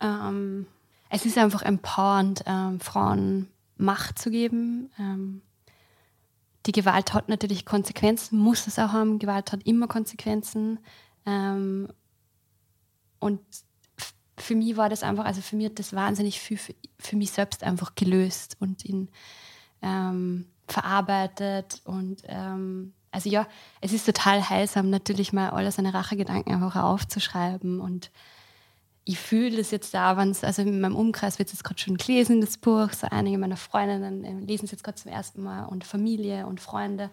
ähm, 0.00 0.66
es 1.10 1.24
ist 1.26 1.38
einfach 1.38 1.62
empowernd, 1.62 2.44
ähm, 2.46 2.80
Frauen 2.80 3.48
Macht 3.76 4.18
zu 4.18 4.30
geben. 4.30 4.90
Ähm, 4.98 5.42
die 6.66 6.72
Gewalt 6.72 7.14
hat 7.14 7.28
natürlich 7.28 7.64
Konsequenzen, 7.64 8.38
muss 8.38 8.66
es 8.66 8.78
auch 8.78 8.92
haben. 8.92 9.18
Gewalt 9.18 9.52
hat 9.52 9.62
immer 9.64 9.86
Konsequenzen. 9.86 10.80
Ähm, 11.24 11.88
und 13.20 13.40
für 14.36 14.54
mich 14.54 14.76
war 14.76 14.88
das 14.88 15.02
einfach, 15.02 15.24
also 15.24 15.40
für 15.40 15.56
mich 15.56 15.66
hat 15.66 15.78
das 15.78 15.92
wahnsinnig 15.92 16.40
viel 16.40 16.58
für, 16.58 16.74
für 16.98 17.16
mich 17.16 17.30
selbst 17.30 17.62
einfach 17.62 17.94
gelöst 17.94 18.56
und 18.60 18.84
ihn 18.84 19.08
ähm, 19.82 20.46
verarbeitet. 20.66 21.80
Und 21.84 22.22
ähm, 22.24 22.92
also 23.10 23.30
ja, 23.30 23.46
es 23.80 23.92
ist 23.92 24.06
total 24.06 24.48
heilsam, 24.48 24.90
natürlich 24.90 25.32
mal 25.32 25.50
alle 25.50 25.72
seine 25.72 25.94
Rachegedanken 25.94 26.54
einfach 26.54 26.82
aufzuschreiben 26.82 27.80
und 27.80 28.10
ich 29.08 29.18
fühle 29.18 29.56
das 29.56 29.70
jetzt 29.70 29.94
da, 29.94 30.18
wenn 30.18 30.32
es, 30.32 30.44
also 30.44 30.60
in 30.60 30.82
meinem 30.82 30.94
Umkreis 30.94 31.38
wird 31.38 31.48
es 31.48 31.54
jetzt 31.54 31.64
gerade 31.64 31.80
schon 31.80 31.96
gelesen, 31.96 32.42
das 32.42 32.58
Buch. 32.58 32.92
So 32.92 33.06
einige 33.10 33.38
meiner 33.38 33.56
Freundinnen 33.56 34.22
äh, 34.22 34.44
lesen 34.44 34.66
es 34.66 34.70
jetzt 34.70 34.84
gerade 34.84 34.98
zum 34.98 35.10
ersten 35.10 35.42
Mal 35.42 35.64
und 35.64 35.84
Familie 35.84 36.46
und 36.46 36.60
Freunde. 36.60 37.08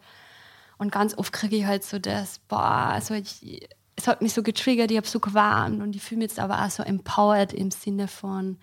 Und 0.77 0.91
ganz 0.91 1.17
oft 1.17 1.31
kriege 1.31 1.55
ich 1.55 1.65
halt 1.65 1.85
so 1.85 1.97
das, 1.97 2.39
boah, 2.49 2.89
also 2.91 3.13
ich, 3.13 3.69
es 3.95 4.07
hat 4.07 4.21
mich 4.21 4.33
so 4.33 4.43
getriggert, 4.43 4.91
ich 4.91 4.97
habe 4.97 5.07
so 5.07 5.21
gewarnt 5.21 5.81
und 5.81 5.95
ich 5.95 6.01
fühle 6.01 6.19
mich 6.19 6.31
jetzt 6.31 6.39
aber 6.39 6.65
auch 6.65 6.69
so 6.69 6.83
empowered 6.83 7.53
im 7.53 7.71
Sinne 7.71 8.09
von, 8.09 8.57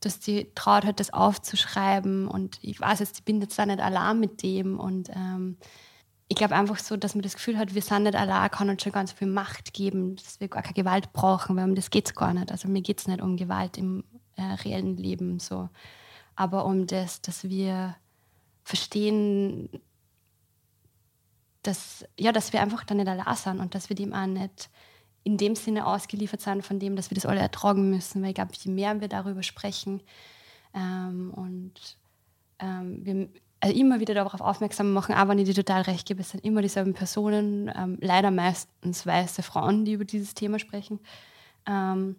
dass 0.00 0.18
die 0.20 0.50
traut 0.54 0.86
hat, 0.86 1.00
das 1.00 1.12
aufzuschreiben. 1.12 2.26
Und 2.26 2.58
ich 2.62 2.80
weiß 2.80 3.00
jetzt, 3.00 3.18
ich 3.18 3.24
bin 3.26 3.42
jetzt 3.42 3.58
da 3.58 3.66
nicht 3.66 3.80
allein 3.80 4.20
mit 4.20 4.42
dem. 4.42 4.80
Und 4.80 5.10
ähm, 5.10 5.58
ich 6.28 6.36
glaube 6.36 6.54
einfach 6.54 6.78
so, 6.78 6.96
dass 6.96 7.14
man 7.14 7.22
das 7.22 7.34
Gefühl 7.34 7.58
hat, 7.58 7.74
wir 7.74 7.82
sind 7.82 8.04
nicht 8.04 8.16
allein, 8.16 8.50
kann 8.50 8.70
uns 8.70 8.82
schon 8.82 8.92
ganz 8.92 9.12
viel 9.12 9.28
Macht 9.28 9.74
geben, 9.74 10.16
dass 10.16 10.40
wir 10.40 10.48
gar 10.48 10.62
keine 10.62 10.74
Gewalt 10.74 11.12
brauchen, 11.12 11.56
weil 11.56 11.64
um 11.64 11.74
das 11.74 11.90
geht 11.90 12.06
es 12.06 12.14
gar 12.14 12.32
nicht. 12.32 12.50
Also 12.50 12.68
mir 12.68 12.82
geht 12.82 13.00
es 13.00 13.06
nicht 13.06 13.20
um 13.20 13.36
Gewalt 13.36 13.76
im 13.76 14.04
äh, 14.36 14.42
reellen 14.42 14.96
Leben 14.96 15.38
so, 15.38 15.68
aber 16.34 16.64
um 16.64 16.86
das, 16.86 17.20
dass 17.20 17.44
wir 17.44 17.96
verstehen, 18.64 19.68
dass, 21.62 22.04
ja, 22.18 22.32
dass 22.32 22.52
wir 22.52 22.60
einfach 22.60 22.84
da 22.84 22.94
nicht 22.94 23.08
allein 23.08 23.36
sind 23.36 23.60
und 23.60 23.74
dass 23.74 23.88
wir 23.88 23.96
dem 23.96 24.12
auch 24.12 24.26
nicht 24.26 24.70
in 25.24 25.38
dem 25.38 25.56
Sinne 25.56 25.86
ausgeliefert 25.86 26.40
sind 26.40 26.64
von 26.64 26.78
dem, 26.78 26.96
dass 26.96 27.10
wir 27.10 27.14
das 27.14 27.26
alle 27.26 27.40
ertragen 27.40 27.90
müssen. 27.90 28.22
Weil 28.22 28.30
ich 28.30 28.34
glaube, 28.34 28.52
je 28.54 28.70
mehr 28.70 29.00
wir 29.00 29.08
darüber 29.08 29.42
sprechen 29.42 30.02
ähm, 30.74 31.32
und 31.34 31.98
ähm, 32.58 33.04
wir 33.04 33.28
also 33.64 33.78
immer 33.78 33.98
wieder 33.98 34.12
darauf 34.12 34.40
aufmerksam 34.42 34.92
machen, 34.92 35.14
aber 35.14 35.30
wenn 35.30 35.38
ich 35.38 35.46
dir 35.46 35.54
total 35.54 35.82
recht 35.82 36.06
gebe, 36.06 36.20
es 36.20 36.30
sind 36.30 36.44
immer 36.44 36.60
dieselben 36.60 36.92
Personen, 36.92 37.72
ähm, 37.74 37.96
leider 38.00 38.30
meistens 38.30 39.06
weiße 39.06 39.42
Frauen, 39.42 39.86
die 39.86 39.94
über 39.94 40.04
dieses 40.04 40.34
Thema 40.34 40.58
sprechen. 40.58 41.00
Ähm, 41.66 42.16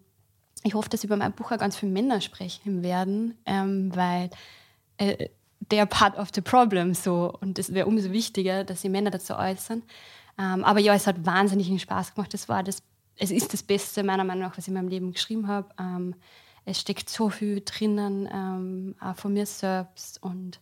ich 0.64 0.74
hoffe, 0.74 0.90
dass 0.90 1.04
über 1.04 1.18
mein 1.18 1.34
Buch 1.34 1.52
auch 1.52 1.60
ganz 1.60 1.78
viele 1.78 1.92
Männer 1.92 2.20
sprechen 2.20 2.82
werden, 2.82 3.38
ähm, 3.46 3.96
weil 3.96 4.32
äh, 4.98 5.30
are 5.72 5.86
part 5.86 6.18
of 6.18 6.30
the 6.34 6.42
problem 6.42 6.96
so 6.96 7.32
und 7.42 7.60
es 7.60 7.72
wäre 7.74 7.86
umso 7.86 8.12
wichtiger, 8.12 8.64
dass 8.64 8.82
die 8.82 8.90
Männer 8.90 9.12
dazu 9.12 9.36
äußern. 9.36 9.84
Ähm, 10.40 10.64
aber 10.64 10.80
ja, 10.80 10.96
es 10.96 11.06
hat 11.06 11.26
wahnsinnigen 11.28 11.78
Spaß 11.78 12.16
gemacht. 12.16 12.34
Das 12.34 12.50
war 12.50 12.64
das 12.64 12.82
es 13.18 13.32
ist 13.32 13.54
das 13.54 13.64
Beste 13.64 14.04
meiner 14.04 14.24
Meinung 14.24 14.44
nach, 14.44 14.58
was 14.58 14.66
ich 14.66 14.70
in 14.70 14.74
meinem 14.74 14.90
Leben 14.90 15.12
geschrieben 15.12 15.48
habe. 15.48 15.70
Ähm, 15.80 16.16
es 16.66 16.80
steckt 16.80 17.10
so 17.10 17.30
viel 17.30 17.62
drinnen, 17.64 18.28
ähm, 18.34 18.96
auch 19.00 19.16
von 19.16 19.34
mir 19.34 19.46
selbst 19.46 20.22
und 20.24 20.60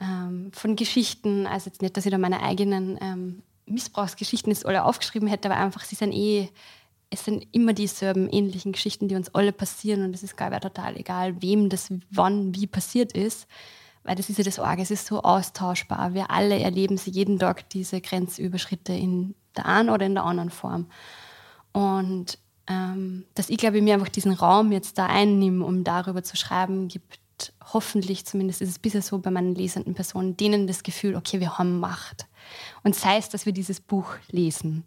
ähm, 0.00 0.50
von 0.52 0.76
Geschichten. 0.76 1.46
Also 1.46 1.70
jetzt 1.70 1.82
nicht, 1.82 1.96
dass 1.96 2.06
ich 2.06 2.12
da 2.12 2.18
meine 2.18 2.42
eigenen 2.42 2.98
ähm, 3.00 3.42
Missbrauchsgeschichten 3.66 4.50
jetzt 4.50 4.66
alle 4.66 4.84
aufgeschrieben 4.84 5.28
hätte, 5.28 5.50
aber 5.50 5.60
einfach, 5.60 5.84
sie 5.84 5.94
sind 5.94 6.12
eh, 6.12 6.48
es 7.10 7.24
sind 7.24 7.46
immer 7.52 7.72
dieselben 7.72 8.28
ähnlichen 8.28 8.72
Geschichten, 8.72 9.08
die 9.08 9.14
uns 9.14 9.34
alle 9.34 9.52
passieren 9.52 10.04
und 10.04 10.14
es 10.14 10.22
ist, 10.22 10.36
glaube 10.36 10.54
ich, 10.54 10.60
total 10.60 10.96
egal, 10.96 11.40
wem 11.40 11.68
das 11.68 11.92
wann 12.10 12.54
wie 12.54 12.66
passiert 12.66 13.12
ist. 13.12 13.46
Weil 14.04 14.14
das 14.16 14.30
ist 14.30 14.38
ja 14.38 14.44
das 14.44 14.58
Orge, 14.58 14.82
es 14.82 14.90
ist 14.90 15.06
so 15.06 15.22
austauschbar. 15.22 16.14
Wir 16.14 16.30
alle 16.30 16.58
erleben 16.58 16.96
sie 16.96 17.10
jeden 17.10 17.38
Tag 17.38 17.68
diese 17.70 18.00
Grenzüberschritte 18.00 18.92
in 18.92 19.34
der 19.56 19.66
einen 19.66 19.90
oder 19.90 20.06
in 20.06 20.14
der 20.14 20.24
anderen 20.24 20.50
Form. 20.50 20.86
Und 21.72 22.38
ähm, 22.68 23.24
dass 23.34 23.50
ich, 23.50 23.58
glaube 23.58 23.78
ich, 23.78 23.82
mir 23.82 23.94
einfach 23.94 24.08
diesen 24.08 24.32
Raum 24.32 24.72
jetzt 24.72 24.98
da 24.98 25.06
einnehme, 25.06 25.64
um 25.64 25.84
darüber 25.84 26.22
zu 26.22 26.36
schreiben, 26.36 26.88
gibt 26.88 27.18
hoffentlich, 27.72 28.24
zumindest 28.24 28.62
ist 28.62 28.70
es 28.70 28.78
bisher 28.78 29.02
so 29.02 29.18
bei 29.18 29.30
meinen 29.30 29.54
lesenden 29.54 29.94
Personen, 29.94 30.36
denen 30.36 30.66
das 30.66 30.82
Gefühl, 30.82 31.16
okay, 31.16 31.40
wir 31.40 31.58
haben 31.58 31.80
Macht. 31.80 32.26
Und 32.82 32.94
sei 32.94 33.18
es, 33.18 33.28
dass 33.28 33.46
wir 33.46 33.52
dieses 33.52 33.80
Buch 33.80 34.14
lesen 34.30 34.84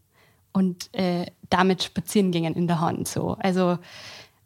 und 0.52 0.94
äh, 0.94 1.26
damit 1.50 1.84
spazieren 1.84 2.32
gingen 2.32 2.56
in 2.56 2.68
der 2.68 2.80
Hand. 2.80 3.08
So. 3.08 3.38
Also 3.40 3.78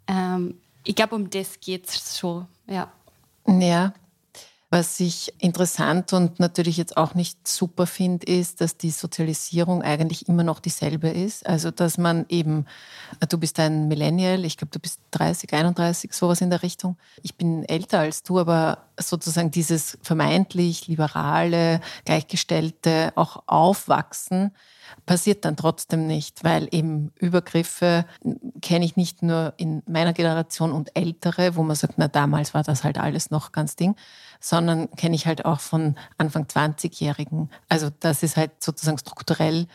ähm, 0.08 0.58
ich 0.84 0.96
glaube, 0.96 1.16
um 1.16 1.30
das 1.30 1.60
geht 1.60 1.88
es 1.88 2.20
schon, 2.20 2.48
ja. 2.68 2.92
Ja, 3.48 3.94
was 4.76 5.00
ich 5.00 5.34
interessant 5.40 6.12
und 6.12 6.38
natürlich 6.42 6.76
jetzt 6.76 6.98
auch 6.98 7.16
nicht 7.16 7.48
super 7.48 7.88
finde, 7.88 8.28
ist, 8.28 8.60
dass 8.60 8.76
die 8.76 8.92
Sozialisierung 8.92 9.82
eigentlich 9.82 10.28
immer 10.28 10.44
noch 10.44 10.60
dieselbe 10.60 11.08
ist. 11.08 11.48
Also, 11.48 11.72
dass 11.72 11.98
man 11.98 12.26
eben, 12.28 12.66
du 13.30 13.38
bist 13.38 13.58
ein 13.62 13.88
Millennial, 13.88 14.44
ich 14.44 14.58
glaube, 14.58 14.72
du 14.72 14.80
bist 14.80 15.00
30, 15.12 15.54
31, 15.54 16.12
sowas 16.12 16.42
in 16.42 16.50
der 16.50 16.62
Richtung. 16.62 16.98
Ich 17.24 17.36
bin 17.36 17.64
älter 17.64 18.00
als 18.00 18.22
du, 18.24 18.38
aber 18.38 18.80
sozusagen 18.98 19.52
dieses 19.52 19.98
vermeintlich 20.02 20.88
liberale, 20.88 21.82
gleichgestellte, 22.06 23.12
auch 23.16 23.44
Aufwachsen, 23.48 24.52
passiert 25.06 25.46
dann 25.46 25.58
trotzdem 25.58 26.08
nicht, 26.08 26.44
weil 26.44 26.68
eben 26.72 27.12
Übergriffe 27.20 28.06
kenne 28.62 28.86
ich 28.86 28.96
nicht 28.96 29.24
nur 29.24 29.54
in 29.58 29.84
meiner 29.88 30.14
Generation 30.14 30.72
und 30.72 30.96
ältere, 30.96 31.56
wo 31.56 31.64
man 31.64 31.76
sagt, 31.76 31.96
na 31.98 32.08
damals 32.08 32.54
war 32.54 32.64
das 32.64 32.84
halt 32.84 32.98
alles 32.98 33.32
noch 33.32 33.52
ganz 33.52 33.76
Ding, 33.76 33.96
sondern 34.40 34.90
kenne 34.92 35.16
ich 35.16 35.26
halt 35.26 35.46
auch 35.46 35.60
von 35.60 35.96
Anfang 36.18 36.46
20-Jährigen. 36.46 37.50
Also 37.68 37.90
das 38.00 38.24
ist 38.24 38.38
halt 38.38 38.64
sozusagen 38.64 38.98
strukturell, 38.98 39.68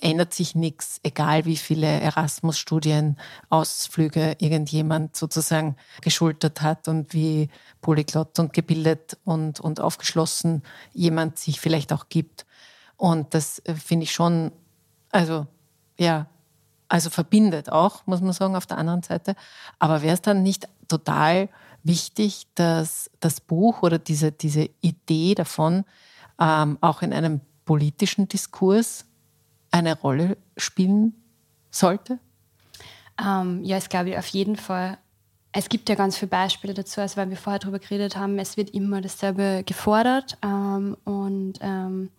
ändert 0.00 0.34
sich 0.34 0.54
nichts, 0.54 1.00
egal 1.02 1.44
wie 1.44 1.56
viele 1.56 1.86
Erasmus-Studien, 1.86 3.16
Ausflüge 3.50 4.36
irgendjemand 4.38 5.16
sozusagen 5.16 5.76
geschultert 6.00 6.62
hat 6.62 6.88
und 6.88 7.12
wie 7.12 7.48
polyglott 7.80 8.38
und 8.38 8.52
gebildet 8.52 9.18
und, 9.24 9.60
und 9.60 9.80
aufgeschlossen 9.80 10.62
jemand 10.92 11.38
sich 11.38 11.60
vielleicht 11.60 11.92
auch 11.92 12.08
gibt. 12.08 12.46
Und 12.96 13.34
das 13.34 13.58
äh, 13.60 13.74
finde 13.74 14.04
ich 14.04 14.12
schon, 14.12 14.52
also 15.10 15.46
ja, 15.98 16.26
also 16.88 17.10
verbindet 17.10 17.70
auch, 17.70 18.06
muss 18.06 18.20
man 18.20 18.32
sagen, 18.32 18.56
auf 18.56 18.66
der 18.66 18.78
anderen 18.78 19.02
Seite. 19.02 19.34
Aber 19.78 20.02
wäre 20.02 20.14
es 20.14 20.22
dann 20.22 20.42
nicht 20.42 20.68
total 20.88 21.48
wichtig, 21.82 22.46
dass 22.54 23.10
das 23.20 23.40
Buch 23.40 23.82
oder 23.82 23.98
diese, 23.98 24.32
diese 24.32 24.68
Idee 24.80 25.34
davon 25.34 25.84
ähm, 26.38 26.78
auch 26.80 27.02
in 27.02 27.12
einem 27.12 27.40
politischen 27.64 28.28
Diskurs 28.28 29.06
eine 29.74 29.98
Rolle 29.98 30.36
spielen 30.56 31.14
sollte? 31.70 32.20
Ähm, 33.20 33.64
ja, 33.64 33.76
es 33.76 33.88
glaube 33.88 34.10
ich 34.10 34.18
auf 34.18 34.28
jeden 34.28 34.56
Fall. 34.56 34.98
Es 35.50 35.68
gibt 35.68 35.88
ja 35.88 35.96
ganz 35.96 36.16
viele 36.16 36.30
Beispiele 36.30 36.74
dazu, 36.74 37.00
also 37.00 37.16
weil 37.16 37.30
wir 37.30 37.36
vorher 37.36 37.58
darüber 37.58 37.78
geredet 37.80 38.16
haben, 38.16 38.38
es 38.38 38.56
wird 38.56 38.70
immer 38.70 39.00
dasselbe 39.00 39.62
gefordert 39.66 40.38
ähm, 40.42 40.96
und 41.04 41.54
ähm, 41.60 42.10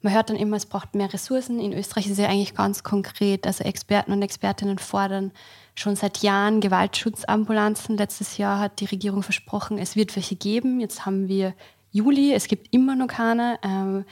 man 0.00 0.14
hört 0.14 0.30
dann 0.30 0.36
immer, 0.36 0.56
es 0.56 0.66
braucht 0.66 0.94
mehr 0.94 1.12
Ressourcen. 1.12 1.60
In 1.60 1.72
Österreich 1.72 2.06
ist 2.06 2.12
es 2.12 2.18
ja 2.18 2.28
eigentlich 2.28 2.54
ganz 2.54 2.84
konkret. 2.84 3.46
Also 3.46 3.64
Experten 3.64 4.12
und 4.12 4.22
Expertinnen 4.22 4.78
fordern 4.78 5.32
schon 5.74 5.96
seit 5.96 6.18
Jahren 6.18 6.60
Gewaltschutzambulanzen. 6.60 7.96
Letztes 7.96 8.38
Jahr 8.38 8.60
hat 8.60 8.80
die 8.80 8.84
Regierung 8.84 9.22
versprochen, 9.22 9.76
es 9.76 9.96
wird 9.96 10.14
welche 10.14 10.36
geben. 10.36 10.80
Jetzt 10.80 11.04
haben 11.04 11.26
wir 11.26 11.52
Juli, 11.90 12.32
es 12.32 12.48
gibt 12.48 12.72
immer 12.72 12.96
noch 12.96 13.08
keine. 13.08 13.58
Ähm, 13.62 14.04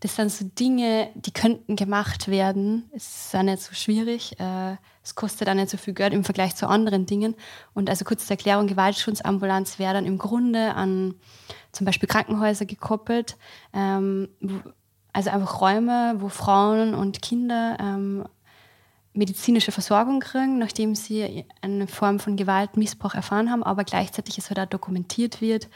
das 0.00 0.16
sind 0.16 0.32
so 0.32 0.46
Dinge, 0.46 1.10
die 1.14 1.30
könnten 1.30 1.76
gemacht 1.76 2.28
werden. 2.28 2.90
Es 2.94 3.26
ist 3.26 3.36
auch 3.36 3.42
nicht 3.42 3.62
so 3.62 3.74
schwierig. 3.74 4.38
Äh, 4.40 4.76
es 5.02 5.14
kostet 5.14 5.48
auch 5.48 5.54
nicht 5.54 5.68
so 5.68 5.76
viel 5.76 5.92
Geld 5.92 6.14
im 6.14 6.24
Vergleich 6.24 6.56
zu 6.56 6.66
anderen 6.66 7.04
Dingen. 7.04 7.34
Und 7.74 7.90
also 7.90 8.04
kurz 8.04 8.26
zur 8.26 8.36
Erklärung, 8.36 8.66
Gewaltschutzambulanz 8.66 9.78
wäre 9.78 9.94
dann 9.94 10.06
im 10.06 10.16
Grunde 10.16 10.74
an 10.74 11.14
zum 11.72 11.84
Beispiel 11.84 12.08
Krankenhäuser 12.08 12.64
gekoppelt, 12.64 13.36
ähm, 13.74 14.28
also 15.12 15.30
einfach 15.30 15.60
Räume, 15.60 16.14
wo 16.18 16.28
Frauen 16.28 16.94
und 16.94 17.20
Kinder 17.20 17.76
ähm, 17.80 18.24
medizinische 19.12 19.72
Versorgung 19.72 20.20
kriegen, 20.20 20.58
nachdem 20.58 20.94
sie 20.94 21.44
eine 21.60 21.88
Form 21.88 22.20
von 22.20 22.36
Gewalt, 22.36 22.76
Missbrauch 22.76 23.14
erfahren 23.14 23.50
haben, 23.50 23.62
aber 23.62 23.84
gleichzeitig 23.84 24.38
es 24.38 24.50
halt 24.50 24.60
auch 24.60 24.66
dokumentiert 24.66 25.40
wird 25.40 25.68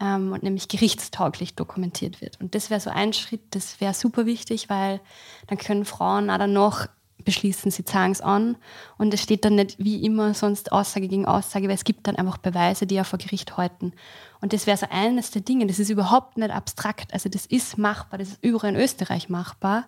ähm, 0.00 0.32
und 0.32 0.42
nämlich 0.42 0.68
gerichtstauglich 0.68 1.54
dokumentiert 1.54 2.20
wird. 2.20 2.40
Und 2.40 2.54
das 2.54 2.70
wäre 2.70 2.80
so 2.80 2.90
ein 2.90 3.12
Schritt, 3.12 3.42
das 3.50 3.80
wäre 3.80 3.94
super 3.94 4.26
wichtig, 4.26 4.68
weil 4.68 5.00
dann 5.46 5.58
können 5.58 5.84
Frauen 5.84 6.30
auch 6.30 6.38
dann 6.38 6.52
noch 6.52 6.86
beschließen, 7.24 7.70
sie 7.70 7.84
zeigen 7.84 8.12
es 8.12 8.20
an 8.20 8.56
und 8.96 9.12
es 9.12 9.22
steht 9.22 9.44
dann 9.44 9.56
nicht 9.56 9.78
wie 9.78 10.04
immer 10.04 10.34
sonst 10.34 10.72
Aussage 10.72 11.08
gegen 11.08 11.26
Aussage, 11.26 11.66
weil 11.66 11.74
es 11.74 11.84
gibt 11.84 12.06
dann 12.06 12.16
einfach 12.16 12.38
Beweise, 12.38 12.86
die 12.86 12.94
ja 12.94 13.04
vor 13.04 13.18
Gericht 13.18 13.56
halten. 13.56 13.92
Und 14.40 14.52
das 14.52 14.66
wäre 14.66 14.78
so 14.78 14.86
eines 14.88 15.30
der 15.30 15.42
Dinge, 15.42 15.66
das 15.66 15.78
ist 15.78 15.90
überhaupt 15.90 16.38
nicht 16.38 16.50
abstrakt, 16.50 17.12
also 17.12 17.28
das 17.28 17.44
ist 17.44 17.76
machbar, 17.76 18.18
das 18.18 18.28
ist 18.28 18.38
überall 18.42 18.74
in 18.74 18.80
Österreich 18.80 19.28
machbar 19.28 19.86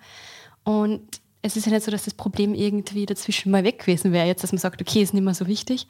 und 0.64 1.20
es 1.42 1.56
ist 1.56 1.66
ja 1.66 1.72
nicht 1.72 1.84
so, 1.84 1.90
dass 1.90 2.04
das 2.04 2.14
Problem 2.14 2.54
irgendwie 2.54 3.06
dazwischen 3.06 3.50
mal 3.50 3.64
weg 3.64 3.80
gewesen 3.80 4.12
wäre, 4.12 4.26
jetzt, 4.26 4.42
dass 4.42 4.52
man 4.52 4.58
sagt, 4.58 4.80
okay, 4.80 5.02
ist 5.02 5.14
nicht 5.14 5.22
mehr 5.22 5.34
so 5.34 5.46
wichtig, 5.46 5.86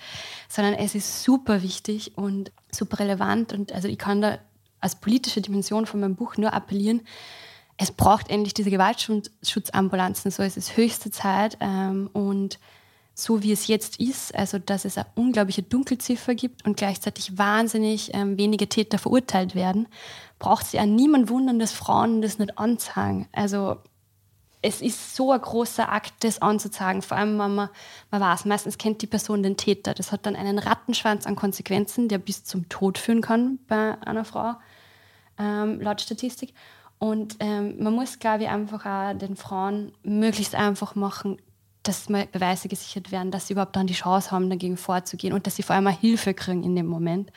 sondern 0.48 0.74
es 0.74 0.94
ist 0.94 1.22
super 1.24 1.62
wichtig 1.62 2.16
und 2.16 2.52
super 2.70 3.00
relevant 3.00 3.52
und 3.52 3.72
also 3.72 3.88
ich 3.88 3.98
kann 3.98 4.20
da 4.20 4.38
als 4.80 4.96
politische 4.96 5.40
Dimension 5.40 5.86
von 5.86 6.00
meinem 6.00 6.16
Buch 6.16 6.36
nur 6.36 6.52
appellieren, 6.54 7.02
es 7.82 7.92
braucht 7.92 8.28
endlich 8.28 8.52
diese 8.52 8.70
Gewaltschutzambulanzen, 8.70 10.30
so 10.30 10.42
ist 10.42 10.58
es 10.58 10.76
höchste 10.76 11.10
Zeit. 11.10 11.56
Ähm, 11.60 12.10
und 12.12 12.58
so 13.14 13.42
wie 13.42 13.52
es 13.52 13.68
jetzt 13.68 13.98
ist, 13.98 14.34
also 14.34 14.58
dass 14.58 14.84
es 14.84 14.98
eine 14.98 15.06
unglaubliche 15.14 15.62
Dunkelziffer 15.62 16.34
gibt 16.34 16.66
und 16.66 16.76
gleichzeitig 16.76 17.38
wahnsinnig 17.38 18.12
ähm, 18.12 18.36
wenige 18.36 18.68
Täter 18.68 18.98
verurteilt 18.98 19.54
werden, 19.54 19.88
braucht 20.38 20.66
es 20.66 20.72
ja 20.72 20.85
niemand 20.85 21.31
wundern, 21.31 21.58
dass 21.58 21.72
Frauen 21.72 22.20
das 22.20 22.38
nicht 22.38 22.58
anzeigen. 22.58 23.29
Also 23.33 23.79
es 24.63 24.83
ist 24.83 25.17
so 25.17 25.33
ein 25.33 25.40
großer 25.40 25.90
Akt, 25.90 26.13
das 26.21 26.42
anzuzeigen, 26.42 27.02
vor 27.02 27.17
allem 27.17 27.38
wenn 27.38 27.54
man, 27.54 27.69
man 28.11 28.21
weiß, 28.21 28.44
meistens 28.44 28.77
kennt 28.77 29.00
die 29.00 29.06
Person 29.06 29.42
den 29.42 29.56
Täter. 29.56 29.94
Das 29.94 30.13
hat 30.13 30.27
dann 30.27 30.37
einen 30.37 30.58
Rattenschwanz 30.58 31.27
an 31.27 31.37
Konsequenzen, 31.37 32.08
der 32.08 32.19
bis 32.19 32.44
zum 32.44 32.69
Tod 32.69 32.98
führen 32.98 33.23
kann 33.23 33.58
bei 33.69 33.96
einer 34.02 34.25
Frau, 34.25 34.54
ähm, 35.38 35.81
laut 35.81 36.00
Statistik. 36.00 36.52
Und 36.98 37.37
ähm, 37.40 37.83
man 37.83 37.94
muss, 37.94 38.19
glaube 38.19 38.44
ich, 38.44 38.48
einfach 38.50 38.85
auch 38.85 39.17
den 39.17 39.37
Frauen 39.37 39.92
möglichst 40.02 40.54
einfach 40.54 40.94
machen, 40.94 41.38
dass 41.83 42.11
mal 42.11 42.27
Beweise 42.27 42.69
gesichert 42.69 43.11
werden, 43.11 43.31
dass 43.31 43.46
sie 43.46 43.54
überhaupt 43.54 43.75
dann 43.75 43.87
die 43.87 43.94
Chance 43.94 44.31
haben, 44.31 44.50
dagegen 44.50 44.77
vorzugehen 44.77 45.33
und 45.33 45.46
dass 45.46 45.56
sie 45.56 45.63
vor 45.63 45.77
allem 45.77 45.87
auch 45.87 45.98
Hilfe 45.98 46.35
kriegen 46.35 46.63
in 46.63 46.77
dem 46.77 46.87
Moment. 46.87 47.33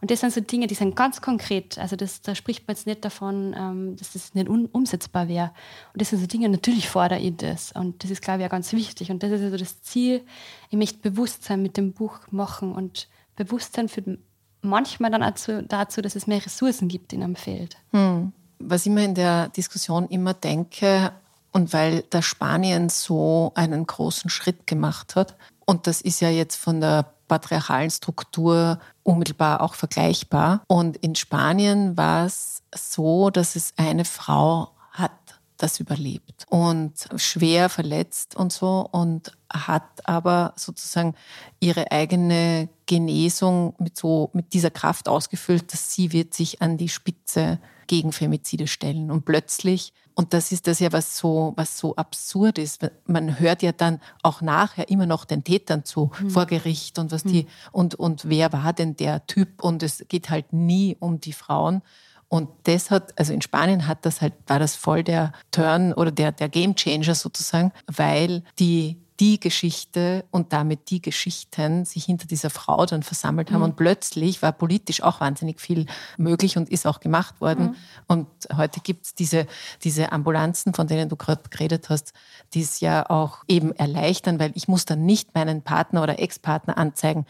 Und 0.00 0.10
das 0.10 0.20
sind 0.20 0.32
so 0.32 0.40
Dinge, 0.40 0.66
die 0.66 0.74
sind 0.74 0.96
ganz 0.96 1.20
konkret. 1.20 1.78
Also 1.78 1.96
das, 1.96 2.22
da 2.22 2.34
spricht 2.34 2.66
man 2.66 2.76
jetzt 2.76 2.86
nicht 2.86 3.04
davon, 3.04 3.54
ähm, 3.56 3.96
dass 3.96 4.12
das 4.12 4.34
nicht 4.34 4.48
umsetzbar 4.48 5.28
wäre. 5.28 5.52
Und 5.92 6.00
das 6.00 6.10
sind 6.10 6.20
so 6.20 6.26
Dinge, 6.26 6.48
natürlich 6.48 6.88
fordere 6.88 7.20
ich 7.20 7.36
das. 7.36 7.72
Und 7.72 8.04
das 8.04 8.10
ist, 8.10 8.22
glaube 8.22 8.40
ich, 8.40 8.46
auch 8.46 8.50
ganz 8.50 8.72
wichtig. 8.72 9.10
Und 9.10 9.22
das 9.22 9.30
ist 9.30 9.42
also 9.42 9.56
das 9.56 9.82
Ziel. 9.82 10.22
Ich 10.70 10.78
möchte 10.78 10.98
Bewusstsein 10.98 11.62
mit 11.62 11.76
dem 11.76 11.92
Buch 11.92 12.18
machen 12.30 12.74
und 12.74 13.08
Bewusstsein 13.36 13.88
für 13.88 14.18
manchmal 14.62 15.10
dann 15.10 15.20
dazu, 15.20 15.62
dazu 15.62 16.00
dass 16.02 16.16
es 16.16 16.26
mehr 16.26 16.44
Ressourcen 16.44 16.88
gibt 16.88 17.12
in 17.12 17.22
einem 17.22 17.36
Feld. 17.36 17.76
Hm. 17.92 18.32
Was 18.58 18.86
ich 18.86 18.92
mir 18.92 19.04
in 19.04 19.14
der 19.14 19.48
Diskussion 19.48 20.08
immer 20.08 20.34
denke, 20.34 21.12
und 21.54 21.72
weil 21.72 22.02
der 22.02 22.20
Spanien 22.20 22.88
so 22.88 23.52
einen 23.54 23.86
großen 23.86 24.28
Schritt 24.28 24.66
gemacht 24.66 25.14
hat, 25.14 25.36
und 25.64 25.86
das 25.86 26.00
ist 26.00 26.20
ja 26.20 26.28
jetzt 26.28 26.56
von 26.56 26.80
der 26.80 27.13
patriarchalen 27.28 27.90
Struktur 27.90 28.78
unmittelbar 29.02 29.60
auch 29.60 29.74
vergleichbar. 29.74 30.62
Und 30.66 30.96
in 30.98 31.14
Spanien 31.14 31.96
war 31.96 32.26
es 32.26 32.62
so, 32.74 33.30
dass 33.30 33.56
es 33.56 33.72
eine 33.76 34.04
Frau 34.04 34.70
hat, 34.90 35.12
das 35.56 35.80
überlebt 35.80 36.46
und 36.50 36.92
schwer 37.16 37.68
verletzt 37.68 38.34
und 38.34 38.52
so 38.52 38.88
und 38.90 39.32
hat 39.52 39.84
aber 40.04 40.52
sozusagen 40.56 41.14
ihre 41.60 41.92
eigene 41.92 42.68
Genesung 42.86 43.74
mit 43.78 43.96
so 43.96 44.30
mit 44.32 44.52
dieser 44.52 44.70
Kraft 44.70 45.08
ausgefüllt, 45.08 45.72
dass 45.72 45.94
sie 45.94 46.12
wird 46.12 46.34
sich 46.34 46.60
an 46.60 46.76
die 46.76 46.88
Spitze 46.88 47.60
gegen 47.86 48.12
Femizide 48.12 48.66
stellen 48.66 49.10
und 49.10 49.24
plötzlich 49.24 49.92
und 50.14 50.32
das 50.32 50.52
ist 50.52 50.66
das 50.66 50.78
ja, 50.78 50.92
was 50.92 51.18
so, 51.18 51.52
was 51.56 51.76
so 51.76 51.96
absurd 51.96 52.58
ist. 52.58 52.88
Man 53.06 53.40
hört 53.40 53.62
ja 53.62 53.72
dann 53.72 54.00
auch 54.22 54.40
nachher 54.40 54.88
immer 54.88 55.06
noch 55.06 55.24
den 55.24 55.42
Tätern 55.42 55.84
zu 55.84 56.12
mhm. 56.20 56.30
vor 56.30 56.46
Gericht 56.46 56.98
und 56.98 57.10
was 57.10 57.24
die, 57.24 57.42
mhm. 57.42 57.48
und, 57.72 57.94
und 57.96 58.28
wer 58.28 58.52
war 58.52 58.72
denn 58.72 58.96
der 58.96 59.26
Typ? 59.26 59.62
Und 59.62 59.82
es 59.82 60.04
geht 60.08 60.30
halt 60.30 60.52
nie 60.52 60.96
um 61.00 61.20
die 61.20 61.32
Frauen. 61.32 61.82
Und 62.28 62.48
das 62.64 62.90
hat, 62.90 63.18
also 63.18 63.32
in 63.32 63.42
Spanien 63.42 63.86
hat 63.86 64.06
das 64.06 64.20
halt, 64.20 64.34
war 64.46 64.58
das 64.58 64.76
voll 64.76 65.02
der 65.02 65.32
Turn 65.50 65.92
oder 65.92 66.10
der, 66.10 66.32
der 66.32 66.48
Game 66.48 66.74
Changer 66.74 67.14
sozusagen, 67.14 67.72
weil 67.86 68.42
die 68.58 69.03
die 69.20 69.38
Geschichte 69.38 70.24
und 70.32 70.52
damit 70.52 70.90
die 70.90 71.00
Geschichten 71.00 71.84
sich 71.84 72.04
hinter 72.04 72.26
dieser 72.26 72.50
Frau 72.50 72.84
dann 72.84 73.04
versammelt 73.04 73.52
haben. 73.52 73.58
Mhm. 73.58 73.64
Und 73.64 73.76
plötzlich 73.76 74.42
war 74.42 74.50
politisch 74.50 75.02
auch 75.02 75.20
wahnsinnig 75.20 75.60
viel 75.60 75.86
möglich 76.16 76.56
und 76.56 76.68
ist 76.68 76.86
auch 76.86 76.98
gemacht 76.98 77.40
worden. 77.40 77.66
Mhm. 77.66 77.74
Und 78.08 78.26
heute 78.56 78.80
gibt 78.80 79.06
es 79.06 79.14
diese, 79.14 79.46
diese 79.84 80.10
Ambulanzen, 80.10 80.74
von 80.74 80.88
denen 80.88 81.08
du 81.08 81.16
gerade 81.16 81.42
geredet 81.48 81.90
hast, 81.90 82.12
die 82.54 82.62
es 82.62 82.80
ja 82.80 83.08
auch 83.08 83.44
eben 83.46 83.72
erleichtern, 83.72 84.40
weil 84.40 84.50
ich 84.54 84.66
muss 84.66 84.84
dann 84.84 85.06
nicht 85.06 85.34
meinen 85.34 85.62
Partner 85.62 86.02
oder 86.02 86.18
Ex-Partner 86.18 86.76
anzeigen, 86.76 87.24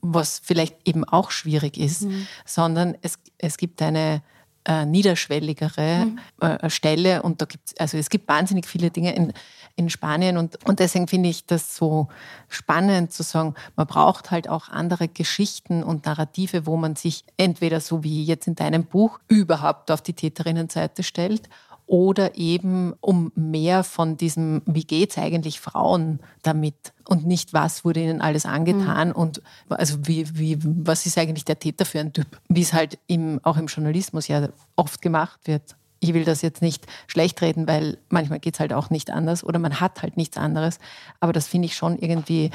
was 0.00 0.40
vielleicht 0.42 0.76
eben 0.84 1.04
auch 1.04 1.30
schwierig 1.30 1.78
ist, 1.78 2.02
mhm. 2.02 2.26
sondern 2.44 2.96
es, 3.02 3.18
es 3.38 3.56
gibt 3.56 3.80
eine 3.82 4.22
äh, 4.64 4.84
niederschwelligere 4.84 6.06
mhm. 6.06 6.18
äh, 6.40 6.68
Stelle 6.68 7.22
und 7.22 7.40
da 7.40 7.46
gibt 7.46 7.80
also 7.80 7.96
es 7.96 8.10
gibt 8.10 8.28
wahnsinnig 8.28 8.66
viele 8.66 8.90
Dinge 8.90 9.14
in, 9.14 9.32
in 9.76 9.90
Spanien 9.90 10.36
und, 10.36 10.58
und 10.66 10.78
deswegen 10.78 11.08
finde 11.08 11.28
ich 11.28 11.46
das 11.46 11.76
so 11.76 12.08
spannend 12.48 13.12
zu 13.12 13.22
sagen, 13.22 13.54
man 13.76 13.86
braucht 13.86 14.30
halt 14.30 14.48
auch 14.48 14.68
andere 14.68 15.08
Geschichten 15.08 15.82
und 15.82 16.06
Narrative, 16.06 16.66
wo 16.66 16.76
man 16.76 16.96
sich 16.96 17.24
entweder 17.36 17.80
so 17.80 18.04
wie 18.04 18.24
jetzt 18.24 18.46
in 18.46 18.54
deinem 18.54 18.84
Buch 18.84 19.18
überhaupt 19.28 19.90
auf 19.90 20.02
die 20.02 20.14
Täterinnenseite 20.14 21.02
stellt 21.02 21.48
oder 21.90 22.36
eben 22.36 22.94
um 23.00 23.32
mehr 23.34 23.82
von 23.82 24.16
diesem, 24.16 24.62
wie 24.64 24.84
geht 24.84 25.10
es 25.10 25.18
eigentlich 25.18 25.58
Frauen 25.58 26.20
damit 26.42 26.92
und 27.08 27.26
nicht, 27.26 27.52
was 27.52 27.84
wurde 27.84 28.00
ihnen 28.00 28.20
alles 28.20 28.46
angetan 28.46 29.08
mhm. 29.08 29.14
und 29.14 29.42
also 29.68 29.98
wie, 30.06 30.38
wie, 30.38 30.56
was 30.62 31.04
ist 31.06 31.18
eigentlich 31.18 31.44
der 31.44 31.58
Täter 31.58 31.84
für 31.84 31.98
ein 31.98 32.12
Typ, 32.12 32.40
wie 32.48 32.62
es 32.62 32.72
halt 32.72 32.96
im, 33.08 33.40
auch 33.42 33.56
im 33.56 33.66
Journalismus 33.66 34.28
ja 34.28 34.50
oft 34.76 35.02
gemacht 35.02 35.40
wird. 35.46 35.74
Ich 36.00 36.14
will 36.14 36.24
das 36.24 36.42
jetzt 36.42 36.62
nicht 36.62 36.86
schlecht 37.06 37.42
reden, 37.42 37.68
weil 37.68 37.98
manchmal 38.08 38.40
geht 38.40 38.54
es 38.54 38.60
halt 38.60 38.72
auch 38.72 38.90
nicht 38.90 39.10
anders 39.10 39.44
oder 39.44 39.58
man 39.58 39.80
hat 39.80 40.02
halt 40.02 40.16
nichts 40.16 40.36
anderes. 40.36 40.78
Aber 41.20 41.32
das 41.32 41.46
finde 41.46 41.66
ich 41.66 41.76
schon 41.76 41.98
irgendwie, 41.98 42.50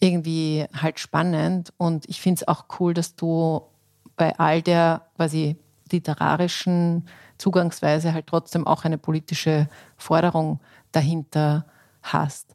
irgendwie 0.00 0.64
halt 0.72 1.00
spannend 1.00 1.72
und 1.76 2.08
ich 2.08 2.20
finde 2.20 2.42
es 2.42 2.48
auch 2.48 2.66
cool, 2.78 2.94
dass 2.94 3.16
du 3.16 3.62
bei 4.16 4.38
all 4.38 4.62
der 4.62 5.02
quasi 5.16 5.56
literarischen 5.90 7.08
Zugangsweise 7.38 8.12
halt 8.12 8.26
trotzdem 8.26 8.66
auch 8.66 8.84
eine 8.84 8.98
politische 8.98 9.68
Forderung 9.96 10.60
dahinter 10.92 11.66
hast. 12.02 12.54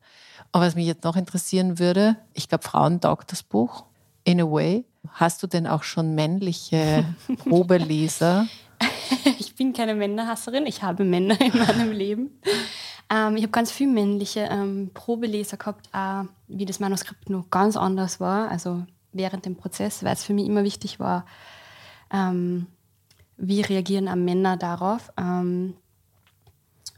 Aber 0.52 0.66
was 0.66 0.76
mich 0.76 0.86
jetzt 0.86 1.04
noch 1.04 1.16
interessieren 1.16 1.80
würde, 1.80 2.16
ich 2.34 2.48
glaube, 2.48 2.64
Frauen 2.64 3.02
taugt 3.02 3.32
das 3.32 3.44
Buch. 3.44 3.86
In 4.24 4.40
a 4.40 4.46
way. 4.46 4.86
Hast 5.12 5.44
du 5.44 5.48
denn 5.48 5.68
auch 5.68 5.84
schon 5.84 6.16
männliche 6.16 7.06
Probeleser? 7.50 8.48
ich 9.40 9.56
bin 9.56 9.74
keine 9.74 9.96
Männerhasserin, 9.96 10.66
ich 10.66 10.84
habe 10.84 11.04
Männer 11.04 11.40
in 11.40 11.58
meinem 11.58 11.92
Leben. 11.94 12.40
Ähm, 13.10 13.36
ich 13.36 13.44
habe 13.44 13.52
ganz 13.52 13.72
viele 13.72 13.92
männliche 13.92 14.48
ähm, 14.52 14.92
Probeleser 14.94 15.58
gehabt, 15.58 15.90
auch 15.94 16.26
wie 16.48 16.66
das 16.66 16.80
Manuskript 16.80 17.30
noch 17.30 17.50
ganz 17.50 17.76
anders 17.78 18.20
war. 18.20 18.50
Also 18.50 18.86
während 19.12 19.46
dem 19.46 19.56
Prozess, 19.56 20.04
weil 20.04 20.14
es 20.14 20.24
für 20.24 20.34
mich 20.34 20.48
immer 20.48 20.64
wichtig 20.64 21.00
war, 21.00 21.26
ähm, 22.12 22.68
wie 23.38 23.62
reagieren 23.62 24.08
am 24.08 24.26
Männer 24.26 24.58
darauf, 24.58 25.12
ähm, 25.18 25.76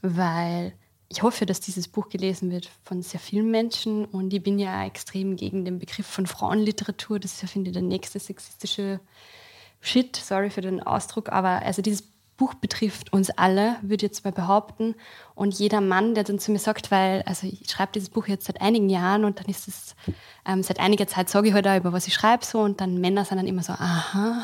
weil 0.01 0.73
ich 1.07 1.23
hoffe, 1.23 1.45
dass 1.45 1.59
dieses 1.59 1.87
Buch 1.87 2.09
gelesen 2.09 2.51
wird 2.51 2.69
von 2.83 3.01
sehr 3.01 3.19
vielen 3.19 3.51
Menschen 3.51 4.05
und 4.05 4.33
ich 4.33 4.41
bin 4.41 4.59
ja 4.59 4.85
extrem 4.85 5.35
gegen 5.35 5.63
den 5.63 5.79
Begriff 5.79 6.07
von 6.07 6.27
Frauenliteratur. 6.27 7.19
Das 7.19 7.33
ist 7.33 7.41
ja, 7.41 7.47
finde 7.47 7.69
ich, 7.69 7.73
der 7.73 7.83
nächste 7.83 8.19
sexistische 8.19 8.99
Shit, 9.85 10.15
sorry 10.15 10.49
für 10.49 10.61
den 10.61 10.81
Ausdruck, 10.81 11.29
aber 11.29 11.61
also 11.61 11.83
dieses 11.83 12.01
Buch 12.37 12.55
betrifft 12.55 13.13
uns 13.13 13.29
alle, 13.29 13.75
würde 13.83 14.05
ich 14.05 14.11
jetzt 14.11 14.25
mal 14.25 14.31
behaupten. 14.31 14.95
Und 15.35 15.53
jeder 15.59 15.79
Mann, 15.79 16.15
der 16.15 16.23
dann 16.23 16.39
zu 16.39 16.51
mir 16.51 16.57
sagt, 16.57 16.89
weil, 16.89 17.21
also 17.27 17.45
ich 17.45 17.69
schreibe 17.69 17.91
dieses 17.93 18.09
Buch 18.09 18.25
jetzt 18.27 18.47
seit 18.47 18.61
einigen 18.61 18.89
Jahren 18.89 19.25
und 19.25 19.39
dann 19.39 19.45
ist 19.45 19.67
es, 19.67 19.95
ähm, 20.43 20.63
seit 20.63 20.79
einiger 20.79 21.05
Zeit 21.05 21.29
sage 21.29 21.49
ich 21.49 21.53
halt 21.53 21.67
auch 21.67 21.77
über 21.77 21.93
was 21.93 22.07
ich 22.07 22.15
schreibe 22.15 22.43
so 22.43 22.61
und 22.61 22.81
dann 22.81 22.99
Männer 22.99 23.25
sind 23.25 23.37
dann 23.37 23.45
immer 23.45 23.61
so, 23.61 23.73
aha. 23.73 24.43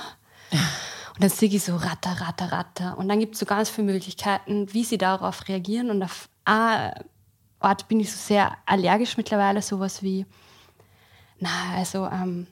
Und 0.51 1.23
dann 1.23 1.29
sehe 1.31 1.49
ich 1.49 1.63
so 1.63 1.75
ratter, 1.75 2.21
ratter, 2.21 2.51
ratter. 2.51 2.97
Und 2.99 3.09
dann 3.09 3.19
gibt 3.19 3.33
es 3.33 3.39
so 3.39 3.47
ganz 3.47 3.71
viele 3.71 3.87
Möglichkeiten, 3.91 4.71
wie 4.73 4.83
sie 4.83 4.99
darauf 4.99 5.47
reagieren. 5.47 5.89
Und 5.89 6.03
auf 6.03 6.29
eine 6.45 7.03
Art 7.59 7.87
bin 7.87 7.99
ich 7.99 8.11
so 8.11 8.17
sehr 8.17 8.55
allergisch 8.67 9.17
mittlerweile, 9.17 9.63
sowas 9.63 10.03
wie, 10.03 10.27
na, 11.39 11.49
also, 11.75 12.05
ähm, 12.05 12.45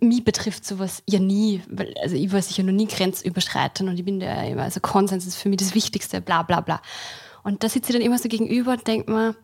mich 0.00 0.24
betrifft 0.24 0.64
sowas 0.64 1.02
ja 1.08 1.18
nie, 1.18 1.62
weil 1.68 1.94
also 2.02 2.16
ich 2.16 2.32
war 2.32 2.42
sicher 2.42 2.62
noch 2.62 2.72
nie 2.72 2.86
grenzüberschreitend 2.86 3.88
und 3.88 3.98
ich 3.98 4.04
bin 4.04 4.20
da 4.20 4.42
immer, 4.44 4.62
also 4.62 4.80
Konsens 4.80 5.26
ist 5.26 5.36
für 5.36 5.48
mich 5.48 5.58
das 5.58 5.74
Wichtigste, 5.74 6.20
bla 6.20 6.42
bla 6.42 6.60
bla. 6.60 6.82
Und 7.42 7.64
da 7.64 7.68
sitze 7.68 7.90
ich 7.90 7.96
dann 7.96 8.04
immer 8.04 8.18
so 8.18 8.28
gegenüber 8.28 8.72
und 8.72 8.86
denke 8.86 9.10
mir, 9.10 9.34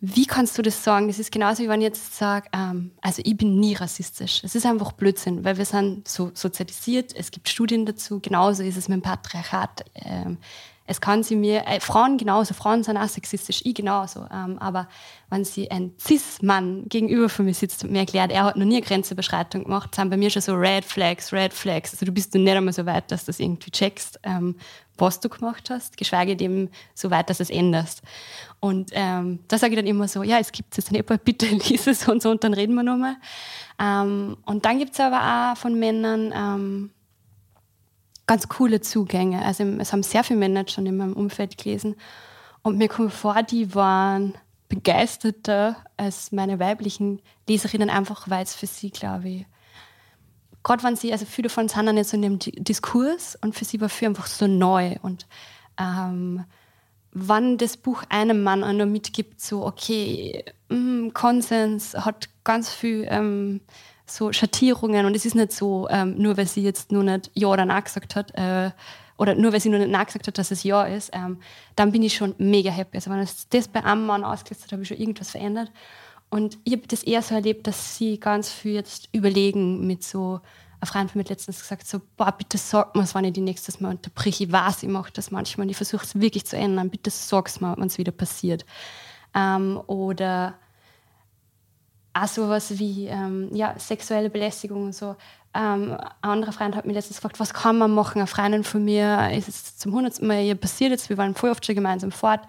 wie 0.00 0.26
kannst 0.26 0.58
du 0.58 0.62
das 0.62 0.84
sagen? 0.84 1.08
Das 1.08 1.18
ist 1.18 1.32
genauso, 1.32 1.62
wie 1.62 1.68
wenn 1.68 1.80
ich 1.80 1.86
jetzt 1.86 2.16
sage, 2.16 2.48
ähm, 2.52 2.90
also 3.00 3.22
ich 3.24 3.36
bin 3.36 3.58
nie 3.58 3.74
rassistisch. 3.74 4.42
Es 4.44 4.54
ist 4.54 4.66
einfach 4.66 4.92
Blödsinn, 4.92 5.44
weil 5.44 5.56
wir 5.56 5.64
sind 5.64 6.06
so 6.06 6.30
sozialisiert, 6.34 7.14
es 7.16 7.30
gibt 7.30 7.48
Studien 7.48 7.86
dazu, 7.86 8.20
genauso 8.20 8.62
ist 8.62 8.76
es 8.76 8.88
mit 8.88 8.96
dem 8.96 9.02
Patriarchat. 9.02 9.84
Ähm, 9.94 10.38
es 10.86 11.00
kann 11.00 11.22
sie 11.22 11.34
mir, 11.34 11.66
äh, 11.66 11.80
Frauen 11.80 12.18
genauso, 12.18 12.52
Frauen 12.52 12.82
sind 12.82 12.98
auch 12.98 13.08
sexistisch, 13.08 13.62
ich 13.64 13.74
genauso. 13.74 14.26
Ähm, 14.30 14.58
aber 14.58 14.86
wenn 15.30 15.44
sie 15.44 15.70
ein 15.70 15.92
Cis-Mann 15.98 16.84
gegenüber 16.88 17.30
von 17.30 17.46
mir 17.46 17.54
sitzt 17.54 17.84
und 17.84 17.92
mir 17.92 18.00
erklärt, 18.00 18.30
er 18.30 18.44
hat 18.44 18.56
noch 18.56 18.66
nie 18.66 18.76
eine 18.76 18.84
Grenzüberschreitung 18.84 19.64
gemacht, 19.64 19.94
sind 19.94 20.10
bei 20.10 20.18
mir 20.18 20.28
schon 20.28 20.42
so 20.42 20.54
Red 20.54 20.84
Flags, 20.84 21.32
Red 21.32 21.54
Flags. 21.54 21.92
Also 21.92 22.04
du 22.04 22.12
bist 22.12 22.34
noch 22.34 22.42
nicht 22.42 22.54
einmal 22.54 22.74
so 22.74 22.84
weit, 22.84 23.10
dass 23.10 23.22
du 23.22 23.26
das 23.26 23.40
irgendwie 23.40 23.70
checkst, 23.70 24.20
ähm, 24.24 24.56
was 24.98 25.20
du 25.20 25.30
gemacht 25.30 25.70
hast, 25.70 25.96
geschweige 25.96 26.36
dem 26.36 26.68
so 26.94 27.10
weit, 27.10 27.30
dass 27.30 27.38
du 27.38 27.44
es 27.44 27.50
änderst. 27.50 28.02
Und 28.60 28.90
ähm, 28.92 29.40
da 29.48 29.56
sage 29.56 29.72
ich 29.72 29.78
dann 29.78 29.86
immer 29.86 30.06
so, 30.06 30.22
ja, 30.22 30.38
es 30.38 30.52
gibt 30.52 30.76
es 30.76 30.90
nicht, 30.90 31.06
bitte 31.24 31.46
lies 31.46 31.86
es 31.86 32.06
und 32.06 32.22
so 32.22 32.30
und 32.30 32.44
dann 32.44 32.52
reden 32.52 32.74
wir 32.74 32.82
nochmal. 32.82 33.16
Ähm, 33.80 34.36
und 34.44 34.66
dann 34.66 34.78
gibt 34.78 34.92
es 34.92 35.00
aber 35.00 35.52
auch 35.52 35.56
von 35.56 35.78
Männern, 35.78 36.32
ähm, 36.36 36.90
ganz 38.26 38.48
coole 38.48 38.80
Zugänge. 38.80 39.44
Also 39.44 39.64
es 39.64 39.92
haben 39.92 40.02
sehr 40.02 40.24
viele 40.24 40.38
Männer 40.38 40.66
schon 40.68 40.86
in 40.86 40.96
meinem 40.96 41.12
Umfeld 41.14 41.58
gelesen. 41.58 41.96
Und 42.62 42.78
mir 42.78 42.88
kommt 42.88 43.12
vor, 43.12 43.42
die 43.42 43.74
waren 43.74 44.34
begeisterter 44.68 45.76
als 45.96 46.32
meine 46.32 46.58
weiblichen 46.58 47.20
Leserinnen, 47.48 47.90
einfach 47.90 48.28
weil 48.28 48.42
es 48.42 48.54
für 48.54 48.66
sie, 48.66 48.90
glaube 48.90 49.28
ich, 49.28 49.46
gerade 50.64 50.82
wenn 50.82 50.96
sie, 50.96 51.12
also 51.12 51.26
viele 51.26 51.48
von 51.48 51.64
uns 51.64 51.74
sind 51.74 51.86
dann 51.86 51.96
jetzt 51.96 52.10
so 52.10 52.16
in 52.16 52.22
dem 52.22 52.38
Diskurs 52.40 53.36
und 53.40 53.54
für 53.54 53.64
sie 53.64 53.80
war 53.80 53.88
für 53.88 54.06
einfach 54.06 54.26
so 54.26 54.46
neu. 54.46 54.96
Und 55.02 55.26
ähm, 55.78 56.44
wann 57.12 57.58
das 57.58 57.76
Buch 57.76 58.02
einem 58.08 58.42
Mann 58.42 58.64
auch 58.64 58.72
noch 58.72 58.86
mitgibt, 58.86 59.40
so, 59.40 59.64
okay, 59.64 60.44
mh, 60.70 60.78
mm, 60.78 61.12
Konsens 61.12 61.94
hat 61.94 62.28
ganz 62.42 62.70
viel 62.70 63.06
ähm, 63.08 63.60
so 64.06 64.32
Schattierungen 64.32 65.06
und 65.06 65.16
es 65.16 65.24
ist 65.24 65.34
nicht 65.34 65.52
so, 65.52 65.88
ähm, 65.90 66.16
nur 66.16 66.36
weil 66.36 66.46
sie 66.46 66.62
jetzt 66.62 66.92
nur 66.92 67.02
nicht 67.02 67.30
Ja 67.34 67.48
oder 67.48 67.64
Nein 67.64 67.84
gesagt 67.84 68.16
hat, 68.16 68.34
äh, 68.34 68.70
oder 69.16 69.34
nur 69.34 69.52
weil 69.52 69.60
sie 69.60 69.68
nur 69.68 69.78
nicht 69.78 69.90
nachgesagt 69.90 70.26
hat, 70.26 70.38
dass 70.38 70.50
es 70.50 70.64
ja 70.64 70.84
ist, 70.84 71.10
ähm, 71.12 71.38
dann 71.76 71.92
bin 71.92 72.02
ich 72.02 72.14
schon 72.14 72.34
mega 72.38 72.70
happy. 72.70 72.96
Also 72.96 73.10
wenn 73.10 73.20
es 73.20 73.48
das 73.48 73.68
bei 73.68 73.84
einem 73.84 74.06
Mann 74.06 74.24
ausgesetzt 74.24 74.64
hat, 74.64 74.72
habe 74.72 74.82
ich 74.82 74.88
schon 74.88 74.98
irgendwas 74.98 75.30
verändert. 75.30 75.70
Und 76.30 76.58
ich 76.64 76.72
habe 76.72 76.86
das 76.88 77.04
eher 77.04 77.22
so 77.22 77.34
erlebt, 77.34 77.66
dass 77.66 77.96
sie 77.96 78.18
ganz 78.18 78.50
viel 78.50 78.72
jetzt 78.72 79.08
überlegen 79.12 79.86
mit 79.86 80.02
so, 80.02 80.40
ein 80.80 80.86
Freund 80.86 81.10
von 81.10 81.20
mir 81.20 81.28
letztens 81.28 81.60
gesagt, 81.60 81.86
so, 81.86 82.00
boah, 82.16 82.32
bitte 82.32 82.58
sag 82.58 82.94
mir 82.94 83.06
wenn 83.14 83.24
ich 83.24 83.32
die 83.32 83.40
nächstes 83.40 83.80
Mal 83.80 83.90
unterbreche. 83.90 84.44
Ich 84.44 84.52
weiß, 84.52 84.82
ich 84.82 84.88
mache 84.88 85.12
das 85.12 85.30
manchmal 85.30 85.66
und 85.66 85.70
ich 85.70 85.76
versuche 85.76 86.04
es 86.04 86.20
wirklich 86.20 86.44
zu 86.44 86.56
ändern. 86.56 86.90
Bitte 86.90 87.10
sag's 87.10 87.60
mir, 87.60 87.74
wenn 87.76 87.86
es 87.86 87.98
wieder 87.98 88.12
passiert. 88.12 88.64
Ähm, 89.34 89.80
oder 89.86 90.54
auch 92.14 92.28
sowas 92.28 92.78
wie 92.78 93.06
ähm, 93.06 93.50
ja, 93.52 93.74
sexuelle 93.78 94.30
Belästigung 94.30 94.84
und 94.84 94.94
so. 94.94 95.16
Ähm, 95.56 95.96
ein 96.22 96.30
anderer 96.30 96.52
Freund 96.52 96.74
hat 96.74 96.84
mich 96.84 96.94
letztens 96.94 97.18
gefragt, 97.18 97.38
was 97.38 97.54
kann 97.54 97.78
man 97.78 97.92
machen? 97.92 98.18
Eine 98.18 98.26
Freundin 98.26 98.64
von 98.64 98.84
mir 98.84 99.30
ist 99.30 99.48
es 99.48 99.76
zum 99.76 99.92
hundertsten 99.92 100.26
Mal 100.26 100.42
ihr 100.42 100.56
passiert 100.56 100.90
jetzt, 100.90 101.08
wir 101.08 101.18
waren 101.18 101.34
voll 101.34 101.50
oft 101.50 101.64
schon 101.64 101.76
gemeinsam 101.76 102.10
fort, 102.10 102.40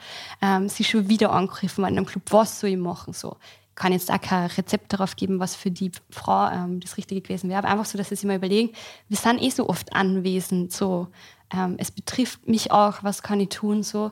ähm, 0.41 0.69
sie 0.69 0.81
ist 0.81 0.89
schon 0.89 1.07
wieder 1.07 1.31
angegriffen 1.31 1.83
worden 1.83 1.97
einem 1.97 2.05
Club, 2.05 2.23
was 2.31 2.59
soll 2.59 2.71
ich 2.71 2.77
machen? 2.77 3.13
So, 3.13 3.37
kann 3.75 3.91
jetzt 3.91 4.11
auch 4.11 4.21
kein 4.21 4.47
Rezept 4.47 4.91
darauf 4.91 5.15
geben, 5.15 5.39
was 5.39 5.55
für 5.55 5.69
die 5.69 5.91
Frau 6.09 6.49
ähm, 6.49 6.79
das 6.79 6.97
Richtige 6.97 7.21
gewesen 7.21 7.49
wäre, 7.49 7.59
aber 7.59 7.69
einfach 7.69 7.85
so, 7.85 7.97
dass 7.97 8.09
sie 8.09 8.15
sich 8.15 8.25
mal 8.25 8.37
überlegen, 8.37 8.73
wir 9.07 9.17
sind 9.17 9.39
eh 9.39 9.51
so 9.51 9.69
oft 9.69 9.93
anwesend, 9.93 10.73
so, 10.73 11.07
ähm, 11.53 11.75
es 11.77 11.91
betrifft 11.91 12.47
mich 12.47 12.71
auch, 12.71 13.03
was 13.03 13.21
kann 13.21 13.39
ich 13.39 13.49
tun, 13.49 13.83
so. 13.83 14.11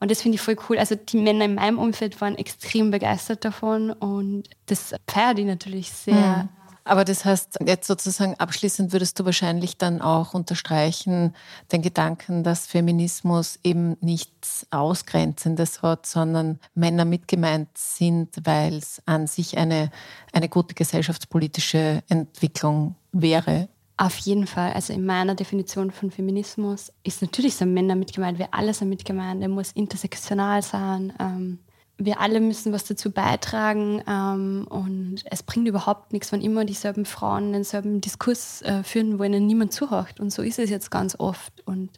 Und 0.00 0.10
das 0.10 0.22
finde 0.22 0.36
ich 0.36 0.40
voll 0.40 0.56
cool. 0.68 0.78
Also 0.78 0.94
die 0.94 1.16
Männer 1.16 1.44
in 1.44 1.54
meinem 1.54 1.78
Umfeld 1.78 2.20
waren 2.20 2.36
extrem 2.36 2.90
begeistert 2.90 3.44
davon 3.44 3.90
und 3.90 4.44
das 4.66 4.94
feiert 5.08 5.38
ich 5.38 5.46
natürlich 5.46 5.92
sehr. 5.92 6.14
Mhm. 6.44 6.48
Aber 6.88 7.04
das 7.04 7.26
heißt, 7.26 7.58
jetzt 7.66 7.86
sozusagen 7.86 8.34
abschließend 8.36 8.92
würdest 8.92 9.20
du 9.20 9.26
wahrscheinlich 9.26 9.76
dann 9.76 10.00
auch 10.00 10.32
unterstreichen, 10.32 11.34
den 11.70 11.82
Gedanken, 11.82 12.44
dass 12.44 12.66
Feminismus 12.66 13.58
eben 13.62 13.98
nichts 14.00 14.66
Ausgrenzendes 14.70 15.82
hat, 15.82 16.06
sondern 16.06 16.58
Männer 16.74 17.04
mitgemeint 17.04 17.68
sind, 17.76 18.34
weil 18.44 18.76
es 18.76 19.02
an 19.04 19.26
sich 19.26 19.58
eine, 19.58 19.90
eine 20.32 20.48
gute 20.48 20.74
gesellschaftspolitische 20.74 22.02
Entwicklung 22.08 22.94
wäre. 23.12 23.68
Auf 24.00 24.16
jeden 24.18 24.46
Fall. 24.46 24.72
Also 24.74 24.92
in 24.92 25.04
meiner 25.04 25.34
Definition 25.34 25.90
von 25.90 26.12
Feminismus 26.12 26.92
ist 27.02 27.20
natürlich 27.20 27.56
so 27.56 27.66
Männer 27.66 27.96
mitgemeint, 27.96 28.38
wir 28.38 28.54
alle 28.54 28.72
sind 28.72 28.88
mitgemeint, 28.88 29.42
er 29.42 29.48
muss 29.48 29.72
intersektional 29.72 30.62
sein. 30.62 31.12
Ähm, 31.18 31.58
wir 31.98 32.20
alle 32.20 32.40
müssen 32.40 32.72
was 32.72 32.84
dazu 32.84 33.10
beitragen 33.10 34.00
ähm, 34.06 34.68
und 34.70 35.24
es 35.24 35.42
bringt 35.42 35.66
überhaupt 35.66 36.12
nichts, 36.12 36.30
wenn 36.30 36.42
immer 36.42 36.64
dieselben 36.64 37.06
Frauen 37.06 37.52
denselben 37.52 38.00
Diskurs 38.00 38.62
äh, 38.62 38.84
führen, 38.84 39.18
wo 39.18 39.24
ihnen 39.24 39.46
niemand 39.46 39.72
zuhört. 39.72 40.20
Und 40.20 40.30
so 40.30 40.42
ist 40.42 40.60
es 40.60 40.70
jetzt 40.70 40.92
ganz 40.92 41.16
oft. 41.18 41.66
Und 41.66 41.90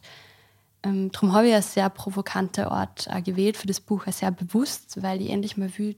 ähm, 0.81 1.11
darum 1.11 1.33
habe 1.33 1.49
ich 1.49 1.53
einen 1.53 1.61
sehr 1.61 1.91
provokanten 1.91 2.65
Ort 2.65 3.09
auch 3.11 3.23
gewählt 3.23 3.57
für 3.57 3.67
das 3.67 3.79
Buch, 3.79 4.07
auch 4.07 4.11
sehr 4.11 4.31
bewusst, 4.31 5.03
weil 5.03 5.21
ich 5.21 5.29
endlich 5.29 5.55
mal 5.55 5.71
will, 5.77 5.95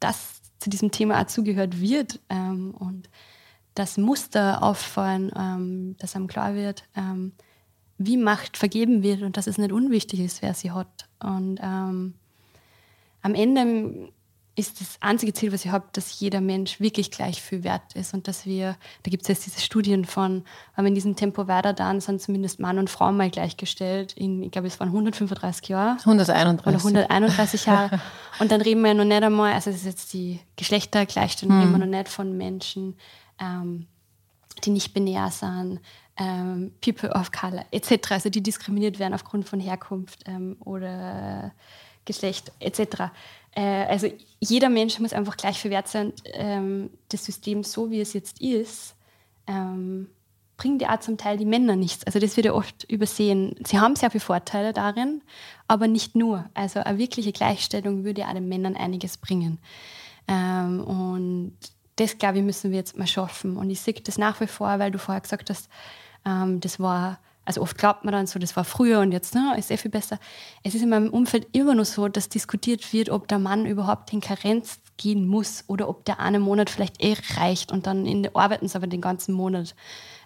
dass 0.00 0.42
zu 0.58 0.70
diesem 0.70 0.90
Thema 0.90 1.22
auch 1.22 1.26
zugehört 1.28 1.80
wird 1.80 2.18
ähm, 2.30 2.74
und 2.76 3.08
das 3.74 3.98
Muster 3.98 4.62
auffallen, 4.62 5.30
ähm, 5.36 5.96
dass 5.98 6.16
einem 6.16 6.26
klar 6.26 6.54
wird, 6.54 6.84
ähm, 6.96 7.32
wie 7.98 8.16
Macht 8.16 8.56
vergeben 8.56 9.02
wird 9.02 9.22
und 9.22 9.36
dass 9.36 9.46
es 9.46 9.58
nicht 9.58 9.72
unwichtig 9.72 10.20
ist, 10.20 10.42
wer 10.42 10.54
sie 10.54 10.70
hat. 10.70 11.08
Und 11.22 11.58
ähm, 11.62 12.14
am 13.22 13.34
Ende 13.34 14.10
ist 14.56 14.80
das 14.80 14.96
einzige 15.00 15.32
Ziel, 15.32 15.52
was 15.52 15.64
ich 15.64 15.70
habe, 15.70 15.86
dass 15.92 16.18
jeder 16.20 16.40
Mensch 16.40 16.80
wirklich 16.80 17.10
gleich 17.10 17.40
viel 17.40 17.64
wert 17.64 17.94
ist 17.94 18.14
und 18.14 18.28
dass 18.28 18.46
wir, 18.46 18.76
da 19.02 19.10
gibt 19.10 19.22
es 19.22 19.28
jetzt 19.28 19.46
diese 19.46 19.60
Studien 19.60 20.04
von, 20.04 20.44
wenn 20.76 20.84
wir 20.84 20.88
in 20.88 20.94
diesem 20.94 21.16
Tempo 21.16 21.46
weiter 21.46 21.72
dann 21.72 22.00
sind 22.00 22.20
zumindest 22.20 22.60
Mann 22.60 22.78
und 22.78 22.90
Frau 22.90 23.10
mal 23.12 23.30
gleichgestellt 23.30 24.12
in, 24.14 24.42
ich 24.42 24.50
glaube, 24.50 24.68
es 24.68 24.78
waren 24.80 24.88
135 24.88 25.68
Jahre. 25.68 25.98
131. 26.00 26.66
Oder 26.66 26.76
131 26.78 27.66
Jahre. 27.66 28.00
und 28.40 28.50
dann 28.50 28.60
reden 28.60 28.82
wir 28.82 28.88
ja 28.88 28.94
noch 28.94 29.04
nicht 29.04 29.22
einmal, 29.22 29.52
also 29.52 29.70
das 29.70 29.80
ist 29.80 29.86
jetzt 29.86 30.12
die 30.12 30.40
Geschlechtergleichstellung, 30.56 31.54
hm. 31.54 31.60
reden 31.60 31.72
wir 31.72 31.86
noch 31.86 31.98
nicht 31.98 32.08
von 32.08 32.36
Menschen, 32.36 32.96
ähm, 33.40 33.86
die 34.64 34.70
nicht 34.70 34.92
binär 34.92 35.30
sind, 35.30 35.80
ähm, 36.16 36.72
People 36.80 37.10
of 37.10 37.32
Color 37.32 37.64
etc., 37.70 38.12
also 38.12 38.30
die 38.30 38.42
diskriminiert 38.42 38.98
werden 38.98 39.14
aufgrund 39.14 39.48
von 39.48 39.60
Herkunft 39.60 40.24
ähm, 40.26 40.56
oder 40.60 41.52
Geschlecht 42.04 42.52
etc. 42.60 43.10
Äh, 43.52 43.86
also 43.86 44.08
jeder 44.38 44.68
Mensch 44.68 44.98
muss 44.98 45.12
einfach 45.12 45.36
gleich 45.36 45.58
viel 45.58 45.70
wert 45.70 45.88
sein. 45.88 46.12
Ähm, 46.32 46.90
das 47.08 47.24
System, 47.24 47.64
so 47.64 47.90
wie 47.90 48.00
es 48.00 48.12
jetzt 48.12 48.40
ist, 48.40 48.94
ähm, 49.46 50.08
bringt 50.56 50.82
ja 50.82 50.94
auch 50.94 51.00
zum 51.00 51.16
Teil 51.16 51.38
die 51.38 51.46
Männer 51.46 51.74
nichts. 51.74 52.04
Also 52.04 52.18
das 52.18 52.36
wird 52.36 52.44
ja 52.44 52.52
oft 52.52 52.84
übersehen. 52.84 53.56
Sie 53.66 53.78
haben 53.78 53.96
sehr 53.96 54.10
viele 54.10 54.20
Vorteile 54.20 54.74
darin, 54.74 55.22
aber 55.68 55.88
nicht 55.88 56.14
nur. 56.14 56.50
Also 56.52 56.80
eine 56.80 56.98
wirkliche 56.98 57.32
Gleichstellung 57.32 58.04
würde 58.04 58.20
ja 58.22 58.28
auch 58.28 58.34
den 58.34 58.48
Männern 58.48 58.76
einiges 58.76 59.16
bringen. 59.16 59.58
Ähm, 60.28 60.84
und 60.84 61.56
das, 62.00 62.18
glaube 62.18 62.38
ich, 62.38 62.44
müssen 62.44 62.70
wir 62.70 62.78
jetzt 62.78 62.96
mal 62.96 63.06
schaffen. 63.06 63.56
Und 63.56 63.70
ich 63.70 63.80
sehe 63.80 63.94
das 63.94 64.18
nach 64.18 64.40
wie 64.40 64.46
vor, 64.46 64.78
weil 64.78 64.90
du 64.90 64.98
vorher 64.98 65.20
gesagt 65.20 65.50
hast, 65.50 65.68
ähm, 66.24 66.60
das 66.60 66.80
war 66.80 67.18
also 67.50 67.62
oft 67.62 67.76
glaubt 67.78 68.04
man 68.04 68.12
dann 68.12 68.28
so, 68.28 68.38
das 68.38 68.54
war 68.54 68.62
früher 68.62 69.00
und 69.00 69.10
jetzt 69.10 69.34
ne, 69.34 69.56
ist 69.58 69.68
sehr 69.68 69.78
viel 69.78 69.90
besser. 69.90 70.20
Es 70.62 70.76
ist 70.76 70.82
in 70.82 70.88
meinem 70.88 71.10
Umfeld 71.10 71.48
immer 71.50 71.74
noch 71.74 71.84
so, 71.84 72.06
dass 72.06 72.28
diskutiert 72.28 72.92
wird, 72.92 73.10
ob 73.10 73.26
der 73.26 73.40
Mann 73.40 73.66
überhaupt 73.66 74.12
in 74.12 74.20
Karenz 74.20 74.78
gehen 74.96 75.26
muss 75.26 75.64
oder 75.66 75.88
ob 75.88 76.04
der 76.04 76.20
eine 76.20 76.38
Monat 76.38 76.70
vielleicht 76.70 77.02
eh 77.02 77.16
reicht 77.36 77.72
und 77.72 77.88
dann 77.88 78.06
in, 78.06 78.32
arbeiten 78.36 78.68
sie 78.68 78.76
aber 78.76 78.86
den 78.86 79.00
ganzen 79.00 79.32
Monat. 79.34 79.74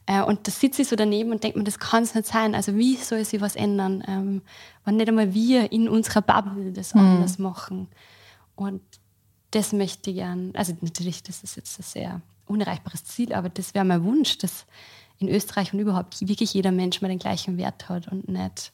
Äh, 0.05 0.23
und 0.23 0.47
da 0.47 0.53
sitze 0.53 0.83
ich 0.83 0.89
so 0.89 0.97
daneben 0.97 1.31
und 1.31 1.43
denke 1.43 1.57
mir, 1.57 1.65
das 1.65 1.79
kann 1.79 2.03
es 2.03 2.15
nicht 2.15 2.27
sein. 2.27 2.55
Also 2.55 2.77
wie 2.77 2.97
soll 2.97 3.25
sich 3.25 3.41
was 3.41 3.57
ändern, 3.57 4.05
ähm, 4.07 4.43
wenn 4.85 4.97
nicht 4.97 5.09
einmal 5.09 5.33
wir 5.33 5.73
in 5.73 5.89
unserer 5.89 6.21
Bubble 6.21 6.73
das 6.73 6.95
mhm. 6.95 7.01
anders 7.01 7.39
machen? 7.39 7.89
Und 8.55 8.83
das 9.55 9.73
möchte 9.73 10.11
ich 10.11 10.17
gern, 10.17 10.51
also 10.55 10.77
natürlich, 10.81 11.23
das 11.23 11.43
ist 11.43 11.57
jetzt 11.57 11.79
ein 11.79 11.83
sehr 11.85 12.21
unerreichbares 12.47 13.05
Ziel, 13.05 13.33
aber 13.33 13.49
das 13.49 13.75
wäre 13.75 13.85
mein 13.85 14.05
Wunsch, 14.05 14.39
dass 14.39 14.67
in 15.19 15.29
Österreich 15.29 15.73
und 15.73 15.79
überhaupt 15.79 16.27
wirklich 16.27 16.55
jeder 16.55 16.73
Mensch 16.73 17.01
mal 17.01 17.09
den 17.09 17.19
gleichen 17.19 17.57
Wert 17.57 17.89
hat 17.89 18.09
und 18.09 18.29
nicht 18.29 18.73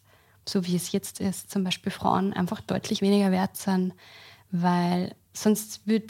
so 0.48 0.66
wie 0.66 0.74
es 0.74 0.90
jetzt 0.92 1.20
ist, 1.20 1.50
zum 1.50 1.64
Beispiel 1.64 1.92
Frauen 1.92 2.32
einfach 2.32 2.60
deutlich 2.60 3.02
weniger 3.02 3.30
wert 3.30 3.56
sind, 3.56 3.92
weil 4.50 5.14
sonst 5.32 5.86
würde 5.86 6.06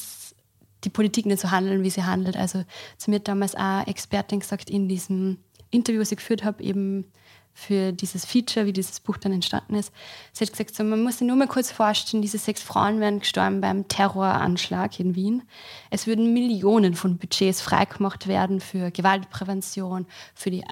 die 0.85 0.89
Politik 0.89 1.27
nicht 1.27 1.41
so 1.41 1.51
handeln, 1.51 1.83
wie 1.83 1.91
sie 1.91 2.05
handelt. 2.05 2.37
Also 2.37 2.64
zu 2.97 3.11
mir 3.11 3.21
damals 3.21 3.55
auch 3.55 3.87
Expertin 3.87 4.41
gesagt 4.41 4.71
in 4.71 4.89
diesem 4.89 5.39
Interview, 5.71 6.01
was 6.01 6.12
ich 6.12 6.18
geführt 6.18 6.45
habe, 6.45 6.62
eben 6.62 7.11
für 7.53 7.92
dieses 7.92 8.24
Feature, 8.24 8.66
wie 8.66 8.72
dieses 8.72 9.01
Buch 9.01 9.16
dann 9.16 9.32
entstanden 9.32 9.74
ist. 9.74 9.92
Sie 10.32 10.44
hat 10.44 10.53
gesagt, 10.53 10.74
so, 10.74 10.84
man 10.84 11.03
muss 11.03 11.18
sich 11.18 11.26
nur 11.26 11.36
mal 11.36 11.48
kurz 11.48 11.70
vorstellen, 11.70 12.22
diese 12.22 12.38
sechs 12.38 12.62
Frauen 12.62 13.01
wären 13.01 13.20
gestorben 13.20 13.61
beim 13.61 13.86
Terroranschlag 13.88 14.98
in 14.98 15.14
Wien. 15.14 15.42
Es 15.90 16.07
würden 16.07 16.32
Millionen 16.32 16.94
von 16.94 17.18
Budgets 17.18 17.61
freigemacht 17.61 18.28
werden 18.28 18.61
für 18.61 18.90
Gewaltprävention, 18.90 20.07
für, 20.34 20.51
die, 20.51 20.61
äh, 20.61 20.64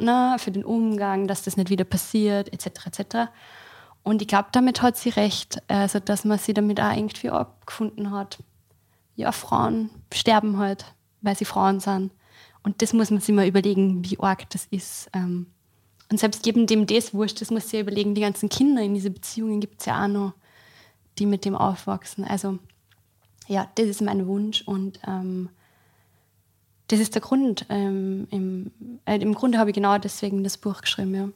na, 0.00 0.36
für 0.38 0.50
den 0.50 0.64
Umgang, 0.64 1.28
dass 1.28 1.42
das 1.42 1.56
nicht 1.56 1.70
wieder 1.70 1.84
passiert, 1.84 2.52
etc. 2.52 2.86
etc. 2.86 3.16
Und 4.02 4.20
ich 4.20 4.28
glaube, 4.28 4.48
damit 4.52 4.82
hat 4.82 4.96
sie 4.96 5.10
recht, 5.10 5.62
also 5.68 6.00
dass 6.00 6.24
man 6.24 6.38
sie 6.38 6.54
damit 6.54 6.80
auch 6.80 6.92
irgendwie 6.92 7.30
abgefunden 7.30 8.10
hat. 8.10 8.42
Ja, 9.14 9.30
Frauen 9.30 9.90
sterben 10.12 10.58
halt, 10.58 10.86
weil 11.20 11.36
sie 11.36 11.44
Frauen 11.44 11.78
sind. 11.78 12.10
Und 12.64 12.82
das 12.82 12.92
muss 12.92 13.10
man 13.10 13.20
sich 13.20 13.34
mal 13.34 13.46
überlegen, 13.46 14.04
wie 14.04 14.18
arg 14.18 14.48
das 14.50 14.66
ist. 14.70 15.08
Ähm, 15.12 15.46
und 16.12 16.18
selbst 16.18 16.44
jedem 16.44 16.66
dem 16.66 16.86
das 16.86 17.14
wurscht, 17.14 17.40
das 17.40 17.50
muss 17.50 17.72
ja 17.72 17.80
überlegen, 17.80 18.14
die 18.14 18.20
ganzen 18.20 18.50
Kinder 18.50 18.82
in 18.82 18.92
diese 18.92 19.10
Beziehungen 19.10 19.60
gibt 19.60 19.80
es 19.80 19.86
ja 19.86 20.04
auch 20.04 20.08
noch, 20.08 20.34
die 21.18 21.24
mit 21.24 21.46
dem 21.46 21.54
aufwachsen. 21.54 22.24
Also 22.24 22.58
ja, 23.48 23.66
das 23.76 23.86
ist 23.86 24.02
mein 24.02 24.26
Wunsch 24.26 24.60
und 24.60 25.00
ähm, 25.06 25.48
das 26.88 27.00
ist 27.00 27.14
der 27.14 27.22
Grund. 27.22 27.64
Ähm, 27.70 28.28
im, 28.30 28.70
äh, 29.06 29.16
Im 29.20 29.34
Grunde 29.34 29.58
habe 29.58 29.70
ich 29.70 29.74
genau 29.74 29.96
deswegen 29.96 30.44
das 30.44 30.58
Buch 30.58 30.82
geschrieben, 30.82 31.14
ja. 31.14 31.28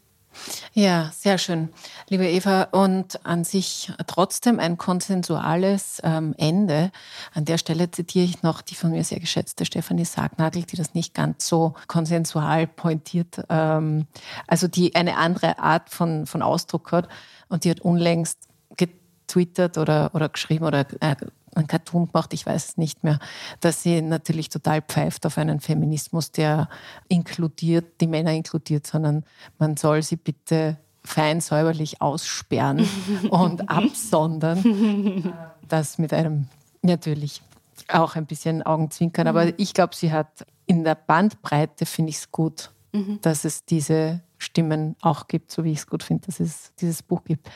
Ja, 0.72 1.11
sehr 1.14 1.39
schön, 1.39 1.70
liebe 2.09 2.28
Eva. 2.28 2.64
Und 2.72 3.24
an 3.24 3.45
sich 3.45 3.93
trotzdem 4.07 4.59
ein 4.61 4.76
konsensuales 4.76 6.01
ähm, 6.05 6.34
Ende. 6.39 6.91
An 7.34 7.45
der 7.45 7.59
Stelle 7.59 7.91
zitiere 7.91 8.24
ich 8.24 8.43
noch 8.43 8.62
die 8.62 8.74
von 8.74 8.91
mir 8.91 9.03
sehr 9.05 9.20
geschätzte 9.20 9.64
Stefanie 9.64 10.05
Sargnagel, 10.05 10.64
die 10.64 10.76
das 10.76 10.95
nicht 10.95 11.14
ganz 11.14 11.47
so 11.49 11.74
konsensual 11.87 12.66
pointiert, 12.66 13.45
ähm, 13.49 14.07
also 14.47 14.68
die 14.68 14.95
eine 14.95 15.16
andere 15.16 15.59
Art 15.59 15.91
von, 15.91 16.26
von 16.26 16.43
Ausdruck 16.43 16.93
hat. 16.93 17.09
Und 17.49 17.64
die 17.64 17.70
hat 17.70 17.80
unlängst 17.80 18.39
getwittert 18.76 19.78
oder, 19.78 20.11
oder 20.14 20.28
geschrieben 20.28 20.64
oder 20.64 20.87
äh, 21.01 21.16
ein 21.57 21.66
Cartoon 21.66 22.07
gemacht, 22.07 22.32
ich 22.32 22.46
weiß 22.46 22.70
es 22.70 22.76
nicht 22.76 23.04
mehr, 23.04 23.18
dass 23.61 23.82
sie 23.82 24.02
natürlich 24.02 24.48
total 24.48 24.82
pfeift 24.82 25.26
auf 25.26 25.38
einen 25.38 25.61
Feminismus, 25.61 26.30
der 26.32 26.68
inkludiert, 27.09 28.00
die 28.00 28.07
Männer 28.07 28.32
inkludiert, 28.32 28.86
sondern 28.86 29.24
man 29.59 29.76
soll 29.76 30.02
sie 30.02 30.16
bitte 30.16 30.76
fein 31.04 31.40
säuberlich 31.40 32.00
aussperren 32.00 32.86
und 33.30 33.68
absondern. 33.68 35.32
Das 35.68 35.98
mit 35.98 36.12
einem 36.12 36.46
natürlich 36.82 37.42
auch 37.88 38.14
ein 38.14 38.26
bisschen 38.26 38.62
Augenzwinkern. 38.62 39.26
Aber 39.26 39.46
mhm. 39.46 39.54
ich 39.57 39.74
glaube, 39.74 39.96
sie 39.96 40.12
hat 40.12 40.46
in 40.66 40.84
der 40.84 40.94
Bandbreite, 40.94 41.86
finde 41.86 42.11
ich 42.11 42.18
es 42.18 42.30
gut, 42.30 42.70
mhm. 42.92 43.18
dass 43.20 43.44
es 43.44 43.64
diese 43.64 44.20
Stimmen 44.39 44.97
auch 45.01 45.28
gibt, 45.28 45.51
so 45.51 45.64
wie 45.64 45.72
ich 45.72 45.78
es 45.78 45.87
gut 45.87 46.03
finde, 46.03 46.26
dass 46.26 46.41
es 46.41 46.72
dieses 46.80 47.03
Buch 47.03 47.24
gibt. 47.24 47.49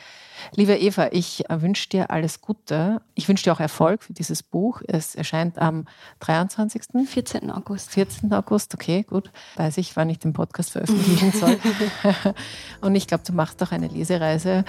Liebe 0.55 0.75
Eva, 0.75 1.09
ich 1.11 1.43
wünsche 1.49 1.89
dir 1.89 2.09
alles 2.09 2.41
Gute. 2.41 3.01
Ich 3.13 3.27
wünsche 3.27 3.43
dir 3.43 3.53
auch 3.53 3.59
Erfolg 3.59 4.03
für 4.03 4.13
dieses 4.13 4.41
Buch. 4.41 4.81
Es 4.87 5.13
erscheint 5.13 5.59
am 5.59 5.85
23. 6.21 6.83
14. 7.05 7.51
August. 7.51 7.91
14. 7.91 8.33
August, 8.33 8.73
okay, 8.73 9.03
gut. 9.03 9.31
Weiß 9.55 9.77
ich, 9.77 9.95
wann 9.95 10.09
ich 10.09 10.19
den 10.19 10.33
Podcast 10.33 10.71
veröffentlichen 10.71 11.31
soll. 11.31 11.59
und 12.81 12.95
ich 12.95 13.07
glaube, 13.07 13.23
du 13.25 13.33
machst 13.33 13.61
auch 13.61 13.71
eine 13.71 13.87
Lesereise. 13.87 14.65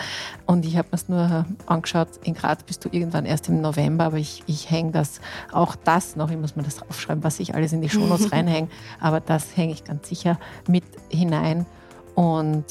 Und 0.46 0.66
ich 0.66 0.76
habe 0.76 0.88
mir 0.88 0.96
es 0.96 1.08
nur 1.08 1.46
angeschaut, 1.66 2.08
in 2.24 2.34
Graz 2.34 2.62
bist 2.62 2.84
du 2.84 2.88
irgendwann 2.90 3.24
erst 3.24 3.48
im 3.48 3.60
November, 3.60 4.04
aber 4.04 4.18
ich, 4.18 4.42
ich 4.46 4.70
hänge 4.70 4.92
das, 4.92 5.20
auch 5.52 5.76
das 5.76 6.16
noch, 6.16 6.30
ich 6.30 6.36
muss 6.36 6.56
mir 6.56 6.62
das 6.62 6.76
draufschreiben, 6.76 7.24
was 7.24 7.40
ich 7.40 7.54
alles 7.54 7.72
in 7.72 7.80
die 7.80 7.88
Shownotes 7.88 8.32
reinhänge, 8.32 8.68
aber 9.00 9.20
das 9.20 9.56
hänge 9.56 9.72
ich 9.72 9.84
ganz 9.84 10.08
sicher 10.08 10.38
mit 10.68 10.84
hinein. 11.10 11.66
Und 12.14 12.64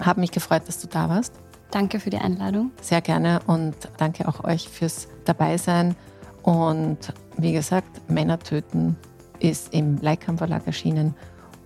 habe 0.00 0.20
mich 0.20 0.30
gefreut, 0.30 0.62
dass 0.66 0.80
du 0.80 0.86
da 0.86 1.08
warst. 1.08 1.34
Danke 1.70 2.00
für 2.00 2.10
die 2.10 2.18
Einladung. 2.18 2.70
Sehr 2.80 3.00
gerne 3.00 3.40
und 3.46 3.74
danke 3.96 4.28
auch 4.28 4.44
euch 4.44 4.68
fürs 4.68 5.08
Dabeisein. 5.24 5.96
Und 6.42 6.98
wie 7.38 7.52
gesagt, 7.52 8.10
Männer 8.10 8.38
töten 8.38 8.96
ist 9.38 9.72
im 9.72 9.96
Leikam 9.98 10.38
Verlag 10.38 10.66
erschienen 10.66 11.14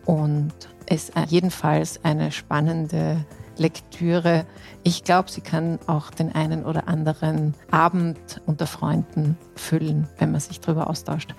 und 0.05 0.53
ist 0.89 1.13
jedenfalls 1.29 2.05
eine 2.05 2.31
spannende 2.31 3.25
Lektüre. 3.57 4.47
Ich 4.85 5.03
glaube, 5.03 5.31
sie 5.31 5.41
kann 5.41 5.79
auch 5.87 6.11
den 6.11 6.33
einen 6.35 6.65
oder 6.65 6.89
anderen 6.89 7.55
Abend 7.71 8.41
unter 8.47 8.67
Freunden 8.67 9.37
füllen, 9.57 10.07
wenn 10.19 10.31
man 10.31 10.41
sich 10.41 10.61
darüber 10.61 10.89
austauscht. 10.89 11.35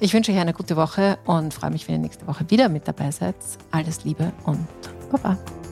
Ich 0.00 0.14
wünsche 0.14 0.32
euch 0.32 0.38
eine 0.38 0.54
gute 0.54 0.76
Woche 0.76 1.18
und 1.26 1.52
freue 1.52 1.70
mich, 1.70 1.86
wenn 1.86 1.96
ihr 1.96 2.00
nächste 2.00 2.26
Woche 2.26 2.48
wieder 2.48 2.68
mit 2.68 2.88
dabei 2.88 3.10
seid. 3.10 3.36
Alles 3.70 4.04
Liebe 4.04 4.32
und 4.44 4.66
Pa, 5.10 5.18
pa. 5.18 5.65